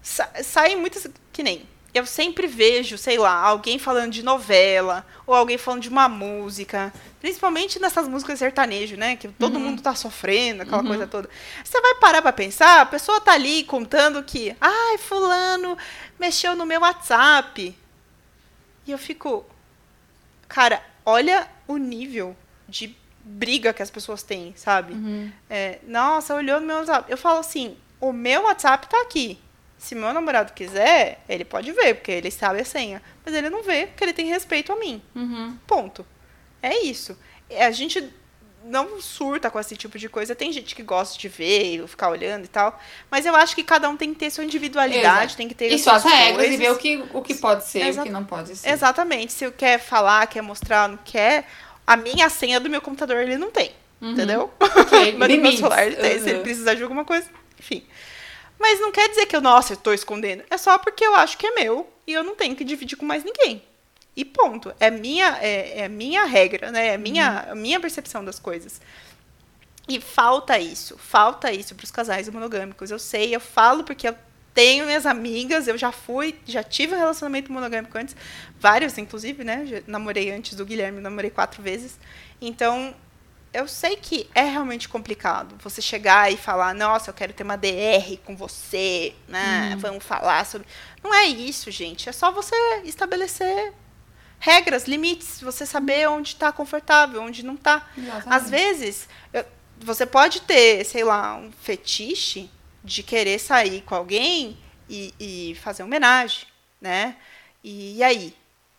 sa 0.03 0.29
saem 0.43 0.77
muitas. 0.77 1.07
Que 1.33 1.43
nem. 1.43 1.69
Eu 1.93 2.07
sempre 2.07 2.47
vejo, 2.47 2.97
sei 2.97 3.19
lá, 3.19 3.35
alguém 3.35 3.77
falando 3.77 4.13
de 4.13 4.23
novela, 4.23 5.05
ou 5.27 5.35
alguém 5.35 5.59
falando 5.59 5.83
de 5.83 5.89
uma 5.89 6.09
música, 6.09 6.93
principalmente 7.21 7.81
nessas 7.81 8.07
músicas 8.07 8.39
sertanejo, 8.39 8.97
né? 8.97 9.17
Que 9.17 9.27
todo 9.27 9.57
uhum. 9.57 9.61
mundo 9.61 9.83
tá 9.83 9.93
sofrendo, 9.97 10.63
aquela 10.63 10.83
uhum. 10.83 10.89
coisa 10.89 11.07
toda. 11.09 11.29
Você 11.65 11.81
vai 11.81 11.97
parar 11.97 12.23
pra 12.23 12.33
pensar, 12.33 12.81
a 12.81 12.87
pessoa 12.87 13.21
tá 13.21 13.33
ali 13.33 13.65
contando 13.65 14.23
que, 14.23 14.57
ai, 14.61 14.99
fulano 14.99 15.77
mexeu 16.19 16.55
no 16.55 16.65
meu 16.65 16.81
WhatsApp. 16.81 17.77
E 18.87 18.91
eu 18.93 18.99
fico, 18.99 19.45
cara, 20.47 20.81
olha 21.05 21.49
o 21.67 21.77
nível 21.77 22.37
de 22.69 22.97
briga 23.31 23.73
que 23.73 23.83
as 23.83 23.91
pessoas 23.91 24.23
têm, 24.23 24.53
sabe? 24.57 24.93
Uhum. 24.93 25.31
É, 25.49 25.79
nossa, 25.87 26.35
olhou 26.35 26.61
no 26.61 26.67
meu 26.67 26.77
WhatsApp. 26.79 27.11
Eu 27.11 27.17
falo 27.17 27.39
assim, 27.39 27.77
o 28.01 28.13
meu 28.13 28.43
WhatsApp 28.43 28.89
tá 28.89 29.01
aqui. 29.03 29.39
Se 29.79 29.95
meu 29.95 30.13
namorado 30.13 30.53
quiser, 30.53 31.23
ele 31.29 31.45
pode 31.45 31.73
ver, 31.73 31.95
porque 31.95 32.11
ele 32.11 32.31
sabe 32.31 32.61
a 32.61 32.65
senha. 32.65 33.01
Mas 33.25 33.35
ele 33.35 33.49
não 33.49 33.63
vê, 33.63 33.87
porque 33.87 34.05
ele 34.05 34.13
tem 34.13 34.27
respeito 34.27 34.73
a 34.73 34.77
mim. 34.77 35.01
Uhum. 35.15 35.57
Ponto. 35.67 36.05
É 36.63 36.83
isso. 36.83 37.17
A 37.59 37.71
gente 37.71 38.13
não 38.65 39.01
surta 39.01 39.51
com 39.51 39.59
esse 39.59 39.77
tipo 39.77 39.99
de 39.99 40.09
coisa. 40.09 40.35
Tem 40.35 40.53
gente 40.53 40.75
que 40.75 40.83
gosta 40.83 41.19
de 41.19 41.29
ver, 41.29 41.87
ficar 41.89 42.11
olhando 42.11 42.45
e 42.45 42.49
tal. 42.49 42.79
Mas 43.11 43.25
eu 43.25 43.35
acho 43.35 43.55
que 43.55 43.65
cada 43.65 43.89
um 43.89 43.97
tem 43.97 44.13
que 44.13 44.21
ter 44.21 44.31
sua 44.31 44.45
individualidade, 44.45 45.25
Exato. 45.25 45.37
tem 45.37 45.49
que 45.49 45.55
ter 45.55 45.69
e 45.69 45.79
suas 45.79 46.05
regras 46.05 46.51
e 46.51 46.57
ver 46.57 46.71
o 46.71 46.77
que, 46.77 47.03
o 47.15 47.23
que 47.23 47.35
pode 47.35 47.65
ser 47.65 47.87
e 47.87 47.99
o 47.99 48.03
que 48.03 48.11
não 48.11 48.25
pode 48.25 48.55
ser. 48.57 48.69
Exatamente. 48.69 49.33
Se 49.33 49.51
quer 49.53 49.79
falar, 49.79 50.27
quer 50.27 50.43
mostrar, 50.43 50.89
não 50.89 50.99
quer. 50.99 51.47
A 51.91 51.97
minha 51.97 52.31
senha 52.31 52.61
do 52.61 52.71
meu 52.71 52.81
computador 52.81 53.17
ele 53.17 53.37
não 53.37 53.51
tem. 53.51 53.73
Uhum. 54.01 54.13
Entendeu? 54.13 54.55
Okay. 54.61 55.11
Mas 55.19 55.29
no 55.29 55.43
meu 55.43 55.53
celular 55.53 55.85
ele 55.85 55.97
tem. 55.97 56.19
Uhum. 56.19 56.23
Se 56.23 56.31
ele 56.31 56.39
precisar 56.39 56.75
de 56.75 56.85
alguma 56.85 57.05
coisa, 57.05 57.29
enfim. 57.59 57.85
Mas 58.57 58.79
não 58.79 58.93
quer 58.93 59.09
dizer 59.09 59.27
que 59.27 59.35
eu, 59.35 59.41
nossa, 59.41 59.73
eu 59.73 59.77
tô 59.77 59.93
escondendo. 59.93 60.45
É 60.49 60.57
só 60.57 60.79
porque 60.79 61.05
eu 61.05 61.17
acho 61.17 61.37
que 61.37 61.49
é 61.49 61.51
meu 61.51 61.93
e 62.07 62.13
eu 62.13 62.23
não 62.23 62.37
tenho 62.37 62.55
que 62.55 62.63
dividir 62.63 62.97
com 62.97 63.05
mais 63.05 63.25
ninguém. 63.25 63.61
E 64.15 64.25
ponto. 64.25 64.73
É 64.79 64.89
minha, 64.89 65.37
é, 65.41 65.81
é 65.81 65.89
minha 65.89 66.27
regra, 66.27 66.71
né? 66.71 66.95
É 66.95 66.97
minha, 66.97 67.49
uhum. 67.49 67.57
minha 67.57 67.81
percepção 67.81 68.25
das 68.25 68.39
coisas. 68.39 68.81
E 69.89 70.01
falta 70.01 70.61
isso, 70.61 70.97
falta 70.97 71.51
isso 71.51 71.75
para 71.75 71.83
os 71.83 71.91
casais 71.91 72.29
monogâmicos. 72.29 72.93
Eu 72.93 73.01
sei, 73.01 73.35
eu 73.35 73.41
falo 73.41 73.83
porque 73.83 74.07
eu 74.07 74.15
tenho 74.53 74.85
minhas 74.85 75.07
amigas, 75.07 75.69
eu 75.69 75.79
já 75.79 75.93
fui, 75.93 76.39
já 76.45 76.63
tive 76.63 76.95
um 76.95 76.99
relacionamento 76.99 77.53
monogâmico 77.53 77.97
antes, 77.97 78.17
vários, 78.59 78.99
inclusive, 78.99 79.45
né? 79.45 79.65
Já 79.67 79.83
namorei 79.87 80.31
antes 80.31 80.55
do 80.55 80.67
Guilherme, 80.67 81.01
namorei 81.01 81.31
quatro 81.31 81.63
vezes. 81.63 81.99
Então, 82.41 82.95
eu 83.53 83.67
sei 83.67 83.97
que 83.97 84.29
é 84.35 84.43
realmente 84.43 84.89
complicado 84.89 85.57
você 85.59 85.83
chegar 85.83 86.33
e 86.33 86.37
falar, 86.37 86.75
nossa, 86.75 87.11
eu 87.11 87.15
quero 87.15 87.33
ter 87.33 87.43
uma 87.43 87.57
DR 87.57 88.17
com 88.25 88.37
você, 88.37 89.15
né? 89.29 89.73
Hum. 89.75 89.79
Vamos 89.79 90.05
falar 90.05 90.45
sobre. 90.47 90.67
Não 91.03 91.15
é 91.15 91.27
isso, 91.27 91.71
gente. 91.71 92.09
É 92.09 92.13
só 92.13 92.31
você 92.31 92.55
estabelecer 92.85 93.73
regras, 94.39 94.87
limites, 94.87 95.41
você 95.41 95.67
saber 95.67 96.09
onde 96.09 96.31
está 96.31 96.51
confortável, 96.51 97.23
onde 97.23 97.45
não 97.45 97.55
está. 97.55 97.87
Às 98.27 98.49
vezes, 98.51 99.09
eu, 99.33 99.45
você 99.79 100.07
pode 100.07 100.43
ter, 100.43 100.85
sei 100.85 101.05
lá, 101.05 101.37
um 101.37 101.51
fetiche 101.53 102.51
de 102.83 103.03
querer 103.03 103.39
sair 103.39 103.83
com 103.83 103.95
alguém 103.95 104.59
e, 104.89 105.15
e 105.21 105.55
fazer 105.57 105.83
homenagem, 105.83 106.47
né? 106.81 107.17
E, 107.63 107.99
e, 107.99 108.03
aí, 108.03 108.35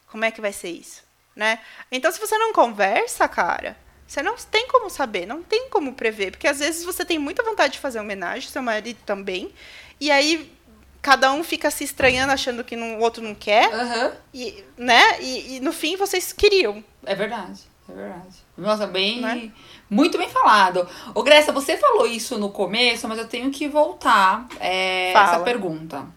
como 0.07 0.25
é 0.25 0.31
que 0.31 0.41
vai 0.41 0.51
ser 0.51 0.69
isso, 0.69 1.03
né? 1.35 1.59
Então, 1.91 2.11
se 2.11 2.19
você 2.19 2.37
não 2.37 2.51
conversa, 2.51 3.27
cara, 3.27 3.77
você 4.07 4.21
não 4.21 4.35
tem 4.35 4.67
como 4.67 4.89
saber, 4.89 5.25
não 5.25 5.41
tem 5.41 5.69
como 5.69 5.93
prever, 5.93 6.31
porque 6.31 6.47
às 6.47 6.59
vezes 6.59 6.83
você 6.83 7.05
tem 7.05 7.17
muita 7.17 7.43
vontade 7.43 7.73
de 7.73 7.79
fazer 7.79 7.99
homenagem, 7.99 8.49
seu 8.49 8.61
marido 8.61 8.99
também, 9.05 9.53
e 9.99 10.11
aí 10.11 10.51
cada 11.01 11.31
um 11.31 11.43
fica 11.43 11.71
se 11.71 11.83
estranhando, 11.83 12.31
achando 12.31 12.63
que 12.63 12.75
o 12.75 12.99
outro 12.99 13.23
não 13.23 13.33
quer. 13.33 13.73
Uhum. 13.73 14.11
E, 14.33 14.63
né? 14.77 15.21
E, 15.21 15.55
e, 15.55 15.59
no 15.59 15.73
fim 15.73 15.95
vocês 15.95 16.31
queriam. 16.31 16.83
É 17.05 17.15
verdade, 17.15 17.61
é 17.89 17.93
verdade. 17.93 18.37
Nossa, 18.57 18.85
bem. 18.85 19.21
Né? 19.21 19.51
Muito 19.91 20.17
bem 20.17 20.29
falado. 20.29 20.87
Ô, 21.13 21.21
Grécia, 21.21 21.51
você 21.51 21.75
falou 21.75 22.07
isso 22.07 22.37
no 22.37 22.49
começo, 22.49 23.07
mas 23.07 23.19
eu 23.19 23.27
tenho 23.27 23.51
que 23.51 23.67
voltar 23.67 24.47
é, 24.59 25.11
essa 25.11 25.41
pergunta. 25.41 26.07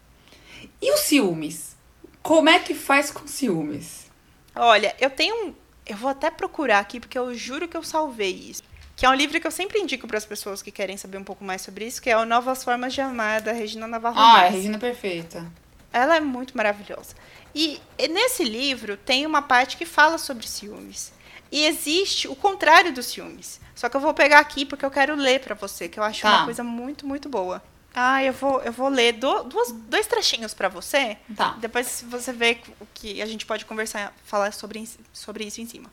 E 0.80 0.92
os 0.92 1.00
ciúmes? 1.00 1.76
Como 2.22 2.48
é 2.48 2.60
que 2.60 2.72
faz 2.72 3.10
com 3.10 3.26
ciúmes? 3.26 4.10
Olha, 4.54 4.94
eu 5.00 5.10
tenho. 5.10 5.56
Eu 5.84 5.96
vou 5.96 6.08
até 6.08 6.30
procurar 6.30 6.78
aqui, 6.78 7.00
porque 7.00 7.18
eu 7.18 7.34
juro 7.34 7.68
que 7.68 7.76
eu 7.76 7.82
salvei 7.82 8.30
isso 8.30 8.62
que 8.96 9.04
é 9.04 9.10
um 9.10 9.14
livro 9.14 9.40
que 9.40 9.46
eu 9.46 9.50
sempre 9.50 9.80
indico 9.80 10.06
para 10.06 10.18
as 10.18 10.24
pessoas 10.24 10.62
que 10.62 10.70
querem 10.70 10.96
saber 10.96 11.18
um 11.18 11.24
pouco 11.24 11.44
mais 11.44 11.62
sobre 11.62 11.84
isso, 11.86 12.00
que 12.00 12.10
é 12.10 12.16
o 12.16 12.24
Novas 12.24 12.62
Formas 12.62 12.94
de 12.94 13.00
Amar, 13.00 13.42
da 13.42 13.52
Regina 13.52 13.88
Navarro. 13.88 14.16
Ah, 14.18 14.44
é 14.44 14.50
Regina 14.50 14.78
Perfeita. 14.78 15.44
Ela 15.92 16.16
é 16.16 16.20
muito 16.20 16.56
maravilhosa. 16.56 17.14
E 17.54 17.80
nesse 18.10 18.44
livro 18.44 18.96
tem 18.96 19.26
uma 19.26 19.42
parte 19.42 19.76
que 19.76 19.84
fala 19.84 20.18
sobre 20.18 20.46
ciúmes. 20.46 21.12
E 21.50 21.66
existe 21.66 22.28
o 22.28 22.36
contrário 22.36 22.92
dos 22.92 23.06
ciúmes. 23.06 23.60
Só 23.74 23.88
que 23.88 23.96
eu 23.96 24.00
vou 24.00 24.14
pegar 24.14 24.38
aqui 24.38 24.64
porque 24.64 24.84
eu 24.84 24.90
quero 24.90 25.14
ler 25.14 25.40
para 25.40 25.54
você, 25.54 25.88
que 25.88 25.98
eu 25.98 26.04
acho 26.04 26.22
tá. 26.22 26.36
uma 26.36 26.44
coisa 26.44 26.62
muito, 26.62 27.06
muito 27.06 27.28
boa. 27.28 27.62
Ah, 27.94 28.24
eu 28.24 28.32
vou, 28.32 28.60
eu 28.62 28.72
vou 28.72 28.88
ler 28.88 29.12
do, 29.12 29.44
duas, 29.44 29.70
dois 29.70 30.06
trechinhos 30.06 30.52
para 30.52 30.68
você. 30.68 31.16
Tá. 31.36 31.56
Depois 31.60 32.04
você 32.08 32.32
vê 32.32 32.58
o 32.80 32.86
que 32.92 33.22
a 33.22 33.26
gente 33.26 33.46
pode 33.46 33.64
conversar, 33.64 34.12
falar 34.24 34.52
sobre, 34.52 34.88
sobre 35.12 35.44
isso 35.44 35.60
em 35.60 35.66
cima. 35.66 35.90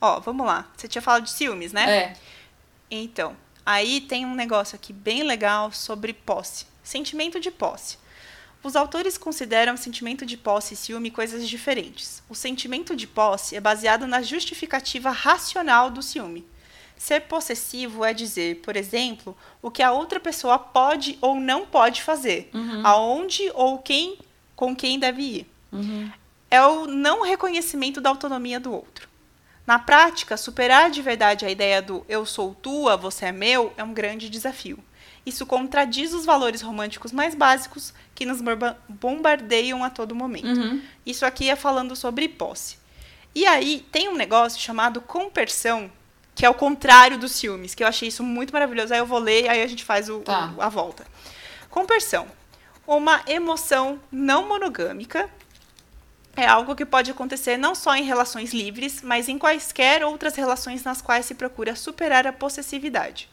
Ó, 0.00 0.18
vamos 0.20 0.46
lá. 0.46 0.66
Você 0.76 0.88
tinha 0.88 1.02
falado 1.02 1.24
de 1.24 1.30
ciúmes, 1.30 1.72
né? 1.72 1.90
É. 1.90 2.16
Então, 2.90 3.36
aí 3.64 4.00
tem 4.00 4.24
um 4.24 4.34
negócio 4.34 4.76
aqui 4.76 4.92
bem 4.92 5.22
legal 5.22 5.70
sobre 5.72 6.14
posse. 6.14 6.66
Sentimento 6.82 7.38
de 7.38 7.50
posse. 7.50 7.98
Os 8.62 8.76
autores 8.76 9.18
consideram 9.18 9.74
o 9.74 9.78
sentimento 9.78 10.24
de 10.24 10.36
posse 10.36 10.74
e 10.74 10.76
ciúme 10.76 11.10
coisas 11.10 11.48
diferentes. 11.48 12.22
O 12.28 12.34
sentimento 12.34 12.96
de 12.96 13.06
posse 13.06 13.56
é 13.56 13.60
baseado 13.60 14.06
na 14.06 14.22
justificativa 14.22 15.10
racional 15.10 15.90
do 15.90 16.00
ciúme. 16.00 16.46
Ser 17.02 17.22
possessivo 17.22 18.04
é 18.04 18.14
dizer, 18.14 18.60
por 18.60 18.76
exemplo, 18.76 19.36
o 19.60 19.72
que 19.72 19.82
a 19.82 19.90
outra 19.90 20.20
pessoa 20.20 20.56
pode 20.56 21.18
ou 21.20 21.34
não 21.34 21.66
pode 21.66 22.00
fazer, 22.00 22.48
aonde 22.84 23.50
ou 23.54 23.78
quem 23.78 24.18
com 24.54 24.76
quem 24.76 25.00
deve 25.00 25.20
ir. 25.22 25.46
É 26.48 26.62
o 26.64 26.86
não 26.86 27.24
reconhecimento 27.24 28.00
da 28.00 28.08
autonomia 28.08 28.60
do 28.60 28.72
outro. 28.72 29.08
Na 29.66 29.80
prática, 29.80 30.36
superar 30.36 30.90
de 30.92 31.02
verdade 31.02 31.44
a 31.44 31.50
ideia 31.50 31.82
do 31.82 32.04
eu 32.08 32.24
sou 32.24 32.54
tua, 32.54 32.96
você 32.96 33.26
é 33.26 33.32
meu 33.32 33.72
é 33.76 33.82
um 33.82 33.92
grande 33.92 34.30
desafio. 34.30 34.78
Isso 35.26 35.44
contradiz 35.44 36.12
os 36.14 36.24
valores 36.24 36.62
românticos 36.62 37.10
mais 37.10 37.34
básicos 37.34 37.92
que 38.14 38.24
nos 38.24 38.40
bomba- 38.40 38.78
bombardeiam 38.88 39.82
a 39.82 39.90
todo 39.90 40.14
momento. 40.14 40.46
Uhum. 40.46 40.80
Isso 41.04 41.26
aqui 41.26 41.50
é 41.50 41.56
falando 41.56 41.96
sobre 41.96 42.28
posse. 42.28 42.76
E 43.34 43.44
aí 43.44 43.84
tem 43.90 44.08
um 44.08 44.14
negócio 44.16 44.60
chamado 44.60 45.00
compersão, 45.00 45.90
que 46.34 46.44
é 46.46 46.50
o 46.50 46.54
contrário 46.54 47.18
dos 47.18 47.32
ciúmes, 47.32 47.74
que 47.74 47.82
eu 47.84 47.86
achei 47.88 48.08
isso 48.08 48.22
muito 48.22 48.52
maravilhoso. 48.52 48.92
Aí 48.92 48.98
eu 49.00 49.06
vou 49.06 49.18
ler, 49.18 49.48
aí 49.48 49.62
a 49.62 49.66
gente 49.66 49.84
faz 49.84 50.08
o, 50.08 50.20
Tá. 50.20 50.52
o- 50.56 50.62
a 50.62 50.68
volta. 50.68 51.06
Compersão. 51.70 52.26
Uma 52.86 53.22
emoção 53.26 54.00
não 54.10 54.48
monogâmica 54.48 55.28
é 56.34 56.46
algo 56.46 56.74
que 56.74 56.84
pode 56.86 57.10
acontecer 57.10 57.56
não 57.56 57.74
só 57.74 57.94
em 57.94 58.02
relações 58.04 58.52
livres, 58.52 59.02
mas 59.02 59.28
em 59.28 59.38
quaisquer 59.38 60.02
outras 60.04 60.34
relações 60.34 60.82
nas 60.82 61.02
quais 61.02 61.26
se 61.26 61.34
procura 61.34 61.76
superar 61.76 62.26
a 62.26 62.32
possessividade. 62.32 63.28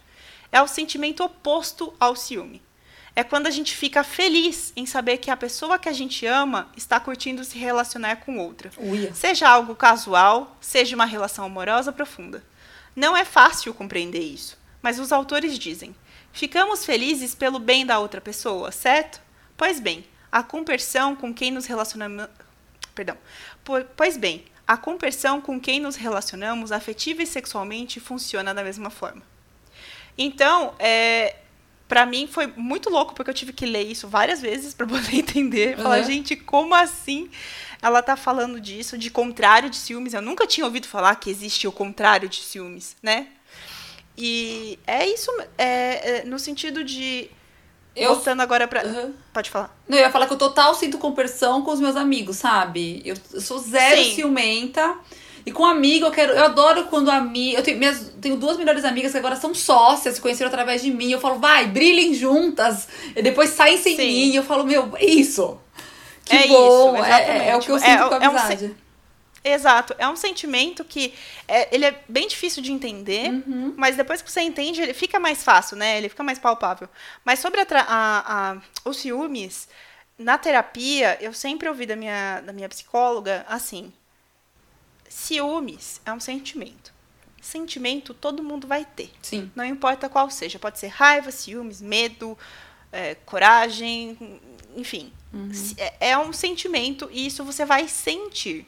É 0.51 0.61
o 0.61 0.67
sentimento 0.67 1.23
oposto 1.23 1.93
ao 1.99 2.15
ciúme. 2.15 2.61
É 3.15 3.23
quando 3.23 3.47
a 3.47 3.51
gente 3.51 3.75
fica 3.75 4.03
feliz 4.03 4.71
em 4.75 4.85
saber 4.85 5.17
que 5.17 5.31
a 5.31 5.37
pessoa 5.37 5.79
que 5.79 5.89
a 5.89 5.93
gente 5.93 6.25
ama 6.25 6.69
está 6.77 6.99
curtindo 6.99 7.43
se 7.43 7.57
relacionar 7.57 8.17
com 8.17 8.37
outra. 8.37 8.71
Uia. 8.77 9.13
Seja 9.13 9.49
algo 9.49 9.75
casual, 9.75 10.55
seja 10.61 10.95
uma 10.95 11.05
relação 11.05 11.45
amorosa 11.45 11.91
profunda. 11.91 12.43
Não 12.99 13.15
é 13.15 13.23
fácil 13.23 13.73
compreender 13.73 14.19
isso, 14.21 14.57
mas 14.81 14.99
os 14.99 15.13
autores 15.13 15.57
dizem: 15.57 15.95
ficamos 16.33 16.83
felizes 16.85 17.33
pelo 17.33 17.57
bem 17.57 17.85
da 17.85 17.97
outra 17.97 18.19
pessoa, 18.19 18.73
certo? 18.73 19.21
Pois 19.55 19.79
bem, 19.79 20.05
a 20.29 20.43
compersão 20.43 21.15
com 21.15 21.33
quem 21.33 21.49
nos 21.49 21.65
relacionamos. 21.65 22.27
Perdão. 22.93 23.15
Po- 23.63 23.85
Pois 23.95 24.17
bem, 24.17 24.43
a 24.67 24.75
compersão 24.75 25.39
com 25.39 25.57
quem 25.61 25.79
nos 25.79 25.95
relacionamos 25.95 26.73
afetiva 26.73 27.23
e 27.23 27.25
sexualmente 27.25 28.01
funciona 28.01 28.53
da 28.53 28.63
mesma 28.65 28.89
forma. 28.89 29.21
Então, 30.17 30.73
é, 30.77 31.37
para 31.89 32.05
mim 32.05 32.25
foi 32.31 32.47
muito 32.55 32.89
louco 32.89 33.13
porque 33.13 33.29
eu 33.29 33.33
tive 33.33 33.51
que 33.51 33.65
ler 33.65 33.83
isso 33.83 34.07
várias 34.07 34.39
vezes 34.41 34.73
para 34.73 34.87
poder 34.87 35.13
entender. 35.15 35.75
Falar, 35.75 35.97
Uhum. 35.99 36.05
gente, 36.05 36.35
como 36.37 36.73
assim 36.73 37.29
ela 37.81 38.01
tá 38.01 38.15
falando 38.15 38.61
disso, 38.61 38.97
de 38.97 39.09
contrário 39.09 39.69
de 39.69 39.75
ciúmes? 39.75 40.13
Eu 40.13 40.21
nunca 40.21 40.47
tinha 40.47 40.65
ouvido 40.65 40.87
falar 40.87 41.15
que 41.15 41.29
existe 41.29 41.67
o 41.67 41.71
contrário 41.71 42.29
de 42.29 42.41
ciúmes, 42.41 42.95
né? 43.03 43.27
E 44.17 44.77
é 44.85 45.07
isso, 45.07 45.31
é, 45.57 46.19
é, 46.19 46.23
no 46.25 46.37
sentido 46.39 46.83
de. 46.83 47.29
Eu- 47.95 48.13
Voltando 48.15 48.41
agora 48.41 48.67
pra. 48.67 48.83
Uhum. 48.85 49.13
Pode 49.33 49.49
falar. 49.49 49.75
Não, 49.87 49.97
eu 49.97 50.03
ia 50.03 50.11
falar 50.11 50.27
que 50.27 50.33
eu 50.33 50.37
total 50.37 50.73
sinto 50.75 50.97
compersão 50.97 51.61
com 51.63 51.71
os 51.71 51.79
meus 51.79 51.95
amigos, 51.95 52.37
sabe? 52.37 53.01
Eu, 53.05 53.15
eu 53.33 53.41
sou 53.41 53.57
zero 53.59 54.03
Sim. 54.03 54.15
ciumenta. 54.15 54.95
E 55.49 55.51
com 55.51 55.65
amigo, 55.65 56.05
eu 56.05 56.11
quero. 56.11 56.33
Eu 56.33 56.45
adoro 56.45 56.85
quando 56.85 57.09
amigo. 57.09 57.57
Eu 57.57 57.63
tenho, 57.63 57.77
minhas, 57.79 58.13
tenho 58.21 58.35
duas 58.37 58.55
melhores 58.57 58.85
amigas 58.85 59.11
que 59.11 59.17
agora 59.17 59.35
são 59.35 59.53
sócias, 59.55 60.15
se 60.15 60.21
conheceram 60.21 60.47
através 60.49 60.81
de 60.81 60.91
mim. 60.91 61.11
Eu 61.11 61.19
falo, 61.19 61.39
vai, 61.39 61.65
brilhem 61.67 62.13
juntas. 62.13 62.87
E 63.15 63.21
depois 63.21 63.49
saem 63.49 63.77
sem 63.77 63.95
Sim. 63.95 64.05
mim. 64.07 64.35
Eu 64.35 64.43
falo, 64.43 64.63
meu, 64.63 64.95
é 64.95 65.05
isso. 65.05 65.59
Que 66.23 66.35
É 66.35 66.47
bom. 66.47 66.95
isso, 66.95 67.03
é, 67.05 67.49
é 67.49 67.55
o 67.55 67.59
que 67.59 67.71
eu 67.71 67.75
exatamente. 67.77 67.99
sinto 67.99 68.05
É- 68.05 68.09
com 68.09 68.15
a 68.15 68.25
é 68.25 68.29
um 68.29 68.37
amizade. 68.37 68.75
Exato. 69.43 69.95
É 69.97 70.07
um 70.07 70.15
sentimento 70.17 70.83
que 70.83 71.13
é, 71.47 71.73
ele 71.73 71.85
é 71.85 71.99
bem 72.09 72.27
difícil 72.27 72.61
de 72.61 72.71
entender, 72.71 73.29
Uhum. 73.29 73.73
mas 73.77 73.95
depois 73.95 74.21
que 74.21 74.29
você 74.29 74.41
entende, 74.41 74.81
ele 74.81 74.93
fica 74.93 75.17
mais 75.19 75.43
fácil, 75.43 75.77
né? 75.77 75.97
Ele 75.97 76.09
fica 76.09 76.21
mais 76.23 76.37
palpável. 76.37 76.89
Mas 77.23 77.39
sobre 77.39 77.61
a 77.61 77.65
a- 77.71 78.51
a- 78.51 78.57
os 78.83 78.97
ciúmes, 78.97 79.67
na 80.17 80.37
terapia, 80.37 81.17
eu 81.21 81.31
sempre 81.33 81.69
ouvi 81.69 81.85
da 81.85 81.95
minha, 81.95 82.41
da 82.41 82.51
minha 82.51 82.67
psicóloga 82.67 83.45
assim: 83.47 83.93
ciúmes 85.09 85.99
é 86.05 86.13
um 86.13 86.19
sentimento. 86.19 86.93
Sentimento 87.41 88.13
todo 88.13 88.43
mundo 88.43 88.67
vai 88.67 88.85
ter. 88.85 89.11
Sim. 89.21 89.51
Não 89.55 89.65
importa 89.65 90.07
qual 90.07 90.29
seja. 90.29 90.59
Pode 90.59 90.79
ser 90.79 90.87
raiva, 90.87 91.31
ciúmes, 91.31 91.81
medo, 91.81 92.37
é, 92.91 93.15
coragem, 93.25 94.17
enfim. 94.75 95.11
Se- 95.53 95.75
É, 95.79 96.11
é 96.11 96.17
um 96.17 96.31
sentimento 96.33 97.09
e 97.11 97.25
isso 97.25 97.43
você 97.43 97.65
vai 97.65 97.87
sentir. 97.87 98.65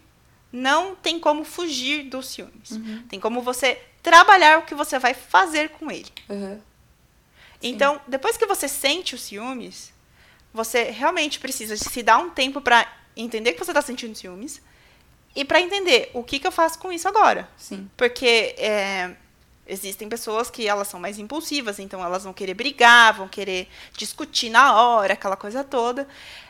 Não 0.52 0.96
tem 0.96 1.20
como 1.20 1.44
fugir 1.46 2.04
dos 2.10 2.28
ciúmes. 2.28 2.72
Tem 3.10 3.20
como 3.20 3.42
você 3.42 3.82
trabalhar 4.04 4.60
o 4.60 4.64
que 4.64 4.76
você 4.76 4.98
vai 5.00 5.14
fazer 5.14 5.70
com 5.70 5.90
ele. 5.92 6.10
Uhum. 6.30 6.60
Então, 7.62 8.02
depois 8.08 8.36
que 8.38 8.46
você 8.46 8.68
sente 8.68 9.14
os 9.16 9.22
ciúmes, 9.22 9.94
você 10.54 10.84
realmente 10.92 11.40
precisa 11.40 11.78
se 11.78 12.02
dar 12.04 12.18
um 12.18 12.30
tempo 12.30 12.60
para 12.60 12.92
entender 13.16 13.54
que 13.54 13.60
você 13.64 13.72
está 13.72 13.82
sentindo 13.82 14.16
ciúmes 14.18 14.62
e 15.36 15.46
para 15.46 15.62
entender 15.62 16.10
o 16.14 16.24
que, 16.24 16.40
que 16.40 16.48
eu 16.48 16.52
faço 16.52 16.78
com 16.80 16.92
isso 16.92 17.08
agora. 17.08 17.48
Sim. 17.58 17.90
Porque 17.96 18.56
é, 18.58 19.12
existem 19.68 20.10
pessoas 20.10 20.50
que 20.50 20.68
elas 20.68 20.88
são 20.88 21.00
mais 21.00 21.18
impulsivas, 21.18 21.80
então 21.80 22.04
elas 22.04 22.24
vão 22.24 22.34
querer 22.34 22.54
brigar, 22.54 23.14
vão 23.16 23.28
querer 23.28 23.68
discutir 23.98 24.50
na 24.50 24.76
hora, 24.82 25.14
aquela 25.14 25.36
coisa 25.38 25.64
toda. 25.64 26.08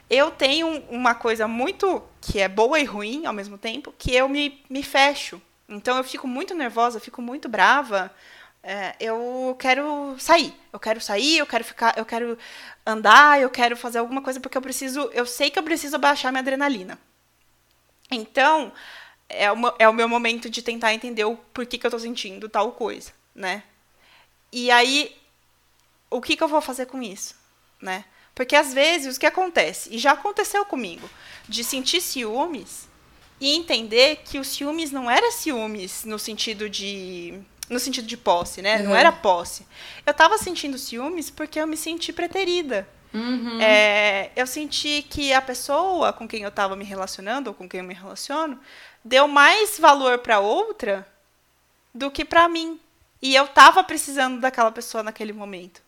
Eu 0.09 0.32
tenho 0.32 0.67
um- 0.67 0.84
uma 0.89 1.15
coisa 1.15 1.47
muito 1.47 2.03
que 2.19 2.39
é 2.39 2.47
boa 2.49 2.79
e 2.79 2.84
ruim 2.84 3.25
ao 3.25 3.34
mesmo 3.34 3.57
tempo, 3.57 3.93
que 3.97 4.13
eu 4.13 4.27
me, 4.27 4.61
me 4.69 4.84
fecho. 4.84 5.41
Então 5.69 5.95
eu 5.97 6.03
fico 6.03 6.27
muito 6.27 6.53
nervosa, 6.53 6.97
eu 6.97 7.01
fico 7.01 7.21
muito 7.21 7.47
brava. 7.47 8.11
é, 8.63 8.93
eu 8.99 9.55
quero 9.59 10.15
sair. 10.19 10.53
Eu 10.71 10.79
quero 10.79 11.01
sair, 11.01 11.39
eu 11.39 11.47
quero 11.47 11.63
ficar, 11.63 11.97
eu 11.97 12.05
quero 12.05 12.38
andar, 12.86 13.41
eu 13.41 13.49
quero 13.49 13.75
fazer 13.75 13.97
alguma 13.97 14.21
coisa 14.21 14.39
porque 14.39 14.55
eu 14.55 14.61
preciso, 14.61 15.09
eu 15.13 15.25
sei 15.25 15.49
que 15.49 15.57
eu 15.57 15.63
preciso 15.63 15.97
baixar 15.97 16.32
minha 16.32 16.41
adrenalina. 16.41 16.99
Então, 18.12 18.72
é, 19.30 19.51
uma, 19.51 19.74
é 19.80 19.88
o 19.88 19.93
meu 19.93 20.07
momento 20.09 20.49
de 20.49 20.62
tentar 20.62 20.93
entender 20.93 21.24
o 21.26 21.36
porquê 21.53 21.78
que 21.78 21.88
eu 21.88 21.91
tô 21.91 21.97
sentindo 21.99 22.49
tal 22.49 22.74
coisa, 22.74 23.12
né? 23.34 23.64
E 24.51 24.70
aí, 24.70 25.16
o 26.09 26.22
que, 26.22 26.36
que 26.36 26.43
eu 26.43 26.47
vou 26.47 26.62
fazer 26.62 26.86
com 26.88 27.01
isso, 27.01 27.34
né? 27.82 28.03
Porque 28.36 28.55
às 28.55 28.74
vezes 28.74 29.16
o 29.16 29.20
que 29.20 29.26
acontece, 29.26 29.93
e 29.93 29.97
já 29.97 30.12
aconteceu 30.12 30.66
comigo, 30.66 31.09
de 31.47 31.64
sentir 31.64 32.01
ciúmes 32.01 32.88
e 33.39 33.55
entender 33.55 34.18
que 34.26 34.38
os 34.38 34.47
ciúmes 34.47 34.91
não 34.91 35.09
era 35.09 35.32
ciúmes 35.32 36.03
no 36.05 36.20
sentido 36.20 36.70
de 36.70 37.39
no 37.70 37.80
sentido 37.80 38.05
de 38.05 38.18
posse, 38.18 38.62
né? 38.62 38.80
Não 38.80 38.91
Uhum. 38.91 38.97
era 38.97 39.14
posse. 39.14 39.66
Eu 40.05 40.14
tava 40.14 40.38
sentindo 40.38 40.78
ciúmes 40.78 41.30
porque 41.30 41.57
eu 41.57 41.66
me 41.66 41.78
senti 41.78 42.12
preterida. 42.12 42.86
Uhum. 43.14 43.62
É, 43.62 44.32
eu 44.36 44.47
senti 44.47 45.01
que 45.01 45.34
a 45.34 45.41
pessoa 45.41 46.14
com 46.14 46.28
quem 46.28 46.43
eu 46.43 46.49
estava 46.49 46.76
me 46.76 46.86
relacionando, 46.86 47.49
ou 47.49 47.53
com 47.53 47.68
quem 47.68 47.82
eu 47.82 47.86
me 47.86 47.93
relaciono, 47.93 48.59
deu 49.03 49.28
mais 49.28 49.78
valor 49.78 50.20
para 50.20 50.39
outra 50.39 51.07
do 51.93 52.09
que 52.09 52.24
para 52.24 52.47
mim. 52.47 52.80
E 53.22 53.36
eu 53.36 53.45
estava 53.45 53.84
precisando 53.84 54.39
daquela 54.39 54.72
pessoa 54.72 55.03
naquele 55.03 55.34
momento. 55.34 55.82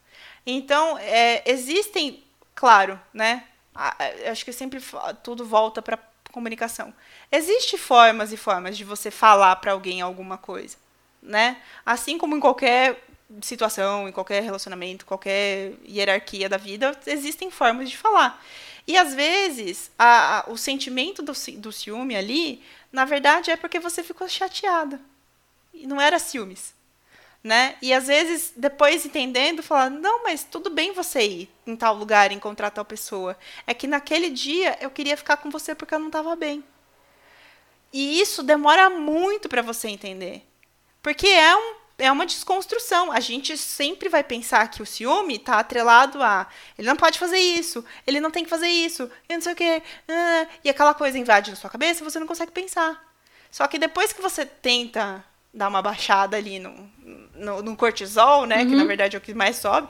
Então, 0.46 0.98
é, 1.00 1.42
existem, 1.50 2.24
claro, 2.54 3.00
né? 3.14 3.46
Acho 4.30 4.46
que 4.46 4.52
sempre 4.52 4.82
tudo 5.24 5.46
volta 5.46 5.82
para 5.82 5.98
comunicação. 6.32 6.94
Existem 7.32 7.80
formas 7.80 8.32
e 8.32 8.38
formas 8.38 8.78
de 8.78 8.84
você 8.84 9.10
falar 9.10 9.56
para 9.56 9.72
alguém 9.72 10.02
alguma 10.02 10.38
coisa, 10.38 10.78
né? 11.22 11.58
Assim 11.86 12.18
como 12.18 12.36
em 12.36 12.40
qualquer 12.40 13.02
situação, 13.42 14.08
em 14.08 14.12
qualquer 14.12 14.44
relacionamento, 14.44 15.06
qualquer 15.06 15.74
hierarquia 15.88 16.48
da 16.50 16.58
vida, 16.58 16.98
existem 17.06 17.50
formas 17.52 17.90
de 17.90 17.98
falar. 17.98 18.44
E 18.88 18.98
às 18.98 19.14
vezes, 19.14 19.92
a- 19.98 20.40
a- 20.40 20.52
o 20.52 20.58
sentimento 20.58 21.22
do, 21.22 21.34
do 21.58 21.72
ciúme 21.72 22.16
ali, 22.16 22.62
na 22.92 23.06
verdade, 23.06 23.50
é 23.52 23.56
porque 23.58 23.80
você 23.80 24.04
ficou 24.04 24.28
chateada. 24.28 25.00
E 25.74 25.88
não 25.88 26.00
era 26.00 26.20
ciúmes. 26.20 26.74
Né? 27.44 27.76
E 27.82 27.94
às 27.94 28.08
vezes, 28.08 28.54
depois 28.56 29.06
entendendo, 29.06 29.62
falar, 29.62 29.90
não, 29.90 30.24
mas 30.24 30.46
tudo 30.46 30.70
bem 30.70 30.94
você 30.94 31.22
ir 31.26 31.50
em 31.68 31.76
tal 31.76 31.94
lugar, 31.96 32.32
encontrar 32.32 32.70
tal 32.72 32.86
pessoa. 32.86 33.38
É 33.68 33.74
que 33.74 33.86
naquele 33.88 34.30
dia 34.30 34.78
eu 34.80 34.90
queria 34.90 35.18
ficar 35.18 35.38
com 35.38 35.50
você 35.50 35.76
porque 35.76 35.94
eu 35.94 36.00
não 36.00 36.08
estava 36.08 36.36
bem. 36.38 36.64
E 37.92 38.20
isso 38.20 38.44
demora 38.44 38.90
muito 38.90 39.48
para 39.50 39.62
você 39.62 39.88
entender. 39.90 40.44
Porque 41.02 41.28
é 41.28 41.56
um 41.56 41.76
é 41.98 42.12
uma 42.12 42.26
desconstrução. 42.26 43.12
A 43.12 43.20
gente 43.20 43.58
sempre 43.58 44.10
vai 44.10 44.24
pensar 44.24 44.70
que 44.70 44.82
o 44.82 44.86
ciúme 44.86 45.36
está 45.36 45.60
atrelado 45.60 46.22
a 46.22 46.48
ele 46.78 46.88
não 46.88 46.96
pode 46.96 47.20
fazer 47.20 47.38
isso, 47.38 47.84
ele 48.06 48.20
não 48.20 48.32
tem 48.32 48.44
que 48.44 48.50
fazer 48.50 48.68
isso, 48.68 49.10
e 49.30 49.34
não 49.34 49.42
sei 49.42 49.54
o 49.54 49.56
quê. 49.56 49.82
Ah, 50.08 50.48
e 50.64 50.70
aquela 50.70 50.94
coisa 50.94 51.18
invade 51.18 51.52
na 51.52 51.58
sua 51.58 51.70
cabeça 51.70 52.02
e 52.02 52.04
você 52.04 52.20
não 52.20 52.28
consegue 52.28 52.52
pensar. 52.52 53.02
Só 53.52 53.68
que 53.68 53.78
depois 53.78 54.12
que 54.12 54.22
você 54.22 54.46
tenta 54.46 55.24
dar 55.54 55.68
uma 55.68 55.82
baixada 55.82 56.36
ali 56.36 56.58
no, 56.60 56.90
no, 57.36 57.62
no 57.62 57.76
cortisol, 57.76 58.46
né? 58.46 58.64
Uhum. 58.64 58.70
Que 58.70 58.76
na 58.76 58.86
verdade 58.86 59.16
é 59.16 59.20
o 59.20 59.22
que 59.22 59.34
mais 59.34 59.58
sobe, 59.58 59.88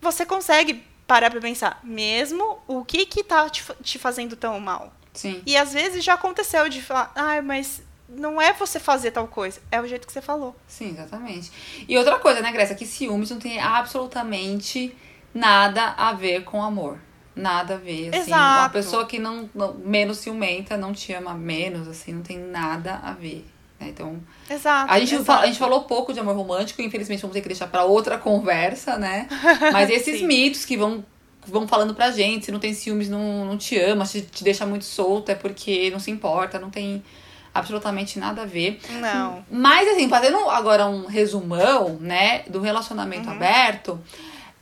você 0.00 0.26
consegue 0.26 0.82
parar 1.06 1.30
para 1.30 1.40
pensar, 1.40 1.78
mesmo 1.84 2.60
o 2.66 2.84
que 2.84 3.06
que 3.06 3.22
tá 3.22 3.48
te, 3.48 3.62
te 3.82 3.98
fazendo 3.98 4.34
tão 4.34 4.58
mal. 4.58 4.92
Sim. 5.12 5.42
E 5.46 5.56
às 5.56 5.72
vezes 5.72 6.02
já 6.02 6.14
aconteceu 6.14 6.68
de 6.68 6.80
falar, 6.80 7.12
ai, 7.14 7.38
ah, 7.38 7.42
mas 7.42 7.82
não 8.16 8.40
é 8.40 8.52
você 8.52 8.78
fazer 8.78 9.10
tal 9.10 9.26
coisa, 9.26 9.60
é 9.70 9.80
o 9.80 9.86
jeito 9.86 10.06
que 10.06 10.12
você 10.12 10.22
falou. 10.22 10.54
Sim, 10.66 10.90
exatamente. 10.90 11.50
E 11.88 11.96
outra 11.96 12.18
coisa, 12.18 12.40
né, 12.40 12.52
Grécia, 12.52 12.74
que 12.74 12.86
ciúmes 12.86 13.30
não 13.30 13.38
tem 13.38 13.60
absolutamente 13.60 14.94
nada 15.34 15.94
a 15.96 16.12
ver 16.12 16.44
com 16.44 16.62
amor. 16.62 16.98
Nada 17.34 17.74
a 17.74 17.78
ver, 17.78 18.10
assim. 18.10 18.30
Exato. 18.30 18.60
Uma 18.60 18.68
pessoa 18.68 19.06
que 19.06 19.18
não, 19.18 19.48
não, 19.54 19.74
menos 19.74 20.18
ciumenta 20.18 20.76
não 20.76 20.92
te 20.92 21.12
ama 21.14 21.32
menos, 21.32 21.88
assim, 21.88 22.12
não 22.12 22.22
tem 22.22 22.38
nada 22.38 23.00
a 23.02 23.12
ver. 23.12 23.46
Né? 23.80 23.88
Então, 23.88 24.20
exato, 24.50 24.92
a 24.92 24.98
gente, 24.98 25.14
exato. 25.14 25.24
Fala, 25.24 25.42
a 25.42 25.46
gente 25.46 25.58
falou 25.58 25.84
pouco 25.84 26.12
de 26.12 26.20
amor 26.20 26.36
romântico, 26.36 26.82
infelizmente 26.82 27.22
vamos 27.22 27.34
ter 27.34 27.40
que 27.40 27.48
deixar 27.48 27.68
para 27.68 27.84
outra 27.84 28.18
conversa, 28.18 28.98
né? 28.98 29.26
Mas 29.72 29.88
esses 29.88 30.20
mitos 30.20 30.64
que 30.64 30.76
vão 30.76 31.04
vão 31.44 31.66
falando 31.66 31.94
pra 31.94 32.10
gente, 32.10 32.44
se 32.44 32.52
não 32.52 32.60
tem 32.60 32.72
ciúmes, 32.72 33.08
não, 33.08 33.44
não 33.44 33.58
te 33.58 33.76
ama, 33.76 34.04
se 34.04 34.22
te 34.22 34.44
deixa 34.44 34.64
muito 34.64 34.84
solto, 34.84 35.30
é 35.30 35.34
porque 35.34 35.90
não 35.90 35.98
se 35.98 36.10
importa, 36.10 36.58
não 36.58 36.70
tem 36.70 37.02
absolutamente 37.54 38.18
nada 38.18 38.42
a 38.42 38.46
ver. 38.46 38.80
Não. 39.00 39.44
Mas, 39.50 39.88
assim, 39.88 40.08
fazendo 40.08 40.38
agora 40.48 40.86
um 40.86 41.06
resumão, 41.06 41.98
né, 42.00 42.42
do 42.48 42.60
relacionamento 42.60 43.28
uhum. 43.28 43.34
aberto, 43.34 44.00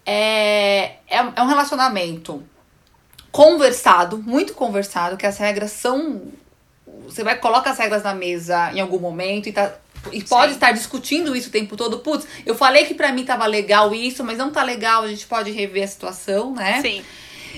é, 0.05 0.93
é, 1.09 1.19
é 1.37 1.43
um 1.43 1.47
relacionamento 1.47 2.43
conversado, 3.31 4.19
muito 4.19 4.55
conversado, 4.55 5.17
que 5.17 5.27
as 5.27 5.39
regras 5.39 5.73
são. 5.73 6.23
Você 7.05 7.23
vai 7.23 7.37
coloca 7.37 7.71
as 7.71 7.79
regras 7.79 8.03
na 8.03 8.15
mesa 8.15 8.73
em 8.73 8.81
algum 8.81 8.99
momento 8.99 9.49
e 9.49 9.53
tá. 9.53 9.73
E 10.11 10.25
pode 10.25 10.53
Sim. 10.53 10.55
estar 10.55 10.73
discutindo 10.73 11.37
isso 11.37 11.49
o 11.49 11.53
tempo 11.53 11.77
todo. 11.77 11.99
Putz, 11.99 12.27
eu 12.47 12.55
falei 12.55 12.87
que 12.87 12.95
para 12.95 13.13
mim 13.13 13.23
tava 13.23 13.45
legal 13.45 13.95
isso, 13.95 14.25
mas 14.25 14.39
não 14.39 14.51
tá 14.51 14.63
legal, 14.63 15.03
a 15.03 15.09
gente 15.09 15.27
pode 15.27 15.51
rever 15.51 15.85
a 15.85 15.87
situação, 15.87 16.55
né? 16.55 16.81
Sim. 16.81 17.05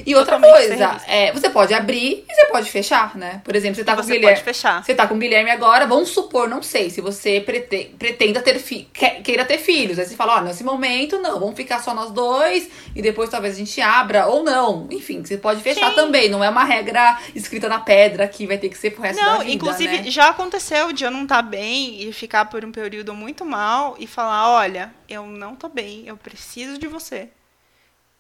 E 0.05 0.15
outra 0.15 0.39
coisa, 0.39 1.01
é, 1.07 1.33
você 1.33 1.51
pode 1.51 1.75
abrir 1.75 2.25
e 2.29 2.35
você 2.35 2.47
pode 2.47 2.71
fechar, 2.71 3.17
né? 3.17 3.41
Por 3.45 3.55
exemplo, 3.55 3.77
você 3.77 3.85
tá 3.85 3.95
com 3.95 4.03
o 4.03 4.05
Guilherme. 4.05 4.29
Pode 4.29 4.43
fechar. 4.43 4.85
Você 4.85 4.95
tá 4.95 5.07
com 5.07 5.15
o 5.15 5.19
Guilherme 5.19 5.51
agora, 5.51 5.87
vamos 5.87 6.11
supor, 6.11 6.49
não 6.49 6.63
sei, 6.63 6.91
se 6.91 7.01
você 7.01 7.41
prete, 7.41 7.95
pretenda 7.99 8.41
ter 8.41 8.59
fi, 8.59 8.89
queira 9.25 9.45
ter 9.45 9.59
filhos. 9.59 9.99
Aí 9.99 10.07
você 10.07 10.17
fala, 10.17 10.37
ó, 10.37 10.39
oh, 10.39 10.41
nesse 10.43 10.65
momento 10.65 11.19
não, 11.19 11.39
vamos 11.39 11.57
ficar 11.57 11.81
só 11.81 11.95
nós 11.95 12.11
dois 12.11 12.69
e 12.95 13.03
depois 13.03 13.31
talvez 13.31 13.55
a 13.55 13.59
gente 13.59 13.81
abra 13.81 14.27
ou 14.27 14.43
não. 14.43 14.87
Enfim, 14.91 15.25
você 15.25 15.37
pode 15.37 15.63
fechar 15.63 15.91
Sim. 15.91 15.97
também. 15.97 16.29
Não 16.29 16.43
é 16.43 16.49
uma 16.49 16.65
regra 16.65 17.19
escrita 17.35 17.69
na 17.69 17.81
pedra 17.81 18.27
que 18.29 18.47
vai 18.47 18.59
ter 18.59 18.69
que 18.69 18.79
ser 18.79 18.91
pro 18.91 19.03
resto 19.03 19.21
não, 19.21 19.39
da 19.39 19.45
vida. 19.45 19.55
Inclusive, 19.55 19.99
né? 19.99 20.11
já 20.11 20.29
aconteceu 20.29 20.93
de 20.93 21.05
eu 21.05 21.11
não 21.11 21.25
estar 21.25 21.37
tá 21.37 21.43
bem 21.43 22.03
e 22.03 22.13
ficar 22.13 22.47
por 22.47 22.65
um 22.65 22.73
período 22.73 23.15
muito 23.15 23.45
mal 23.45 23.97
e 23.99 24.07
falar, 24.07 24.51
olha, 24.51 24.93
eu 25.09 25.27
não 25.27 25.55
tô 25.55 25.69
bem, 25.69 26.05
eu 26.07 26.17
preciso 26.17 26.79
de 26.79 26.87
você 26.87 27.29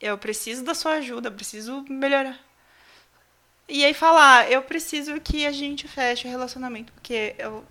eu 0.02 0.18
preciso 0.18 0.64
da 0.64 0.74
sua 0.74 0.94
ajuda, 0.94 1.30
preciso 1.30 1.84
melhorar. 1.88 2.38
E 3.68 3.84
aí 3.84 3.94
falar, 3.94 4.50
eu 4.50 4.60
preciso 4.62 5.18
que 5.20 5.46
a 5.46 5.52
gente 5.52 5.86
feche 5.86 6.26
o 6.26 6.30
relacionamento, 6.30 6.92
porque 6.92 7.36
eu, 7.38 7.64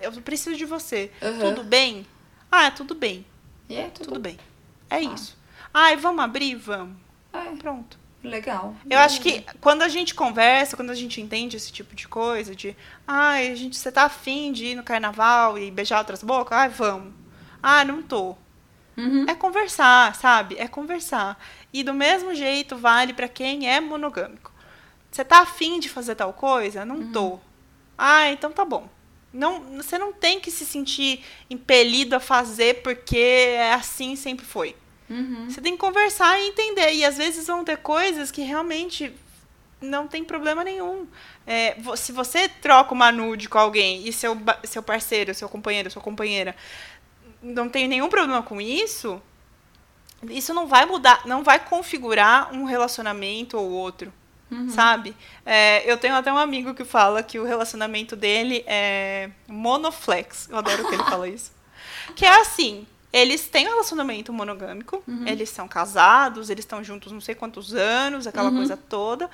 eu 0.00 0.12
preciso 0.20 0.56
de 0.56 0.66
você. 0.66 1.10
Uhum. 1.22 1.38
Tudo 1.40 1.64
bem? 1.64 2.06
Ah, 2.52 2.70
tudo 2.70 2.94
bem. 2.94 3.26
Yeah, 3.68 3.90
tudo... 3.90 4.08
tudo 4.08 4.20
bem. 4.20 4.38
É 4.90 4.96
ah. 4.96 5.00
isso. 5.00 5.36
Ai, 5.72 5.96
vamos 5.96 6.22
abrir? 6.22 6.54
Vamos. 6.54 6.96
É. 7.32 7.56
Pronto. 7.56 7.98
Legal. 8.22 8.74
Eu 8.90 8.98
acho 8.98 9.20
que 9.20 9.44
quando 9.60 9.82
a 9.82 9.88
gente 9.88 10.14
conversa, 10.14 10.76
quando 10.76 10.90
a 10.90 10.94
gente 10.94 11.20
entende 11.20 11.56
esse 11.56 11.72
tipo 11.72 11.94
de 11.94 12.08
coisa, 12.08 12.54
de 12.54 12.76
ai, 13.06 13.50
a 13.50 13.54
gente, 13.54 13.76
você 13.76 13.92
tá 13.92 14.02
afim 14.02 14.52
de 14.52 14.66
ir 14.66 14.74
no 14.74 14.82
carnaval 14.82 15.56
e 15.58 15.70
beijar 15.70 15.98
outras 15.98 16.22
bocas? 16.22 16.58
Ai, 16.58 16.68
vamos. 16.68 17.14
Ah, 17.62 17.84
não 17.84 18.02
tô. 18.02 18.36
Uhum. 18.98 19.26
É 19.28 19.34
conversar, 19.34 20.14
sabe? 20.16 20.56
É 20.58 20.66
conversar. 20.66 21.40
E 21.72 21.82
do 21.82 21.94
mesmo 21.94 22.34
jeito 22.34 22.76
vale 22.76 23.12
para 23.12 23.28
quem 23.28 23.70
é 23.70 23.80
monogâmico. 23.80 24.52
Você 25.10 25.24
tá 25.24 25.40
afim 25.40 25.78
de 25.78 25.88
fazer 25.88 26.14
tal 26.14 26.32
coisa? 26.32 26.84
Não 26.84 26.96
uhum. 26.96 27.12
tô. 27.12 27.40
Ah, 27.96 28.28
então 28.30 28.50
tá 28.50 28.64
bom. 28.64 28.88
Não, 29.32 29.60
você 29.76 29.98
não 29.98 30.12
tem 30.12 30.40
que 30.40 30.50
se 30.50 30.66
sentir 30.66 31.24
impelido 31.48 32.16
a 32.16 32.20
fazer 32.20 32.82
porque 32.82 33.18
é 33.18 33.72
assim 33.72 34.16
sempre 34.16 34.44
foi. 34.44 34.74
Uhum. 35.08 35.48
Você 35.48 35.60
tem 35.60 35.72
que 35.72 35.78
conversar 35.78 36.38
e 36.40 36.48
entender. 36.48 36.92
E 36.92 37.04
às 37.04 37.16
vezes 37.16 37.46
vão 37.46 37.64
ter 37.64 37.78
coisas 37.78 38.30
que 38.30 38.42
realmente 38.42 39.14
não 39.80 40.08
tem 40.08 40.24
problema 40.24 40.64
nenhum. 40.64 41.06
É, 41.46 41.76
se 41.96 42.12
você 42.12 42.48
troca 42.48 42.92
uma 42.92 43.12
nude 43.12 43.48
com 43.48 43.58
alguém 43.58 44.06
e 44.06 44.12
seu, 44.12 44.36
seu 44.64 44.82
parceiro, 44.82 45.34
seu 45.34 45.48
companheiro, 45.48 45.90
sua 45.90 46.02
companheira 46.02 46.54
não 47.42 47.68
tenho 47.68 47.88
nenhum 47.88 48.08
problema 48.08 48.42
com 48.42 48.60
isso, 48.60 49.20
isso 50.28 50.52
não 50.52 50.66
vai 50.66 50.84
mudar, 50.84 51.26
não 51.26 51.42
vai 51.42 51.58
configurar 51.58 52.52
um 52.52 52.64
relacionamento 52.64 53.56
ou 53.56 53.70
outro. 53.70 54.12
Uhum. 54.50 54.70
Sabe? 54.70 55.14
É, 55.44 55.90
eu 55.90 55.98
tenho 55.98 56.14
até 56.14 56.32
um 56.32 56.38
amigo 56.38 56.74
que 56.74 56.84
fala 56.84 57.22
que 57.22 57.38
o 57.38 57.44
relacionamento 57.44 58.16
dele 58.16 58.64
é 58.66 59.30
monoflex. 59.46 60.48
Eu 60.48 60.56
adoro 60.56 60.88
que 60.88 60.94
ele 60.94 61.04
fala 61.04 61.28
isso. 61.28 61.52
Que 62.16 62.24
é 62.24 62.40
assim: 62.40 62.86
eles 63.12 63.46
têm 63.48 63.66
um 63.66 63.70
relacionamento 63.70 64.32
monogâmico, 64.32 65.02
uhum. 65.06 65.26
eles 65.26 65.50
são 65.50 65.68
casados, 65.68 66.50
eles 66.50 66.64
estão 66.64 66.82
juntos 66.82 67.12
não 67.12 67.20
sei 67.20 67.34
quantos 67.34 67.74
anos, 67.74 68.26
aquela 68.26 68.48
uhum. 68.48 68.56
coisa 68.56 68.76
toda. 68.76 69.30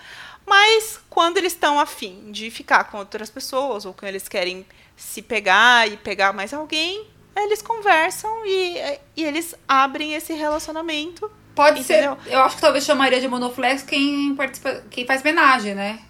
Mas 0.47 1.01
quando 1.09 1.39
eles 1.39 1.53
estão 1.53 1.79
afim 1.79 2.31
de 2.31 2.51
ficar 2.51 2.85
com 2.85 2.99
outras 2.99 3.31
pessoas, 3.31 3.85
ou 3.85 3.95
quando 3.95 4.11
eles 4.11 4.29
querem 4.29 4.67
se 4.97 5.23
pegar 5.23 5.89
e 5.89 5.97
pegar 5.97 6.33
mais 6.33 6.53
alguém, 6.53 7.07
eles 7.37 7.63
conversam 7.63 8.31
e, 8.47 8.99
e 9.17 9.25
eles 9.25 9.55
abrem 9.67 10.15
esse 10.15 10.33
relacionamento. 10.33 11.31
Pode 11.55 11.81
entendeu? 11.81 12.19
ser. 12.25 12.33
Eu 12.33 12.41
acho 12.41 12.57
que 12.57 12.63
talvez 12.63 12.85
chamaria 12.85 13.21
de 13.21 13.29
monoflex 13.29 13.83
quem 13.83 14.35
participa, 14.35 14.83
quem 14.91 15.07
faz 15.07 15.21
homenagem, 15.21 15.75
né? 15.75 16.01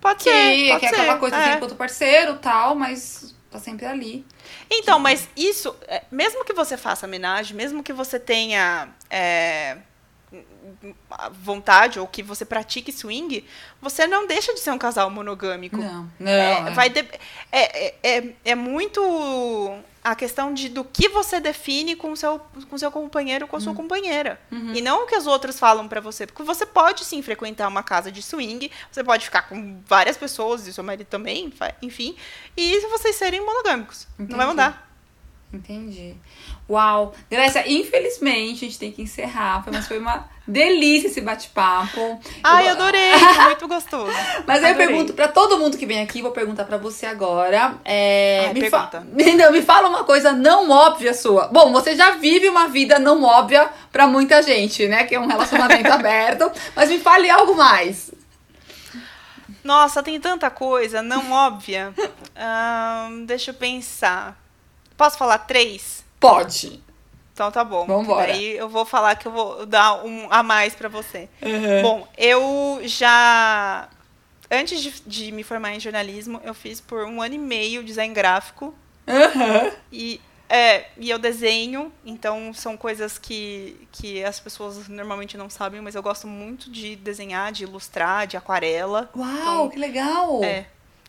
Pode 0.00 0.24
que, 0.24 0.30
ser. 0.30 0.68
Pode 0.68 0.80
que 0.80 0.86
é 0.86 0.88
aquela 0.88 1.18
coisa 1.18 1.36
assim, 1.36 1.50
é. 1.50 1.54
enquanto 1.54 1.74
parceiro 1.74 2.36
tal, 2.36 2.74
mas 2.74 3.34
tá 3.50 3.58
sempre 3.58 3.86
ali. 3.86 4.24
Então, 4.70 4.98
mas 4.98 5.28
isso, 5.36 5.74
é, 5.86 6.04
mesmo 6.10 6.44
que 6.44 6.52
você 6.52 6.76
faça 6.76 7.06
homenagem, 7.06 7.56
mesmo 7.56 7.82
que 7.82 7.92
você 7.92 8.18
tenha 8.18 8.88
é, 9.10 9.78
vontade 11.32 11.98
ou 11.98 12.06
que 12.06 12.22
você 12.22 12.44
pratique 12.44 12.92
swing, 12.92 13.44
você 13.80 14.06
não 14.06 14.26
deixa 14.26 14.52
de 14.52 14.60
ser 14.60 14.70
um 14.70 14.78
casal 14.78 15.10
monogâmico. 15.10 15.76
Não, 15.76 16.10
não. 16.18 16.30
É, 16.30 16.68
é. 16.68 16.70
Vai 16.70 16.90
de, 16.90 17.00
é, 17.50 17.94
é, 18.02 18.34
é 18.44 18.54
muito 18.54 19.00
a 20.02 20.14
questão 20.14 20.54
de 20.54 20.68
do 20.68 20.84
que 20.84 21.08
você 21.08 21.40
define 21.40 21.96
com 21.96 22.14
seu 22.14 22.40
com 22.70 22.78
seu 22.78 22.90
companheiro 22.90 23.44
ou 23.44 23.48
com 23.48 23.56
a 23.56 23.60
sua 23.60 23.70
uhum. 23.70 23.76
companheira 23.76 24.40
uhum. 24.50 24.72
e 24.72 24.80
não 24.80 25.04
o 25.04 25.06
que 25.06 25.16
os 25.16 25.26
outros 25.26 25.58
falam 25.58 25.88
para 25.88 26.00
você 26.00 26.26
porque 26.26 26.42
você 26.42 26.64
pode 26.64 27.04
sim 27.04 27.20
frequentar 27.20 27.68
uma 27.68 27.82
casa 27.82 28.10
de 28.10 28.22
swing 28.22 28.70
você 28.90 29.02
pode 29.04 29.24
ficar 29.24 29.42
com 29.42 29.82
várias 29.84 30.16
pessoas 30.16 30.66
e 30.66 30.72
seu 30.72 30.84
marido 30.84 31.08
também 31.08 31.52
enfim 31.82 32.16
e 32.56 32.80
se 32.80 32.86
vocês 32.86 33.16
serem 33.16 33.44
monogâmicos 33.44 34.06
Entendi. 34.14 34.30
não 34.30 34.38
vai 34.38 34.46
mudar 34.46 34.87
Entendi. 35.50 36.14
Uau! 36.68 37.14
Grécia, 37.30 37.64
infelizmente 37.66 38.66
a 38.66 38.68
gente 38.68 38.78
tem 38.78 38.92
que 38.92 39.00
encerrar, 39.00 39.64
mas 39.72 39.88
foi 39.88 39.98
uma 39.98 40.28
delícia 40.46 41.06
esse 41.08 41.22
bate-papo. 41.22 42.20
Ai, 42.44 42.68
eu 42.68 42.72
adorei, 42.72 43.12
foi 43.18 43.44
muito 43.46 43.66
gostoso. 43.66 44.12
mas 44.46 44.62
aí 44.62 44.72
eu 44.72 44.76
pergunto 44.76 45.14
para 45.14 45.26
todo 45.26 45.58
mundo 45.58 45.78
que 45.78 45.86
vem 45.86 46.02
aqui, 46.02 46.20
vou 46.20 46.32
perguntar 46.32 46.64
para 46.64 46.76
você 46.76 47.06
agora. 47.06 47.76
É, 47.82 48.44
Ai, 48.48 48.54
me, 48.54 48.60
pergunta. 48.60 49.00
Fa 49.00 49.04
não, 49.36 49.52
me 49.52 49.62
fala 49.62 49.88
uma 49.88 50.04
coisa 50.04 50.32
não 50.32 50.68
óbvia 50.70 51.14
sua. 51.14 51.48
Bom, 51.48 51.72
você 51.72 51.96
já 51.96 52.10
vive 52.12 52.46
uma 52.50 52.68
vida 52.68 52.98
não 52.98 53.22
óbvia 53.24 53.70
para 53.90 54.06
muita 54.06 54.42
gente, 54.42 54.86
né? 54.86 55.04
Que 55.04 55.14
é 55.14 55.20
um 55.20 55.26
relacionamento 55.26 55.88
aberto. 55.92 56.52
Mas 56.76 56.90
me 56.90 56.98
fale 56.98 57.30
algo 57.30 57.56
mais. 57.56 58.10
Nossa, 59.64 60.02
tem 60.02 60.20
tanta 60.20 60.50
coisa 60.50 61.00
não 61.00 61.32
óbvia. 61.32 61.94
deixa 63.26 63.50
eu 63.50 63.54
pensar. 63.54 64.47
Posso 64.98 65.16
falar 65.16 65.38
três? 65.38 66.04
Pode. 66.18 66.82
Então 67.32 67.52
tá 67.52 67.62
bom. 67.62 67.86
Vambora. 67.86 68.32
Aí 68.32 68.56
eu 68.56 68.68
vou 68.68 68.84
falar 68.84 69.14
que 69.14 69.28
eu 69.28 69.32
vou 69.32 69.64
dar 69.64 70.04
um 70.04 70.26
a 70.28 70.42
mais 70.42 70.74
para 70.74 70.88
você. 70.88 71.28
Uhum. 71.40 71.82
Bom, 71.82 72.08
eu 72.18 72.80
já. 72.82 73.88
Antes 74.50 74.82
de, 74.82 75.00
de, 75.06 75.30
me 75.30 75.44
formar 75.44 75.72
em 75.72 75.78
jornalismo, 75.78 76.40
eu 76.42 76.52
fiz 76.52 76.80
por 76.80 77.04
um 77.04 77.22
ano 77.22 77.36
e 77.36 77.38
meio 77.38 77.84
design 77.84 78.12
gráfico. 78.12 78.74
Uhum. 79.06 79.72
E, 79.92 80.20
é, 80.48 80.86
e 80.96 81.08
eu 81.08 81.18
desenho, 81.18 81.92
então 82.04 82.52
são 82.52 82.76
coisas 82.76 83.18
que, 83.18 83.86
que 83.92 84.24
as 84.24 84.40
pessoas 84.40 84.88
normalmente 84.88 85.36
não 85.36 85.48
sabem, 85.48 85.80
mas 85.80 85.94
eu 85.94 86.02
gosto 86.02 86.26
muito 86.26 86.70
de 86.70 86.96
desenhar, 86.96 87.52
de 87.52 87.62
ilustrar, 87.62 88.26
de 88.26 88.36
aquarela. 88.36 89.08
Uau, 89.14 89.28
então, 89.30 89.68
que 89.68 89.78
legal! 89.78 90.42
É. 90.42 90.66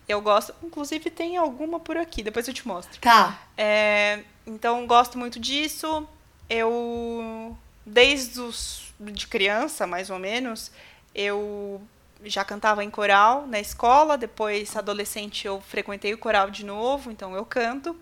Eu 0.09 0.19
gosto. 0.21 0.55
Inclusive, 0.63 1.11
tem 1.11 1.37
alguma 1.37 1.79
por 1.79 1.95
aqui, 1.95 2.23
depois 2.23 2.47
eu 2.47 2.53
te 2.53 2.67
mostro. 2.67 2.99
Tá. 2.99 3.39
É, 3.55 4.23
então 4.45 4.85
gosto 4.87 5.19
muito 5.19 5.39
disso. 5.39 6.05
Eu 6.49 7.55
desde 7.85 8.39
os 8.39 8.91
de 8.99 9.27
criança, 9.27 9.87
mais 9.87 10.09
ou 10.09 10.19
menos, 10.19 10.71
eu 11.15 11.81
já 12.25 12.43
cantava 12.43 12.83
em 12.83 12.89
coral 12.89 13.47
na 13.47 13.59
escola, 13.59 14.17
depois 14.17 14.75
adolescente 14.75 15.47
eu 15.47 15.61
frequentei 15.61 16.13
o 16.13 16.17
coral 16.17 16.49
de 16.49 16.65
novo, 16.65 17.11
então 17.11 17.33
eu 17.35 17.45
canto. 17.45 17.95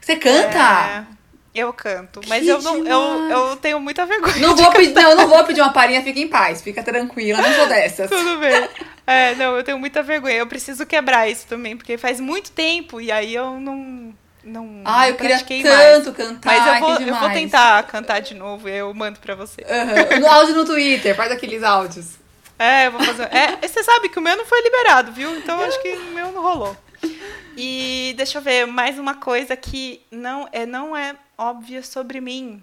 Você 0.00 0.16
canta? 0.16 0.58
É, 0.58 1.06
eu 1.54 1.72
canto, 1.72 2.20
mas 2.26 2.46
eu 2.46 2.60
não 2.60 2.78
eu, 2.84 3.30
eu 3.30 3.56
tenho 3.56 3.78
muita 3.78 4.04
vergonha. 4.04 4.36
Não 4.38 4.56
vou 4.56 4.70
pedir, 4.72 4.92
não, 4.92 5.14
não 5.14 5.28
vou 5.28 5.44
pedir 5.44 5.60
uma 5.60 5.72
palhinha, 5.72 6.02
fica 6.02 6.18
em 6.18 6.26
paz, 6.26 6.60
fica 6.60 6.82
tranquila, 6.82 7.40
não 7.40 7.54
sou 7.54 7.68
dessas. 7.68 8.10
Tudo 8.10 8.38
bem. 8.38 8.68
É, 9.06 9.34
não, 9.34 9.56
eu 9.56 9.62
tenho 9.62 9.78
muita 9.78 10.02
vergonha. 10.02 10.36
Eu 10.36 10.46
preciso 10.46 10.84
quebrar 10.84 11.28
isso 11.28 11.46
também, 11.46 11.76
porque 11.76 11.96
faz 11.96 12.18
muito 12.18 12.50
tempo 12.50 13.00
e 13.00 13.12
aí 13.12 13.34
eu 13.34 13.60
não 13.60 14.12
não 14.42 14.82
Ah, 14.84 15.08
eu 15.08 15.14
queria 15.14 15.38
tanto 15.38 15.48
mais. 15.48 16.16
cantar, 16.16 16.40
mas 16.44 16.66
eu 16.66 16.80
vou, 16.80 17.00
eu 17.08 17.14
vou 17.14 17.30
tentar 17.30 17.82
cantar 17.84 18.20
de 18.20 18.34
novo, 18.34 18.68
eu 18.68 18.92
mando 18.92 19.18
para 19.20 19.34
você. 19.34 19.62
Uhum. 19.62 20.20
No 20.20 20.26
áudio 20.26 20.54
no 20.54 20.64
Twitter, 20.64 21.14
faz 21.14 21.30
aqueles 21.32 21.62
áudios. 21.62 22.06
É, 22.58 22.86
eu 22.86 22.92
vou 22.92 23.02
fazer. 23.02 23.24
É, 23.34 23.66
você 23.66 23.82
sabe 23.82 24.08
que 24.08 24.18
o 24.18 24.22
meu 24.22 24.36
não 24.36 24.44
foi 24.44 24.60
liberado, 24.62 25.12
viu? 25.12 25.36
Então 25.36 25.60
acho 25.64 25.80
que 25.80 25.88
o 25.88 26.14
meu 26.14 26.32
não 26.32 26.42
rolou. 26.42 26.76
E 27.56 28.14
deixa 28.16 28.38
eu 28.38 28.42
ver, 28.42 28.66
mais 28.66 28.98
uma 28.98 29.14
coisa 29.14 29.56
que 29.56 30.00
não 30.10 30.48
é, 30.50 30.66
não 30.66 30.96
é 30.96 31.16
óbvia 31.38 31.82
sobre 31.82 32.20
mim. 32.20 32.62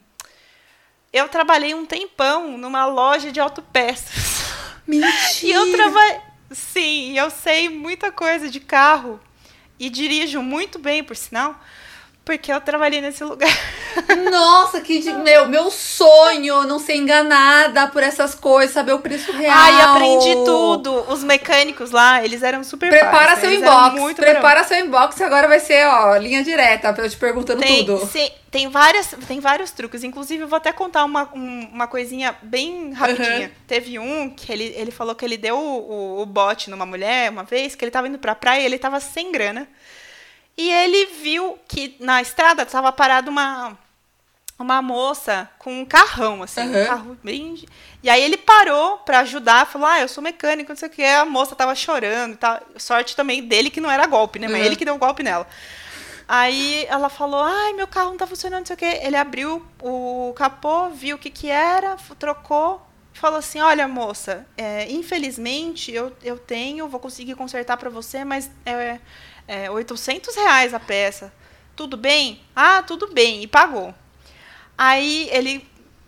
Eu 1.13 1.27
trabalhei 1.29 1.73
um 1.73 1.85
tempão 1.85 2.57
numa 2.57 2.85
loja 2.85 3.31
de 3.31 3.39
autopeças. 3.39 4.41
Mentira! 4.87 5.11
E 5.43 5.51
eu 5.51 5.71
trabalhei. 5.71 6.21
Sim, 6.51 7.17
eu 7.17 7.29
sei 7.29 7.69
muita 7.69 8.11
coisa 8.11 8.49
de 8.49 8.59
carro. 8.59 9.19
E 9.79 9.89
dirijo 9.89 10.41
muito 10.41 10.77
bem, 10.77 11.03
por 11.03 11.15
sinal. 11.15 11.59
Porque 12.23 12.51
eu 12.51 12.61
trabalhei 12.61 13.01
nesse 13.01 13.23
lugar. 13.23 13.49
Nossa, 14.31 14.81
que 14.81 14.99
de, 14.99 15.11
meu, 15.13 15.47
meu 15.47 15.69
sonho 15.69 16.63
não 16.63 16.79
ser 16.79 16.95
enganada 16.95 17.87
por 17.87 18.03
essas 18.03 18.35
coisas, 18.35 18.73
saber 18.73 18.93
o 18.93 18.99
preço 18.99 19.31
real. 19.31 19.57
Ai, 19.57 19.81
aprendi 19.81 20.33
tudo. 20.45 21.05
Os 21.11 21.23
mecânicos 21.23 21.91
lá, 21.91 22.23
eles 22.23 22.43
eram 22.43 22.63
super 22.63 22.89
Prepara 22.89 23.35
seu 23.35 23.51
inbox. 23.51 24.13
Prepara 24.15 24.63
seu 24.63 24.79
inbox 24.79 25.19
e 25.19 25.23
agora 25.23 25.47
vai 25.47 25.59
ser, 25.59 25.85
ó, 25.87 26.15
linha 26.17 26.43
direta, 26.43 26.93
eu 26.97 27.09
te 27.09 27.17
perguntando 27.17 27.61
tem, 27.61 27.85
tudo. 27.85 28.05
Sim, 28.07 28.29
tem, 28.49 28.69
várias, 28.69 29.15
tem 29.27 29.39
vários 29.39 29.71
truques. 29.71 30.03
Inclusive, 30.03 30.43
eu 30.43 30.47
vou 30.47 30.57
até 30.57 30.71
contar 30.71 31.03
uma, 31.05 31.29
um, 31.33 31.69
uma 31.73 31.87
coisinha 31.87 32.35
bem 32.41 32.93
rapidinha. 32.93 33.47
Uhum. 33.47 33.53
Teve 33.67 33.99
um 33.99 34.29
que 34.29 34.51
ele, 34.51 34.73
ele 34.75 34.91
falou 34.91 35.15
que 35.15 35.25
ele 35.25 35.37
deu 35.37 35.57
o, 35.57 36.19
o, 36.19 36.21
o 36.21 36.25
bote 36.25 36.69
numa 36.69 36.85
mulher 36.85 37.29
uma 37.29 37.43
vez, 37.43 37.75
que 37.75 37.83
ele 37.83 37.91
tava 37.91 38.07
indo 38.07 38.19
pra 38.19 38.35
praia 38.35 38.61
e 38.61 38.65
ele 38.65 38.77
tava 38.77 38.99
sem 38.99 39.31
grana. 39.31 39.67
E 40.57 40.71
ele 40.71 41.05
viu 41.21 41.57
que 41.67 41.95
na 41.99 42.21
estrada 42.21 42.63
estava 42.63 42.91
parada 42.91 43.29
uma 43.29 43.77
uma 44.61 44.81
moça 44.81 45.49
com 45.57 45.81
um 45.81 45.85
carrão, 45.85 46.43
assim, 46.43 46.61
uhum. 46.61 46.83
um 46.83 46.85
carro 46.85 47.17
bem. 47.23 47.65
E 48.03 48.09
aí 48.09 48.21
ele 48.21 48.37
parou 48.37 48.99
para 48.99 49.19
ajudar, 49.19 49.67
falou: 49.67 49.87
Ah, 49.87 50.01
eu 50.01 50.07
sou 50.07 50.23
mecânico, 50.23 50.71
não 50.71 50.77
sei 50.77 50.87
o 50.87 50.91
que. 50.91 51.03
A 51.03 51.25
moça 51.25 51.55
tava 51.55 51.75
chorando 51.75 52.33
e 52.33 52.37
tal. 52.37 52.59
Sorte 52.77 53.15
também 53.15 53.43
dele 53.43 53.69
que 53.69 53.81
não 53.81 53.91
era 53.91 54.05
golpe, 54.07 54.39
né? 54.39 54.47
Mas 54.47 54.59
uhum. 54.61 54.65
ele 54.65 54.75
que 54.75 54.85
deu 54.85 54.93
um 54.93 54.99
golpe 54.99 55.23
nela. 55.23 55.47
Aí 56.27 56.85
ela 56.87 57.09
falou: 57.09 57.41
Ai, 57.41 57.73
meu 57.73 57.87
carro 57.87 58.11
não 58.11 58.17
tá 58.17 58.25
funcionando, 58.25 58.61
não 58.61 58.65
sei 58.65 58.75
o 58.75 58.79
que. 58.79 58.85
Ele 58.85 59.17
abriu 59.17 59.65
o 59.81 60.33
capô, 60.35 60.89
viu 60.89 61.17
o 61.17 61.19
que 61.19 61.29
que 61.29 61.49
era, 61.49 61.97
trocou. 62.17 62.81
Falou 63.13 63.39
assim: 63.39 63.59
Olha, 63.59 63.87
moça, 63.87 64.45
é, 64.57 64.89
infelizmente 64.89 65.91
eu, 65.91 66.15
eu 66.23 66.37
tenho, 66.37 66.87
vou 66.87 66.99
conseguir 66.99 67.35
consertar 67.35 67.77
para 67.77 67.89
você, 67.89 68.23
mas 68.23 68.49
é, 68.65 68.99
é, 69.47 69.69
800 69.69 70.35
reais 70.35 70.73
a 70.73 70.79
peça. 70.79 71.33
Tudo 71.75 71.97
bem? 71.97 72.41
Ah, 72.55 72.81
tudo 72.81 73.13
bem. 73.13 73.43
E 73.43 73.47
pagou. 73.47 73.93
Aí 74.83 75.29
ele 75.31 75.63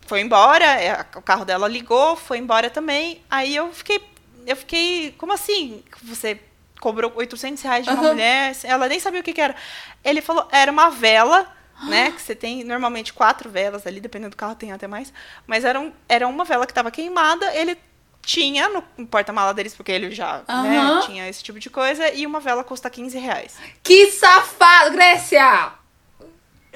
foi 0.08 0.22
embora, 0.22 0.66
é, 0.66 1.06
o 1.16 1.22
carro 1.22 1.46
dela 1.46 1.68
ligou, 1.68 2.16
foi 2.16 2.40
embora 2.40 2.72
também. 2.72 3.22
Aí 3.30 3.56
eu 3.56 3.72
fiquei, 3.72 4.02
eu 4.48 4.56
fiquei, 4.56 5.14
como 5.16 5.32
assim? 5.32 5.84
Você 6.02 6.40
cobrou 6.82 7.14
800 7.16 7.62
reais 7.62 7.86
de 7.86 7.92
uma 7.92 8.02
uhum. 8.02 8.08
mulher? 8.10 8.58
Ela 8.64 8.88
nem 8.88 9.00
sabia 9.00 9.20
o 9.20 9.24
que, 9.24 9.32
que 9.32 9.40
era. 9.40 9.56
Ele 10.04 10.24
falou, 10.24 10.48
era 10.52 10.72
uma 10.72 10.90
vela 10.90 11.48
né? 11.84 12.12
Que 12.12 12.22
você 12.22 12.34
tem 12.34 12.64
normalmente 12.64 13.14
quatro 13.14 13.48
velas 13.48 13.86
ali, 13.86 14.00
dependendo 14.00 14.32
do 14.32 14.38
carro 14.38 14.56
tem 14.56 14.72
até 14.72 14.88
mais. 14.88 15.14
Mas 15.46 15.64
era, 15.66 15.80
um, 15.80 15.92
era 16.10 16.28
uma 16.28 16.44
vela 16.44 16.66
que 16.66 16.72
estava 16.72 16.90
queimada, 16.90 17.54
ele 17.54 17.78
tinha 18.22 18.70
no 18.70 18.82
porta-mala 19.06 19.54
deles, 19.54 19.76
porque 19.76 19.92
ele 19.92 20.10
já 20.10 20.42
uhum. 20.48 20.64
né, 20.64 21.02
tinha 21.06 21.30
esse 21.30 21.44
tipo 21.44 21.60
de 21.60 21.70
coisa, 21.70 22.10
e 22.10 22.26
uma 22.26 22.40
vela 22.40 22.64
custa 22.64 22.90
15 22.90 23.20
reais. 23.20 23.56
Que 23.84 24.10
safado, 24.12 24.92
Grécia! 24.92 25.83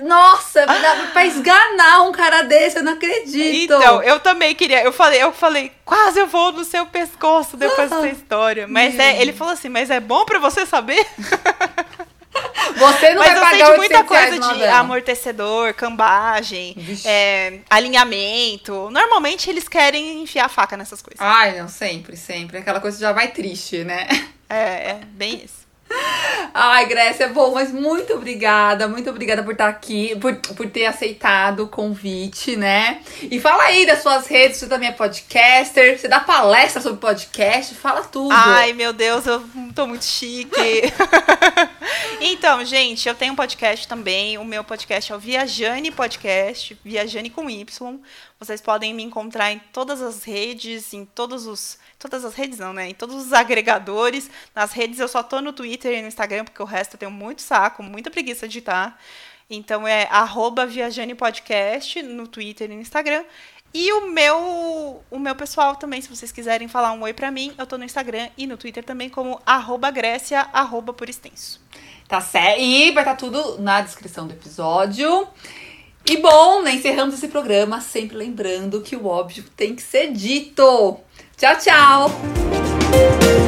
Nossa, 0.01 0.63
ah. 0.67 1.09
pra 1.11 1.25
esganar 1.25 2.07
um 2.07 2.11
cara 2.11 2.43
desse, 2.43 2.77
eu 2.77 2.83
não 2.83 2.93
acredito. 2.93 3.73
Então, 3.73 4.01
eu 4.03 4.19
também 4.19 4.53
queria. 4.53 4.83
Eu 4.83 4.91
falei, 4.91 5.21
eu 5.21 5.33
falei, 5.33 5.71
quase 5.83 6.19
eu 6.19 6.27
vou 6.27 6.51
no 6.51 6.63
seu 6.63 6.85
pescoço 6.85 7.57
depois 7.57 7.89
dessa 7.89 8.07
história. 8.07 8.67
Mas 8.67 8.97
é, 8.99 9.21
ele 9.21 9.33
falou 9.33 9.53
assim, 9.53 9.69
mas 9.69 9.89
é 9.89 9.99
bom 9.99 10.23
para 10.25 10.39
você 10.39 10.65
saber. 10.65 11.05
Você 12.75 13.13
não 13.13 13.23
Mas 13.23 13.39
vai 13.39 13.51
pagar 13.51 13.71
de 13.71 13.77
muita 13.77 14.03
coisa 14.03 14.39
de 14.39 14.63
amortecedor, 14.65 15.73
cambagem, 15.73 16.75
é, 17.03 17.59
alinhamento. 17.69 18.89
Normalmente 18.91 19.49
eles 19.49 19.67
querem 19.67 20.21
enfiar 20.21 20.45
a 20.45 20.49
faca 20.49 20.77
nessas 20.77 21.01
coisas. 21.01 21.19
Ai, 21.19 21.59
não, 21.59 21.67
sempre, 21.67 22.15
sempre. 22.15 22.59
Aquela 22.59 22.79
coisa 22.79 22.99
já 22.99 23.11
vai 23.11 23.29
triste, 23.29 23.83
né? 23.83 24.07
É, 24.49 24.91
é 24.91 24.99
bem 25.11 25.41
isso. 25.43 25.66
Ai, 26.53 26.88
Grécia, 26.88 27.25
é 27.25 27.29
bom, 27.29 27.53
mas 27.53 27.71
muito 27.71 28.13
obrigada, 28.13 28.88
muito 28.88 29.09
obrigada 29.09 29.43
por 29.43 29.51
estar 29.51 29.67
aqui, 29.67 30.15
por, 30.15 30.35
por 30.35 30.67
ter 30.69 30.85
aceitado 30.85 31.63
o 31.63 31.67
convite, 31.67 32.55
né? 32.55 33.01
E 33.21 33.39
fala 33.39 33.63
aí 33.63 33.85
das 33.85 34.01
suas 34.01 34.25
redes, 34.27 34.57
você 34.57 34.67
também 34.67 34.89
é 34.89 34.91
podcaster, 34.91 35.99
você 35.99 36.07
dá 36.07 36.19
palestra 36.19 36.81
sobre 36.81 36.99
podcast, 36.99 37.75
fala 37.75 38.01
tudo. 38.01 38.33
Ai, 38.33 38.73
meu 38.73 38.91
Deus, 38.91 39.25
eu 39.27 39.43
tô 39.75 39.85
muito 39.85 40.05
chique. 40.05 40.51
então, 42.21 42.65
gente, 42.65 43.07
eu 43.07 43.15
tenho 43.15 43.33
um 43.33 43.35
podcast 43.35 43.88
também, 43.88 44.38
o 44.38 44.43
meu 44.43 44.63
podcast 44.63 45.11
é 45.11 45.15
o 45.15 45.19
Viajane 45.19 45.91
Podcast, 45.91 46.77
Viajane 46.83 47.29
com 47.29 47.49
Y. 47.49 47.99
Vocês 48.39 48.61
podem 48.61 48.93
me 48.93 49.03
encontrar 49.03 49.51
em 49.51 49.59
todas 49.71 50.01
as 50.01 50.23
redes, 50.23 50.93
em 50.93 51.05
todos 51.05 51.47
os 51.47 51.77
todas 51.97 52.23
as 52.23 52.33
redes 52.33 52.59
não, 52.59 52.73
né? 52.73 52.89
Em 52.89 52.93
todos 52.93 53.15
os 53.15 53.33
agregadores. 53.33 54.29
Nas 54.55 54.71
redes 54.71 54.99
eu 54.99 55.07
só 55.07 55.23
tô 55.23 55.41
no 55.41 55.53
Twitter 55.53 55.97
e 55.97 56.01
no 56.01 56.07
Instagram, 56.07 56.45
porque 56.45 56.61
o 56.61 56.65
resto 56.65 56.95
eu 56.95 56.99
tenho 56.99 57.11
muito 57.11 57.41
saco, 57.41 57.83
muita 57.83 58.09
preguiça 58.09 58.47
de 58.47 58.59
estar. 58.59 58.99
Então 59.49 59.87
é 59.87 60.07
arroba 60.11 60.65
Viajane 60.65 61.15
Podcast 61.15 62.01
no 62.03 62.27
Twitter 62.27 62.69
e 62.69 62.75
no 62.75 62.81
Instagram. 62.81 63.23
E 63.73 63.91
o 63.93 64.09
meu, 64.09 65.03
o 65.11 65.19
meu 65.19 65.35
pessoal 65.35 65.75
também, 65.75 66.01
se 66.01 66.09
vocês 66.09 66.31
quiserem 66.31 66.67
falar 66.67 66.93
um 66.93 67.01
oi 67.01 67.13
pra 67.13 67.29
mim, 67.29 67.53
eu 67.57 67.65
tô 67.65 67.77
no 67.77 67.83
Instagram 67.83 68.29
e 68.37 68.47
no 68.47 68.57
Twitter 68.57 68.83
também 68.83 69.09
como 69.09 69.39
arroba 69.45 69.91
Grécia, 69.91 70.47
arroba 70.53 70.93
por 70.93 71.09
extenso. 71.09 71.61
Tá 72.07 72.21
certo. 72.21 72.59
E 72.61 72.91
vai 72.91 73.03
estar 73.03 73.11
tá 73.11 73.15
tudo 73.15 73.61
na 73.61 73.81
descrição 73.81 74.25
do 74.25 74.33
episódio. 74.33 75.27
E 76.05 76.17
bom, 76.17 76.61
né, 76.61 76.73
encerramos 76.73 77.15
esse 77.15 77.27
programa 77.27 77.81
sempre 77.81 78.15
lembrando 78.15 78.81
que 78.81 78.95
o 78.95 79.05
óbvio 79.05 79.43
tem 79.55 79.75
que 79.75 79.81
ser 79.81 80.13
dito. 80.13 80.97
Tchau, 81.38 81.53
tchau! 81.59 83.46